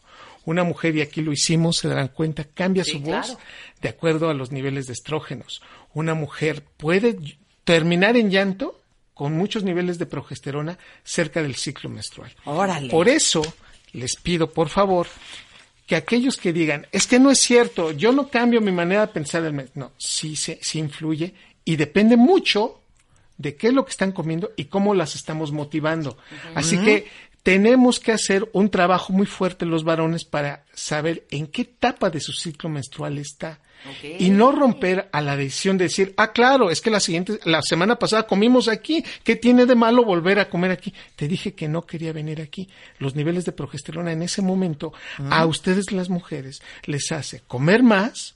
Una 0.46 0.64
mujer, 0.64 0.96
y 0.96 1.02
aquí 1.02 1.20
lo 1.20 1.30
hicimos, 1.30 1.76
se 1.76 1.88
darán 1.88 2.08
cuenta, 2.08 2.44
cambia 2.44 2.84
Sí, 2.84 2.92
su 2.92 3.00
voz 3.00 3.26
claro. 3.26 3.38
de 3.82 3.88
acuerdo 3.90 4.30
a 4.30 4.34
los 4.34 4.50
niveles 4.50 4.86
de 4.86 4.94
estrógenos. 4.94 5.60
Una 5.92 6.14
mujer 6.14 6.64
puede 6.78 7.18
terminar 7.64 8.16
en 8.16 8.30
llanto 8.30 8.80
con 9.12 9.34
muchos 9.34 9.62
niveles 9.62 9.98
de 9.98 10.06
progesterona 10.06 10.78
cerca 11.04 11.42
del 11.42 11.54
ciclo 11.54 11.90
menstrual. 11.90 12.34
Órale. 12.46 12.88
Por 12.88 13.10
eso 13.10 13.42
les 13.92 14.16
pido, 14.16 14.50
por 14.50 14.70
favor, 14.70 15.06
que 15.86 15.96
aquellos 15.96 16.38
que 16.38 16.54
digan, 16.54 16.86
es 16.92 17.06
que 17.06 17.18
no 17.18 17.30
es 17.30 17.40
cierto, 17.40 17.92
yo 17.92 18.10
no 18.12 18.30
cambio 18.30 18.62
mi 18.62 18.72
manera 18.72 19.02
de 19.02 19.12
pensar 19.12 19.42
del 19.42 19.52
mes. 19.52 19.68
No, 19.74 19.92
sí, 19.98 20.34
se- 20.34 20.58
sí 20.62 20.78
influye 20.78 21.34
y 21.66 21.76
depende 21.76 22.16
mucho 22.16 22.80
de 23.38 23.56
qué 23.56 23.68
es 23.68 23.72
lo 23.72 23.84
que 23.84 23.92
están 23.92 24.12
comiendo 24.12 24.50
y 24.56 24.66
cómo 24.66 24.94
las 24.94 25.14
estamos 25.14 25.52
motivando. 25.52 26.18
Así 26.54 26.76
que 26.78 27.06
tenemos 27.42 28.00
que 28.00 28.12
hacer 28.12 28.48
un 28.52 28.68
trabajo 28.68 29.12
muy 29.12 29.26
fuerte 29.26 29.64
los 29.64 29.84
varones 29.84 30.24
para 30.24 30.64
saber 30.74 31.26
en 31.30 31.46
qué 31.46 31.62
etapa 31.62 32.10
de 32.10 32.20
su 32.20 32.32
ciclo 32.32 32.68
menstrual 32.68 33.16
está. 33.18 33.60
Y 34.18 34.30
no 34.30 34.50
romper 34.50 35.08
a 35.12 35.20
la 35.20 35.36
decisión 35.36 35.78
de 35.78 35.84
decir, 35.84 36.12
ah, 36.16 36.32
claro, 36.32 36.68
es 36.68 36.80
que 36.80 36.90
la 36.90 36.98
siguiente, 36.98 37.38
la 37.44 37.62
semana 37.62 37.96
pasada 37.96 38.26
comimos 38.26 38.66
aquí, 38.66 39.04
¿qué 39.22 39.36
tiene 39.36 39.66
de 39.66 39.76
malo 39.76 40.04
volver 40.04 40.40
a 40.40 40.50
comer 40.50 40.72
aquí? 40.72 40.92
Te 41.14 41.28
dije 41.28 41.54
que 41.54 41.68
no 41.68 41.86
quería 41.86 42.12
venir 42.12 42.40
aquí. 42.40 42.68
Los 42.98 43.14
niveles 43.14 43.44
de 43.44 43.52
progesterona 43.52 44.10
en 44.10 44.22
ese 44.22 44.42
momento, 44.42 44.92
a 45.30 45.46
ustedes 45.46 45.92
las 45.92 46.10
mujeres, 46.10 46.60
les 46.84 47.12
hace 47.12 47.40
comer 47.46 47.84
más, 47.84 48.34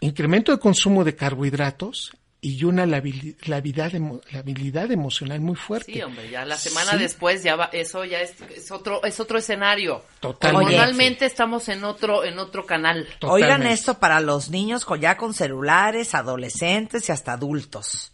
incremento 0.00 0.50
de 0.50 0.58
consumo 0.58 1.04
de 1.04 1.14
carbohidratos 1.14 2.12
y 2.40 2.62
una 2.64 2.86
labili- 2.86 3.34
labilidad, 3.46 3.92
emo- 3.94 4.20
labilidad 4.30 4.90
emocional 4.92 5.40
muy 5.40 5.56
fuerte. 5.56 5.92
Sí, 5.92 6.02
hombre, 6.02 6.30
ya 6.30 6.44
la 6.44 6.56
semana 6.56 6.92
Sí. 6.92 6.98
después 6.98 7.42
ya 7.42 7.56
va, 7.56 7.64
eso 7.72 8.04
ya 8.04 8.20
es, 8.20 8.34
es 8.54 8.70
otro, 8.70 9.02
es 9.04 9.18
otro 9.18 9.38
escenario. 9.38 10.04
Totalmente. 10.20 10.66
Hormonalmente 10.76 11.26
estamos 11.26 11.68
en 11.68 11.82
otro, 11.84 12.24
en 12.24 12.38
otro 12.38 12.64
canal. 12.64 13.08
Oigan 13.22 13.66
esto 13.66 13.98
para 13.98 14.20
los 14.20 14.50
niños 14.50 14.84
con, 14.84 15.00
ya 15.00 15.16
con 15.16 15.34
celulares, 15.34 16.14
adolescentes 16.14 17.08
y 17.08 17.12
hasta 17.12 17.32
adultos. 17.32 18.12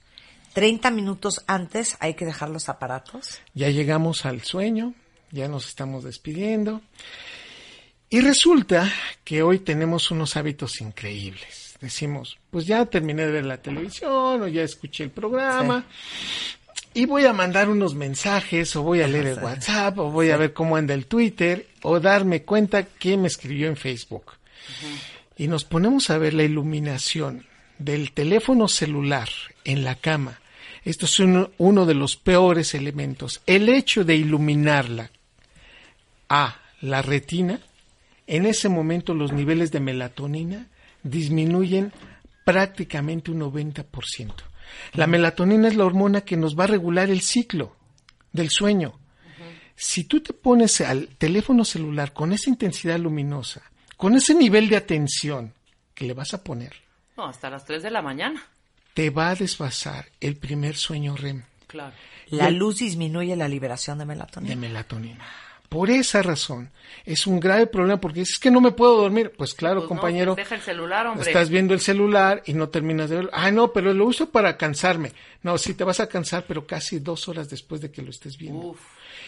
30 0.54 0.90
minutos 0.90 1.42
antes 1.46 1.96
hay 2.00 2.14
que 2.14 2.24
dejar 2.24 2.48
los 2.48 2.68
aparatos. 2.68 3.40
Ya 3.54 3.68
llegamos 3.68 4.24
al 4.24 4.42
sueño, 4.42 4.94
ya 5.32 5.48
nos 5.48 5.66
estamos 5.68 6.04
despidiendo. 6.04 6.80
Y 8.08 8.20
resulta 8.20 8.90
que 9.24 9.42
hoy 9.42 9.58
tenemos 9.58 10.10
unos 10.12 10.36
hábitos 10.36 10.80
increíbles. 10.80 11.63
Decimos, 11.84 12.38
pues 12.50 12.64
ya 12.64 12.86
terminé 12.86 13.26
de 13.26 13.32
ver 13.32 13.44
la 13.44 13.58
televisión 13.58 14.40
o 14.40 14.48
ya 14.48 14.62
escuché 14.62 15.04
el 15.04 15.10
programa 15.10 15.84
y 16.94 17.04
voy 17.04 17.26
a 17.26 17.34
mandar 17.34 17.68
unos 17.68 17.94
mensajes 17.94 18.74
o 18.74 18.82
voy 18.82 19.02
a 19.02 19.06
leer 19.06 19.26
el 19.26 19.38
WhatsApp 19.38 19.98
o 19.98 20.10
voy 20.10 20.30
a 20.30 20.38
ver 20.38 20.54
cómo 20.54 20.76
anda 20.76 20.94
el 20.94 21.04
Twitter 21.04 21.66
o 21.82 22.00
darme 22.00 22.40
cuenta 22.44 22.84
quién 22.84 23.20
me 23.20 23.28
escribió 23.28 23.68
en 23.68 23.76
Facebook. 23.76 24.32
Y 25.36 25.46
nos 25.46 25.64
ponemos 25.64 26.08
a 26.08 26.16
ver 26.16 26.32
la 26.32 26.44
iluminación 26.44 27.44
del 27.78 28.12
teléfono 28.12 28.66
celular 28.66 29.28
en 29.64 29.84
la 29.84 29.96
cama. 29.96 30.40
Esto 30.86 31.04
es 31.04 31.20
uno, 31.20 31.50
uno 31.58 31.84
de 31.84 31.92
los 31.92 32.16
peores 32.16 32.74
elementos. 32.74 33.42
El 33.44 33.68
hecho 33.68 34.04
de 34.04 34.16
iluminarla 34.16 35.10
a 36.30 36.62
la 36.80 37.02
retina, 37.02 37.60
en 38.26 38.46
ese 38.46 38.70
momento 38.70 39.12
los 39.12 39.34
niveles 39.34 39.70
de 39.70 39.80
melatonina 39.80 40.68
disminuyen 41.04 41.92
prácticamente 42.44 43.30
un 43.30 43.40
90%. 43.40 44.32
La 44.94 45.06
melatonina 45.06 45.68
es 45.68 45.76
la 45.76 45.84
hormona 45.84 46.22
que 46.22 46.36
nos 46.36 46.58
va 46.58 46.64
a 46.64 46.68
regular 46.68 47.08
el 47.10 47.20
ciclo 47.20 47.76
del 48.32 48.50
sueño. 48.50 48.98
Si 49.76 50.04
tú 50.04 50.20
te 50.20 50.32
pones 50.32 50.80
al 50.80 51.08
teléfono 51.18 51.64
celular 51.64 52.12
con 52.12 52.32
esa 52.32 52.50
intensidad 52.50 52.98
luminosa, 52.98 53.62
con 53.96 54.14
ese 54.16 54.34
nivel 54.34 54.68
de 54.68 54.76
atención 54.76 55.52
que 55.94 56.06
le 56.06 56.14
vas 56.14 56.34
a 56.34 56.42
poner, 56.42 56.72
No, 57.16 57.26
hasta 57.26 57.48
las 57.50 57.64
3 57.64 57.82
de 57.82 57.90
la 57.90 58.02
mañana. 58.02 58.42
te 58.94 59.10
va 59.10 59.30
a 59.30 59.34
desfasar 59.36 60.06
el 60.20 60.36
primer 60.36 60.76
sueño 60.76 61.16
REM 61.16 61.42
Claro. 61.66 61.94
La 62.30 62.48
el- 62.48 62.56
luz 62.56 62.78
disminuye 62.78 63.34
la 63.36 63.48
liberación 63.48 63.98
de 63.98 64.04
de 64.04 64.56
melatonina. 64.56 65.26
Por 65.74 65.90
esa 65.90 66.22
razón, 66.22 66.70
es 67.04 67.26
un 67.26 67.40
grave 67.40 67.66
problema 67.66 68.00
porque 68.00 68.20
dices, 68.20 68.34
es 68.36 68.40
que 68.40 68.50
no 68.52 68.60
me 68.60 68.70
puedo 68.70 68.96
dormir. 68.96 69.32
Pues 69.36 69.54
claro, 69.54 69.80
Pues 69.80 69.88
compañero, 69.88 70.36
deja 70.36 70.54
el 70.54 70.60
celular, 70.60 71.06
hombre. 71.08 71.26
estás 71.26 71.50
viendo 71.50 71.74
el 71.74 71.80
celular 71.80 72.44
y 72.46 72.54
no 72.54 72.68
terminas 72.68 73.10
de 73.10 73.16
verlo. 73.16 73.30
Ah, 73.32 73.50
no, 73.50 73.72
pero 73.72 73.92
lo 73.92 74.06
uso 74.06 74.30
para 74.30 74.56
cansarme. 74.56 75.10
No, 75.42 75.58
sí 75.58 75.74
te 75.74 75.82
vas 75.82 75.98
a 75.98 76.08
cansar, 76.08 76.44
pero 76.46 76.64
casi 76.64 77.00
dos 77.00 77.28
horas 77.28 77.50
después 77.50 77.80
de 77.80 77.90
que 77.90 78.02
lo 78.02 78.10
estés 78.10 78.38
viendo. 78.38 78.68
Uf. 78.68 78.80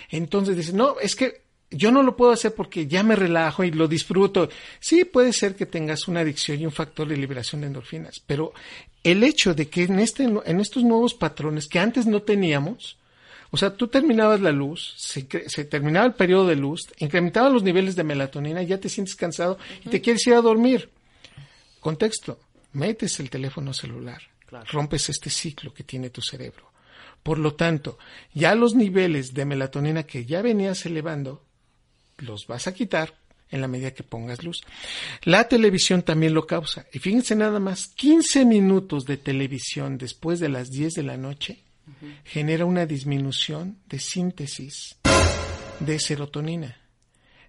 Entonces 0.09 0.57
dices, 0.57 0.72
no, 0.72 1.01
es 1.01 1.16
que 1.16 1.42
yo 1.70 1.90
no 1.90 2.05
lo 2.05 2.16
puedo 2.16 2.30
hacer 2.30 2.55
porque 2.55 2.86
ya 2.86 3.03
me 3.03 3.16
relajo 3.16 3.64
y 3.64 3.72
lo 3.72 3.88
disfruto. 3.88 4.49
Sí, 4.78 5.05
puede 5.05 5.32
ser 5.32 5.57
que 5.57 5.66
tengas 5.66 6.07
una 6.07 6.20
adicción 6.20 6.61
y 6.61 6.64
un 6.66 6.70
factor 6.70 7.09
de 7.09 7.16
liberación 7.16 7.61
de 7.62 7.66
endorfinas, 7.66 8.22
pero 8.24 8.53
el 9.03 9.24
hecho 9.24 9.53
de 9.53 9.68
que 9.68 9.82
en, 9.82 9.99
este, 9.99 10.22
en 10.22 10.61
estos 10.61 10.84
nuevos 10.84 11.14
patrones 11.14 11.66
que 11.66 11.80
antes 11.80 12.07
no 12.07 12.22
teníamos, 12.22 12.99
o 13.51 13.57
sea, 13.57 13.76
tú 13.76 13.88
terminabas 13.88 14.40
la 14.40 14.53
luz, 14.53 14.94
se, 14.97 15.22
terminaba 15.64 16.07
el 16.07 16.14
periodo 16.14 16.47
de 16.49 16.57
luz, 16.57 16.82
incrementaban 16.99 17.53
los 17.53 17.62
niveles 17.62 17.97
de 17.97 18.05
melatonina, 18.05 18.62
ya 18.62 18.78
te 18.78 18.88
sientes 18.88 19.14
cansado 19.14 19.59
y 19.84 19.88
te 19.88 20.01
quieres 20.01 20.26
ir 20.26 20.34
a 20.34 20.40
dormir. 20.40 20.90
Contexto, 21.80 22.40
metes 22.72 23.20
el 23.20 23.30
teléfono 23.30 23.72
celular, 23.72 24.20
rompes 24.70 25.09
este 25.09 25.30
ciclo 25.30 25.72
que 25.72 25.84
tiene 25.84 26.11
tu 26.11 26.20
cerebro. 26.20 26.72
Por 27.22 27.38
lo 27.38 27.55
tanto, 27.55 27.99
ya 28.34 28.55
los 28.55 28.74
niveles 28.74 29.34
de 29.34 29.44
melatonina 29.44 30.05
que 30.05 30.24
ya 30.24 30.42
venías 30.42 30.86
elevando, 30.86 31.44
los 32.18 32.47
vas 32.47 32.66
a 32.66 32.74
quitar 32.74 33.14
en 33.51 33.61
la 33.61 33.68
medida 33.68 33.94
que 33.94 34.03
pongas 34.03 34.42
luz. 34.42 34.62
La 35.22 35.49
televisión 35.49 36.03
también 36.03 36.34
lo 36.34 36.47
causa. 36.47 36.86
Y 36.92 36.99
fíjense 36.99 37.36
nada 37.36 37.61
más, 37.61 37.88
15 37.88 38.44
minutos 38.44 39.05
de 39.07 39.16
televisión 39.16 39.99
después 39.99 40.40
de 40.40 40.49
las 40.49 40.70
10 40.70 40.94
de 40.94 41.03
la 41.03 41.16
noche 41.16 41.66
genera 42.24 42.64
una 42.64 42.87
disminución 42.87 43.78
de 43.87 43.99
síntesis 43.99 44.97
de 45.80 45.99
serotonina. 45.99 46.76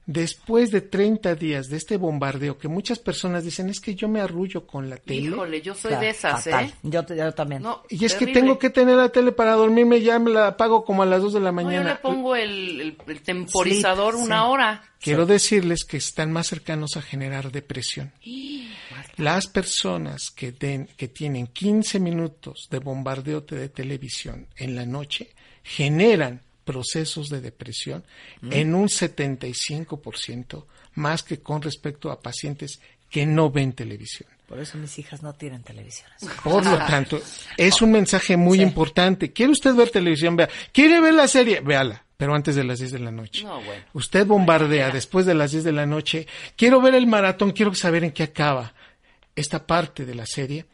Después 0.10 0.72
de 0.72 0.80
30 0.80 1.36
días 1.36 1.68
de 1.68 1.76
este 1.76 1.98
bombardeo 1.98 2.58
que 2.58 2.70
muchas 2.70 2.98
personas 2.98 3.44
dicen 3.44 3.68
es 3.68 3.82
que 3.82 3.94
yo 3.94 4.08
me 4.08 4.22
arrullo 4.22 4.66
con 4.66 4.90
la 4.90 4.96
tele. 4.96 5.20
Híjole, 5.32 5.62
yo 5.62 5.76
soy 5.76 5.96
de 5.96 6.10
esas, 6.12 6.46
fatal. 6.46 6.64
¿eh? 6.68 6.74
Yo, 6.82 7.06
yo 7.14 7.34
también. 7.34 7.62
No, 7.62 7.84
Y 7.90 8.06
es 8.06 8.16
que 8.16 8.28
tengo 8.28 8.58
que 8.58 8.70
tener 8.70 8.96
la 8.96 9.10
tele 9.10 9.34
para 9.34 9.52
dormirme, 9.56 10.00
ya 10.00 10.18
me 10.18 10.32
la 10.32 10.48
apago 10.48 10.86
como 10.86 11.04
a 11.04 11.06
las 11.06 11.22
2 11.22 11.34
de 11.34 11.40
la 11.42 11.52
No, 11.52 11.60
yo 11.62 11.66
mañana. 11.68 11.90
le 11.96 12.00
pongo 12.00 12.38
el, 12.38 12.80
el- 12.80 12.98
el 13.06 13.22
temporizador 13.22 14.14
Sleep, 14.14 14.26
una 14.28 14.40
sí. 14.44 14.48
hora. 14.48 14.84
Quiero 15.02 15.26
decirles 15.26 15.84
que 15.84 15.98
están 15.98 16.32
más 16.32 16.48
cercanos 16.48 16.96
a 16.96 17.02
generar 17.02 17.52
depresión. 17.52 18.14
Las 19.18 19.48
personas 19.48 20.30
que, 20.30 20.52
den- 20.52 20.88
que 20.98 21.08
tienen 21.08 21.48
15 21.48 22.00
minutos 22.00 22.68
de 22.70 22.80
bombardeo 22.80 23.42
de 23.42 23.70
televisión 23.70 24.48
en 24.56 24.76
la 24.76 24.86
noche 24.86 25.30
generan 25.64 26.42
procesos 26.64 27.30
de 27.30 27.42
depresión 27.42 28.04
en 28.52 28.76
un 28.76 28.90
75% 28.90 30.66
más 30.96 31.24
que 31.24 31.40
con 31.40 31.62
respecto 31.62 32.12
a 32.12 32.20
pacientes 32.20 32.80
que 33.10 33.26
no 33.26 33.50
ven 33.52 33.74
televisión. 33.74 34.30
Por 34.48 34.60
eso 34.60 34.78
mis 34.78 34.98
hijas 35.00 35.24
no 35.24 35.34
tienen 35.34 35.62
televisiones. 35.64 36.16
Por 36.44 36.66
lo 36.66 36.78
tanto, 36.78 37.22
es 37.58 37.82
un 37.82 37.92
mensaje 37.92 38.38
muy 38.38 38.62
importante. 38.62 39.32
¿Quiere 39.34 39.52
usted 39.52 39.76
ver 39.76 39.90
televisión? 39.90 40.36
Vea. 40.38 40.50
¿Quiere 40.72 41.02
ver 41.02 41.14
la 41.14 41.28
serie? 41.28 41.60
Véala, 41.60 42.04
pero 42.16 42.34
antes 42.34 42.56
de 42.56 42.64
las 42.64 42.80
10 42.80 42.94
de 42.94 43.00
la 43.00 43.12
noche. 43.12 43.44
No, 43.44 43.62
bueno. 43.62 43.84
Usted 43.94 44.26
bombardea 44.26 44.90
después 44.90 45.26
de 45.26 45.34
las 45.36 45.52
10 45.52 45.66
de 45.66 45.72
la 45.74 45.86
noche. 45.86 46.28
Quiero 46.56 46.82
ver 46.82 46.96
el 46.96 47.08
maratón, 47.08 47.52
quiero 47.52 47.74
saber 47.76 48.04
en 48.06 48.12
qué 48.12 48.24
acaba 48.24 48.74
esta 49.38 49.66
parte 49.66 50.06
de 50.06 50.16
la 50.16 50.26
serie. 50.26 50.66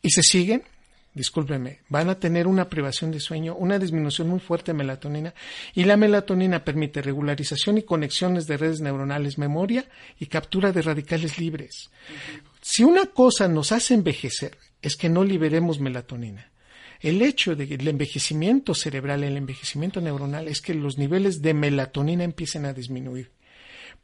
Y 0.00 0.10
se 0.10 0.22
siguen, 0.22 0.62
discúlpeme, 1.12 1.80
van 1.88 2.08
a 2.08 2.18
tener 2.18 2.46
una 2.46 2.68
privación 2.68 3.10
de 3.10 3.20
sueño, 3.20 3.54
una 3.56 3.78
disminución 3.78 4.28
muy 4.28 4.40
fuerte 4.40 4.72
de 4.72 4.78
melatonina. 4.78 5.34
Y 5.74 5.84
la 5.84 5.96
melatonina 5.98 6.64
permite 6.64 7.02
regularización 7.02 7.78
y 7.78 7.82
conexiones 7.82 8.46
de 8.46 8.56
redes 8.56 8.80
neuronales, 8.80 9.36
memoria 9.36 9.84
y 10.18 10.26
captura 10.26 10.72
de 10.72 10.82
radicales 10.82 11.38
libres. 11.38 11.90
Si 12.62 12.84
una 12.84 13.06
cosa 13.06 13.48
nos 13.48 13.72
hace 13.72 13.94
envejecer 13.94 14.56
es 14.80 14.96
que 14.96 15.08
no 15.08 15.24
liberemos 15.24 15.80
melatonina. 15.80 16.50
El 17.00 17.20
hecho 17.20 17.56
de 17.56 17.64
envejecimiento 17.64 18.74
cerebral, 18.74 19.24
el 19.24 19.36
envejecimiento 19.36 20.00
neuronal, 20.00 20.46
es 20.46 20.60
que 20.60 20.72
los 20.72 20.98
niveles 20.98 21.42
de 21.42 21.52
melatonina 21.52 22.22
empiecen 22.22 22.64
a 22.64 22.72
disminuir. 22.72 23.32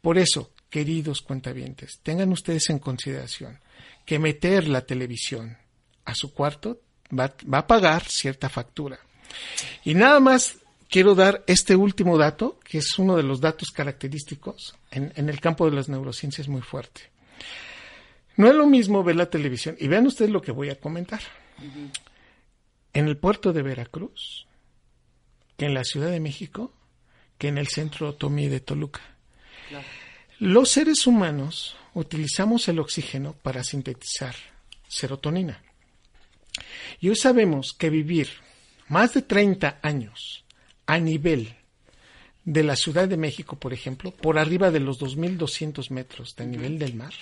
Por 0.01 0.19
eso, 0.19 0.53
queridos 0.69 1.23
cuentavientes, 1.23 2.01
tengan 2.03 2.33
ustedes 2.33 2.71
en 2.71 2.81
consideración 2.81 3.61
que 4.09 4.19
meter 4.19 4.69
la 4.69 4.87
televisión 4.87 5.59
a 6.07 6.15
su 6.15 6.33
cuarto 6.33 6.81
va, 7.13 7.35
va 7.53 7.59
a 7.59 7.67
pagar 7.67 8.05
cierta 8.05 8.49
factura. 8.49 8.99
Y 9.85 9.93
nada 9.93 10.19
más 10.19 10.57
quiero 10.89 11.15
dar 11.15 11.45
este 11.47 11.77
último 11.77 12.17
dato, 12.17 12.59
que 12.65 12.79
es 12.79 12.99
uno 12.99 13.17
de 13.19 13.23
los 13.23 13.43
datos 13.43 13.71
característicos 13.71 14.75
en, 14.91 15.13
en 15.15 15.29
el 15.29 15.41
campo 15.41 15.69
de 15.69 15.77
las 15.77 15.91
neurociencias 15.91 16.49
muy 16.49 16.63
fuerte. 16.63 17.03
No 18.37 18.49
es 18.49 18.55
lo 18.55 18.67
mismo 18.67 19.05
ver 19.05 19.17
la 19.17 19.29
televisión, 19.29 19.77
y 19.79 19.89
vean 19.89 20.07
ustedes 20.07 20.31
lo 20.31 20.41
que 20.41 20.53
voy 20.53 20.71
a 20.71 20.81
comentar. 20.81 21.21
en 22.95 23.09
el 23.09 23.19
puerto 23.19 23.53
de 23.53 23.61
Veracruz 23.61 24.47
que 25.59 25.67
en 25.67 25.75
la 25.75 25.85
Ciudad 25.85 26.11
de 26.11 26.21
México 26.21 26.73
que 27.37 27.49
en 27.49 27.59
el 27.59 27.69
centro 27.69 28.09
Otomí 28.09 28.49
de 28.49 28.61
Toluca. 28.61 29.03
Los 30.39 30.71
seres 30.71 31.07
humanos 31.07 31.77
utilizamos 31.99 32.69
el 32.69 32.79
oxígeno 32.79 33.35
para 33.43 33.65
sintetizar 33.65 34.35
serotonina. 34.87 35.63
Y 37.01 37.09
hoy 37.09 37.17
sabemos 37.17 37.73
que 37.73 37.91
vivir 37.91 38.29
más 38.89 39.15
de 39.15 39.23
30 39.23 39.81
años 39.83 40.45
a 40.87 40.99
nivel 40.99 41.57
de 42.45 42.63
la 42.63 42.77
Ciudad 42.77 43.09
de 43.09 43.17
México, 43.17 43.57
por 43.57 43.73
ejemplo, 43.73 44.13
por 44.13 44.39
arriba 44.39 44.71
de 44.71 44.81
los 44.81 45.01
2.200 45.01 45.91
metros 45.91 46.35
del 46.37 46.53
nivel 46.53 46.79
del 46.79 46.95
mar, 46.95 47.13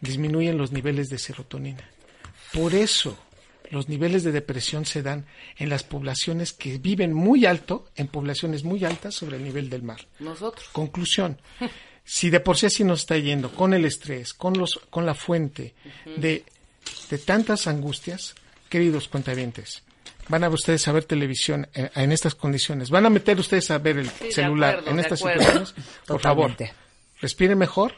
disminuyen 0.00 0.56
los 0.56 0.72
niveles 0.72 1.08
de 1.08 1.18
serotonina. 1.18 1.90
Por 2.52 2.74
eso 2.74 3.18
los 3.70 3.88
niveles 3.88 4.22
de 4.22 4.32
depresión 4.32 4.86
se 4.86 5.02
dan 5.02 5.26
en 5.56 5.68
las 5.68 5.82
poblaciones 5.82 6.52
que 6.52 6.78
viven 6.78 7.12
muy 7.12 7.46
alto, 7.46 7.90
en 7.96 8.06
poblaciones 8.06 8.64
muy 8.64 8.84
altas 8.84 9.14
sobre 9.14 9.36
el 9.36 9.44
nivel 9.44 9.68
del 9.68 9.82
mar. 9.82 10.06
Nosotros. 10.20 10.68
Conclusión. 10.68 11.38
Si 12.10 12.30
de 12.30 12.40
por 12.40 12.56
sí 12.56 12.64
así 12.64 12.84
nos 12.84 13.00
está 13.00 13.18
yendo 13.18 13.54
con 13.54 13.74
el 13.74 13.84
estrés, 13.84 14.32
con 14.32 14.56
los, 14.56 14.80
con 14.88 15.04
la 15.04 15.14
fuente 15.14 15.74
de, 16.16 16.42
de 17.10 17.18
tantas 17.18 17.66
angustias, 17.66 18.34
queridos 18.70 19.08
cuentavientes, 19.08 19.82
van 20.28 20.42
a 20.42 20.48
ustedes 20.48 20.88
a 20.88 20.92
ver 20.92 21.04
televisión 21.04 21.68
eh, 21.74 21.90
en 21.94 22.10
estas 22.10 22.34
condiciones, 22.34 22.88
van 22.88 23.04
a 23.04 23.10
meter 23.10 23.38
ustedes 23.38 23.70
a 23.70 23.76
ver 23.76 23.98
el 23.98 24.08
celular 24.08 24.76
acuerdo, 24.76 24.90
en 24.90 25.00
estas 25.00 25.18
situaciones, 25.18 25.74
por 26.06 26.22
favor, 26.22 26.56
respiren 27.20 27.58
mejor, 27.58 27.94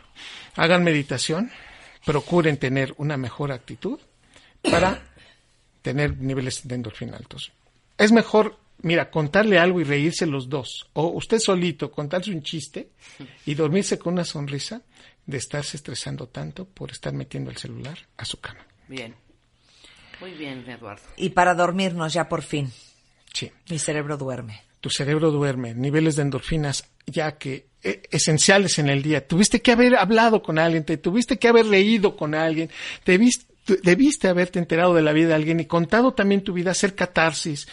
hagan 0.57 0.83
meditación, 0.83 1.53
procuren 2.05 2.57
tener 2.57 2.93
una 2.97 3.17
mejor 3.17 3.53
actitud 3.53 4.01
para 4.61 5.05
tener 5.83 6.17
niveles 6.17 6.67
de 6.67 6.75
endorfina 6.75 7.17
altos. 7.17 7.53
Es 7.97 8.11
mejor, 8.11 8.59
mira, 8.83 9.11
contarle 9.11 9.59
algo 9.59 9.81
y 9.81 9.85
reírse 9.85 10.27
los 10.27 10.49
dos, 10.49 10.89
o 10.95 11.09
usted 11.09 11.39
solito 11.39 11.91
contarse 11.91 12.31
un 12.31 12.43
chiste 12.43 12.91
y 13.47 13.55
dormirse 13.55 13.99
con 13.99 14.15
una 14.15 14.25
sonrisa 14.25 14.83
de 15.27 15.39
estarse 15.39 15.77
estresando 15.77 16.29
tanto 16.29 16.65
por 16.65 16.91
estar 16.91 17.13
metiendo 17.13 17.51
el 17.51 17.57
celular 17.57 17.99
a 18.17 18.25
su 18.25 18.41
cama. 18.41 18.67
Bien. 18.89 19.15
Muy 20.21 20.33
bien, 20.33 20.69
Eduardo. 20.69 21.03
Y 21.17 21.31
para 21.31 21.55
dormirnos 21.55 22.13
ya 22.13 22.29
por 22.29 22.43
fin, 22.43 22.71
Sí. 23.33 23.51
mi 23.71 23.79
cerebro 23.79 24.17
duerme. 24.17 24.63
tu 24.81 24.89
cerebro 24.89 25.31
duerme, 25.31 25.75
niveles 25.75 26.17
de 26.17 26.23
endorfinas 26.23 26.89
ya 27.07 27.37
que 27.37 27.67
eh, 27.83 28.03
esenciales 28.11 28.79
en 28.79 28.89
el 28.89 29.03
día. 29.03 29.27
Tuviste 29.29 29.61
que 29.61 29.73
haber 29.73 29.95
hablado 29.97 30.43
con 30.43 30.59
alguien, 30.59 30.85
te 30.87 30.97
tuviste 30.97 31.39
que 31.39 31.49
haber 31.49 31.67
reído 31.67 32.17
con 32.17 32.35
alguien, 32.35 32.71
te 33.05 33.19
vis- 33.19 33.47
tu- 33.67 33.77
debiste 33.83 34.29
haberte 34.29 34.59
enterado 34.59 34.95
de 34.95 35.03
la 35.03 35.13
vida 35.13 35.29
de 35.29 35.35
alguien 35.35 35.61
y 35.61 35.67
contado 35.67 36.15
también 36.15 36.43
tu 36.43 36.55
vida, 36.55 36.71
hacer 36.71 36.95
catarsis. 36.95 37.69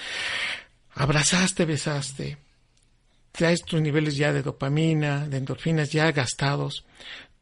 Abrazaste, 0.98 1.66
besaste. 1.66 2.38
Traes 3.32 3.62
tus 3.62 3.80
niveles 3.80 4.16
ya 4.16 4.34
de 4.34 4.42
dopamina, 4.42 5.28
de 5.28 5.38
endorfinas 5.38 5.92
ya 5.92 6.12
gastados. 6.12 6.86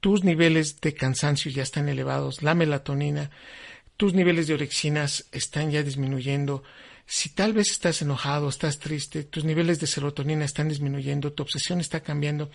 Tus 0.01 0.25
niveles 0.25 0.81
de 0.81 0.93
cansancio 0.93 1.49
ya 1.49 1.63
están 1.63 1.87
elevados, 1.87 2.43
la 2.43 2.53
melatonina, 2.53 3.31
tus 3.95 4.13
niveles 4.13 4.47
de 4.47 4.55
orexinas 4.55 5.25
están 5.31 5.71
ya 5.71 5.83
disminuyendo. 5.83 6.63
Si 7.05 7.29
tal 7.29 7.53
vez 7.53 7.71
estás 7.71 8.01
enojado, 8.01 8.49
estás 8.49 8.77
triste, 8.77 9.23
tus 9.23 9.45
niveles 9.45 9.79
de 9.79 9.87
serotonina 9.87 10.43
están 10.43 10.67
disminuyendo, 10.67 11.31
tu 11.31 11.43
obsesión 11.43 11.79
está 11.79 12.01
cambiando, 12.01 12.51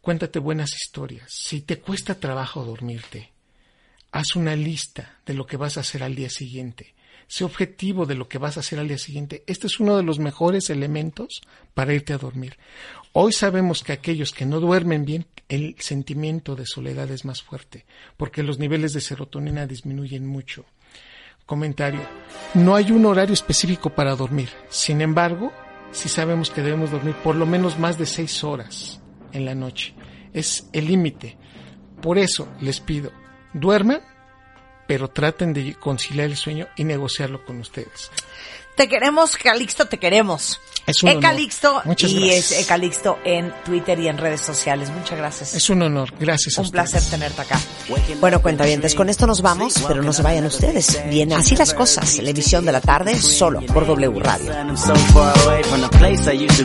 cuéntate 0.00 0.40
buenas 0.40 0.74
historias. 0.74 1.30
Si 1.30 1.60
te 1.60 1.78
cuesta 1.78 2.16
trabajo 2.16 2.64
dormirte, 2.64 3.30
haz 4.10 4.34
una 4.34 4.56
lista 4.56 5.20
de 5.24 5.34
lo 5.34 5.46
que 5.46 5.56
vas 5.56 5.76
a 5.76 5.80
hacer 5.80 6.02
al 6.02 6.16
día 6.16 6.28
siguiente. 6.28 6.94
Sé 7.30 7.44
objetivo 7.44 8.06
de 8.06 8.16
lo 8.16 8.28
que 8.28 8.38
vas 8.38 8.56
a 8.56 8.60
hacer 8.60 8.80
al 8.80 8.88
día 8.88 8.98
siguiente. 8.98 9.44
Este 9.46 9.68
es 9.68 9.78
uno 9.78 9.96
de 9.96 10.02
los 10.02 10.18
mejores 10.18 10.68
elementos 10.68 11.42
para 11.74 11.94
irte 11.94 12.12
a 12.12 12.18
dormir. 12.18 12.58
Hoy 13.12 13.32
sabemos 13.32 13.84
que 13.84 13.92
aquellos 13.92 14.32
que 14.32 14.46
no 14.46 14.58
duermen 14.58 15.04
bien, 15.04 15.26
el 15.48 15.76
sentimiento 15.78 16.56
de 16.56 16.66
soledad 16.66 17.08
es 17.12 17.24
más 17.24 17.40
fuerte, 17.40 17.86
porque 18.16 18.42
los 18.42 18.58
niveles 18.58 18.94
de 18.94 19.00
serotonina 19.00 19.68
disminuyen 19.68 20.26
mucho. 20.26 20.64
Comentario. 21.46 22.00
No 22.54 22.74
hay 22.74 22.90
un 22.90 23.06
horario 23.06 23.34
específico 23.34 23.90
para 23.90 24.16
dormir. 24.16 24.48
Sin 24.68 25.00
embargo, 25.00 25.52
sí 25.92 26.08
sabemos 26.08 26.50
que 26.50 26.62
debemos 26.62 26.90
dormir 26.90 27.14
por 27.22 27.36
lo 27.36 27.46
menos 27.46 27.78
más 27.78 27.96
de 27.96 28.06
seis 28.06 28.42
horas 28.42 29.00
en 29.32 29.44
la 29.44 29.54
noche. 29.54 29.94
Es 30.32 30.68
el 30.72 30.88
límite. 30.88 31.38
Por 32.02 32.18
eso 32.18 32.48
les 32.60 32.80
pido, 32.80 33.12
duerman, 33.54 34.00
pero 34.90 35.06
traten 35.06 35.52
de 35.52 35.76
conciliar 35.76 36.26
el 36.26 36.36
sueño 36.36 36.66
y 36.74 36.82
negociarlo 36.82 37.44
con 37.44 37.60
ustedes. 37.60 38.10
Te 38.80 38.88
queremos, 38.88 39.36
Calixto, 39.36 39.84
te 39.88 39.98
queremos. 39.98 40.58
Es 40.86 41.02
un 41.02 41.10
honor. 41.10 41.22
Ecalixto 41.22 41.82
Muchas 41.84 42.10
y 42.12 42.14
gracias. 42.14 42.50
es 42.52 42.64
Ecalixto 42.64 43.18
en 43.26 43.52
Twitter 43.62 44.00
y 44.00 44.08
en 44.08 44.16
redes 44.16 44.40
sociales. 44.40 44.88
Muchas 44.88 45.18
gracias. 45.18 45.52
Es 45.52 45.68
un 45.68 45.82
honor. 45.82 46.14
Gracias 46.18 46.56
a 46.56 46.62
Un 46.62 46.66
ustedes. 46.68 46.90
placer 46.90 47.10
tenerte 47.10 47.42
acá. 47.42 47.60
Bueno, 48.20 48.40
cuentavientes, 48.40 48.94
con 48.94 49.10
esto 49.10 49.26
nos 49.26 49.42
vamos, 49.42 49.74
pero 49.86 50.02
no 50.02 50.14
se 50.14 50.22
vayan 50.22 50.46
ustedes. 50.46 50.98
Viene 51.10 51.34
así 51.34 51.56
las 51.56 51.74
cosas, 51.74 52.22
la 52.22 52.30
emisión 52.30 52.64
de 52.64 52.72
la 52.72 52.80
tarde, 52.80 53.14
solo 53.20 53.60
por 53.66 53.86
W 53.86 54.18
Radio. 54.18 54.50
I'm 54.50 54.74
so 54.74 54.94
far 55.12 55.38
away 55.44 55.62
from 55.64 55.82
the 55.82 55.98
place 55.98 56.26
I 56.26 56.42
used 56.42 56.60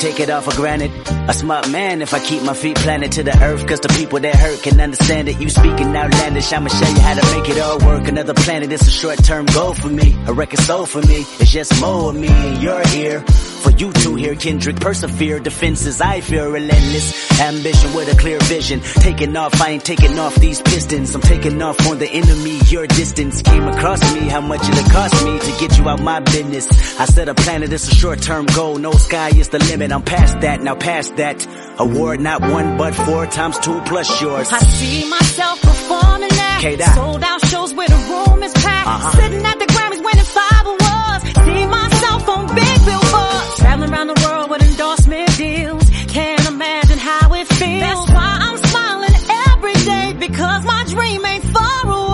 take 0.00 0.20
it 0.20 0.30
all 0.30 0.40
for 0.40 0.54
granted. 0.54 0.90
A 1.28 1.32
smart 1.32 1.70
man 1.70 2.02
if 2.02 2.14
I 2.14 2.20
keep 2.20 2.42
my 2.42 2.54
feet 2.54 2.76
planted 2.76 3.12
to 3.12 3.22
the 3.22 3.36
earth. 3.42 3.66
Cause 3.66 3.80
the 3.80 3.88
people 3.88 4.20
that 4.20 4.34
hurt 4.34 4.62
can 4.62 4.80
understand 4.80 5.28
it. 5.28 5.40
You 5.40 5.48
speaking 5.48 5.96
outlandish, 5.96 6.52
I'ma 6.52 6.68
show 6.68 6.88
you 6.88 7.00
how 7.00 7.14
to 7.14 7.38
make 7.38 7.48
it 7.50 7.60
all 7.60 7.78
work. 7.78 8.06
Another 8.08 8.34
planet, 8.34 8.72
it's 8.72 8.86
a 8.86 8.90
short 8.90 9.22
term 9.24 9.46
goal 9.46 9.74
for 9.74 9.88
me. 9.88 10.16
A 10.26 10.32
record 10.32 10.60
soul 10.60 10.86
for 10.86 11.00
me. 11.02 11.24
It's 11.40 11.50
just 11.50 11.80
more 11.80 12.10
of 12.10 12.16
me 12.16 12.28
and 12.28 12.62
you're 12.62 12.86
here. 12.88 13.20
For 13.66 13.72
you 13.72 13.92
to 13.92 14.14
hear 14.14 14.36
Kendrick 14.36 14.76
persevere. 14.76 15.40
Defenses, 15.40 16.00
I 16.00 16.20
feel 16.20 16.48
relentless. 16.48 17.40
Ambition 17.40 17.94
with 17.94 18.12
a 18.12 18.16
clear 18.16 18.38
vision. 18.40 18.80
Taking 18.80 19.36
off, 19.36 19.60
I 19.60 19.70
ain't 19.70 19.84
taking 19.84 20.18
off 20.20 20.36
these 20.36 20.60
pistons. 20.62 21.14
I'm 21.14 21.20
taking 21.22 21.60
off 21.60 21.84
on 21.88 21.98
the 21.98 22.08
enemy. 22.08 22.60
Your 22.68 22.86
distance 22.86 23.42
came 23.42 23.66
across 23.66 24.00
me. 24.14 24.28
How 24.28 24.40
much 24.40 24.62
it'll 24.68 24.90
cost 24.90 25.24
me 25.24 25.38
to 25.40 25.58
get 25.58 25.78
you 25.78 25.88
out 25.88 26.00
my 26.00 26.20
business. 26.20 26.68
I 27.00 27.06
said 27.06 27.28
a 27.28 27.34
planet, 27.34 27.72
it's 27.72 27.88
a 27.88 27.94
short 27.94 28.22
term 28.22 28.46
goal. 28.46 28.78
No 28.78 28.92
sky 28.92 29.30
is 29.30 29.48
the 29.48 29.58
limit. 29.58 29.85
I'm 29.92 30.02
past 30.02 30.40
that, 30.40 30.62
now 30.62 30.74
past 30.74 31.16
that. 31.16 31.46
Award 31.78 32.20
not 32.20 32.40
one 32.40 32.78
but 32.78 32.94
four 32.94 33.26
times 33.26 33.58
two 33.58 33.80
plus 33.82 34.20
yours. 34.20 34.48
I 34.52 34.58
see 34.58 35.08
myself 35.08 35.60
performing 35.60 36.28
there. 36.28 36.60
K-Dot. 36.60 36.94
Sold 36.94 37.22
out 37.22 37.44
shows 37.46 37.74
where 37.74 37.88
the 37.88 37.96
room 38.10 38.42
is 38.42 38.52
packed. 38.54 38.88
Uh-huh. 38.88 39.10
Sitting 39.20 39.44
at 39.44 39.58
the 39.58 39.66
Grammys 39.66 40.02
winning 40.04 40.24
five 40.24 40.66
awards. 40.66 41.24
See 41.44 41.66
myself 41.66 42.28
on 42.28 42.54
big 42.54 42.76
billboards. 42.86 43.56
Traveling 43.58 43.92
around 43.92 44.06
the 44.08 44.20
world 44.24 44.50
with 44.50 44.62
endorsement 44.62 45.36
deals. 45.36 45.84
Can't 46.08 46.48
imagine 46.48 46.98
how 46.98 47.34
it 47.34 47.46
feels. 47.46 47.80
That's 47.80 48.10
why 48.10 48.38
I'm 48.40 48.58
smiling 48.58 49.16
every 49.52 49.74
day 49.84 50.16
because 50.18 50.64
my 50.64 50.84
dream 50.88 51.24
ain't 51.26 51.44
far 51.44 51.86
away. 51.86 52.05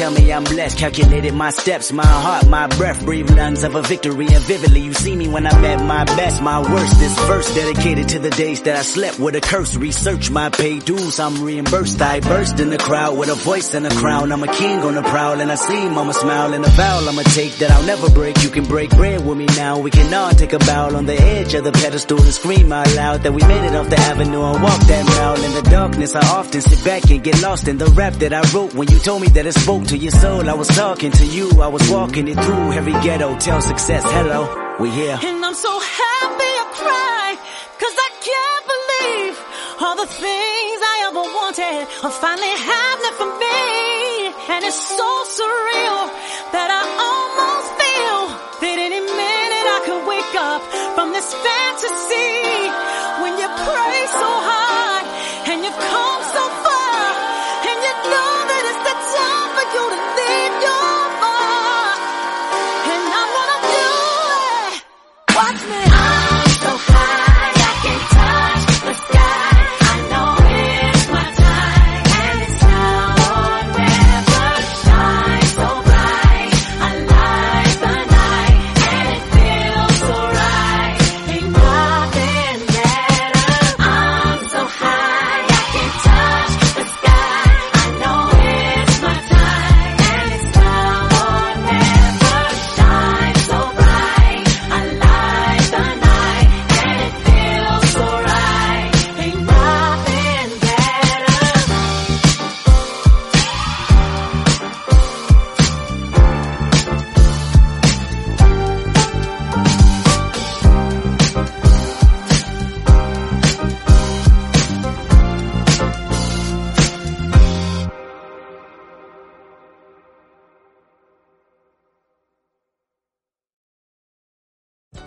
Tell 0.00 0.10
me 0.10 0.32
I'm 0.32 0.40
I'm 0.40 0.44
blessed. 0.44 0.78
Calculated 0.78 1.34
my 1.34 1.50
steps, 1.50 1.92
my 1.92 2.06
heart, 2.06 2.48
my 2.48 2.66
breath. 2.78 3.04
Breathe 3.04 3.28
lungs 3.28 3.62
of 3.62 3.74
a 3.74 3.82
victory 3.82 4.26
and 4.26 4.42
vividly 4.44 4.80
you 4.80 4.94
see 4.94 5.14
me 5.14 5.28
when 5.28 5.46
I'm 5.46 5.62
at 5.62 5.84
my 5.84 6.04
best. 6.04 6.40
My 6.40 6.60
worst, 6.60 6.98
this 6.98 7.14
verse 7.26 7.54
dedicated 7.54 8.08
to 8.10 8.18
the 8.18 8.30
days 8.30 8.62
that 8.62 8.74
I 8.74 8.80
slept 8.80 9.18
with 9.18 9.34
a 9.36 9.42
curse. 9.42 9.76
Research 9.76 10.30
my 10.30 10.48
pay 10.48 10.78
dues, 10.78 11.20
I'm 11.20 11.44
reimbursed. 11.44 12.00
I 12.00 12.20
burst 12.20 12.58
in 12.58 12.70
the 12.70 12.78
crowd 12.78 13.18
with 13.18 13.28
a 13.28 13.34
voice 13.34 13.74
and 13.74 13.86
a 13.86 13.90
crown. 13.90 14.32
I'm 14.32 14.42
a 14.42 14.46
king 14.46 14.78
on 14.80 14.94
the 14.94 15.02
prowl 15.02 15.40
and 15.40 15.52
I 15.52 15.56
see 15.56 15.88
mama 15.90 16.14
smile 16.14 16.54
and 16.54 16.64
a 16.64 16.70
vow 16.70 17.06
I'ma 17.06 17.22
take 17.22 17.56
that 17.56 17.70
I'll 17.70 17.84
never 17.84 18.08
break. 18.08 18.42
You 18.42 18.48
can 18.48 18.64
break 18.64 18.88
bread 18.90 19.26
with 19.26 19.36
me 19.36 19.44
now. 19.44 19.78
We 19.78 19.90
can 19.90 20.14
all 20.14 20.30
take 20.30 20.54
a 20.54 20.58
bow 20.60 20.96
on 20.96 21.04
the 21.04 21.20
edge 21.20 21.52
of 21.52 21.64
the 21.64 21.72
pedestal 21.72 22.22
and 22.22 22.32
scream 22.32 22.72
out 22.72 22.90
loud 22.94 23.24
that 23.24 23.32
we 23.34 23.42
made 23.42 23.64
it 23.66 23.74
off 23.74 23.90
the 23.90 23.98
avenue 23.98 24.42
and 24.42 24.62
walk 24.62 24.80
that 24.86 25.04
mile. 25.04 25.44
In 25.44 25.52
the 25.52 25.70
darkness, 25.70 26.14
I 26.14 26.26
often 26.38 26.62
sit 26.62 26.82
back 26.82 27.10
and 27.10 27.22
get 27.22 27.42
lost 27.42 27.68
in 27.68 27.76
the 27.76 27.90
rap 28.00 28.14
that 28.14 28.32
I 28.32 28.40
wrote. 28.54 28.72
When 28.72 28.88
you 28.88 28.98
told 28.98 29.20
me 29.20 29.28
that 29.28 29.44
it 29.44 29.52
spoke 29.52 29.89
to 29.90 29.98
your 29.98 30.12
soul, 30.12 30.48
I 30.48 30.54
was 30.54 30.68
talking 30.68 31.10
to 31.10 31.26
you. 31.26 31.50
I 31.60 31.66
was 31.66 31.82
walking 31.90 32.28
it 32.28 32.38
through 32.38 32.72
every 32.78 32.92
ghetto. 33.02 33.36
Tell 33.38 33.60
success, 33.60 34.04
hello, 34.06 34.46
we 34.78 34.88
here. 34.88 35.18
And 35.18 35.44
I'm 35.44 35.54
so 35.66 35.72
happy 35.80 36.50
I 36.62 36.66
cry, 36.78 37.26
cause 37.74 37.96
I 38.06 38.10
can't 38.22 38.64
believe 38.70 39.34
all 39.82 39.96
the 39.98 40.06
things 40.06 40.78
I 40.94 40.96
ever 41.10 41.24
wanted 41.26 41.82
are 42.06 42.16
finally 42.22 42.54
happening 42.70 43.16
for 43.18 43.30
me. 43.42 44.30
And 44.54 44.60
it's 44.62 44.78
so 44.78 45.10
surreal 45.34 46.02
that 46.54 46.70
I 46.70 46.82
almost 46.86 47.68
feel 47.82 48.18
that 48.62 48.76
any 48.78 49.02
minute 49.02 49.66
I 49.74 49.80
could 49.90 50.02
wake 50.06 50.34
up 50.38 50.62
from 50.94 51.10
this 51.10 51.34
fantasy. 51.34 52.30
When 53.26 53.34
you 53.42 53.48
pray 53.66 53.98
so 54.06 54.30
hard 54.46 55.04
and 55.50 55.58
you've 55.66 55.82
come 55.90 56.09
you 59.72 59.90
to 59.90 59.96
leave 60.16 60.49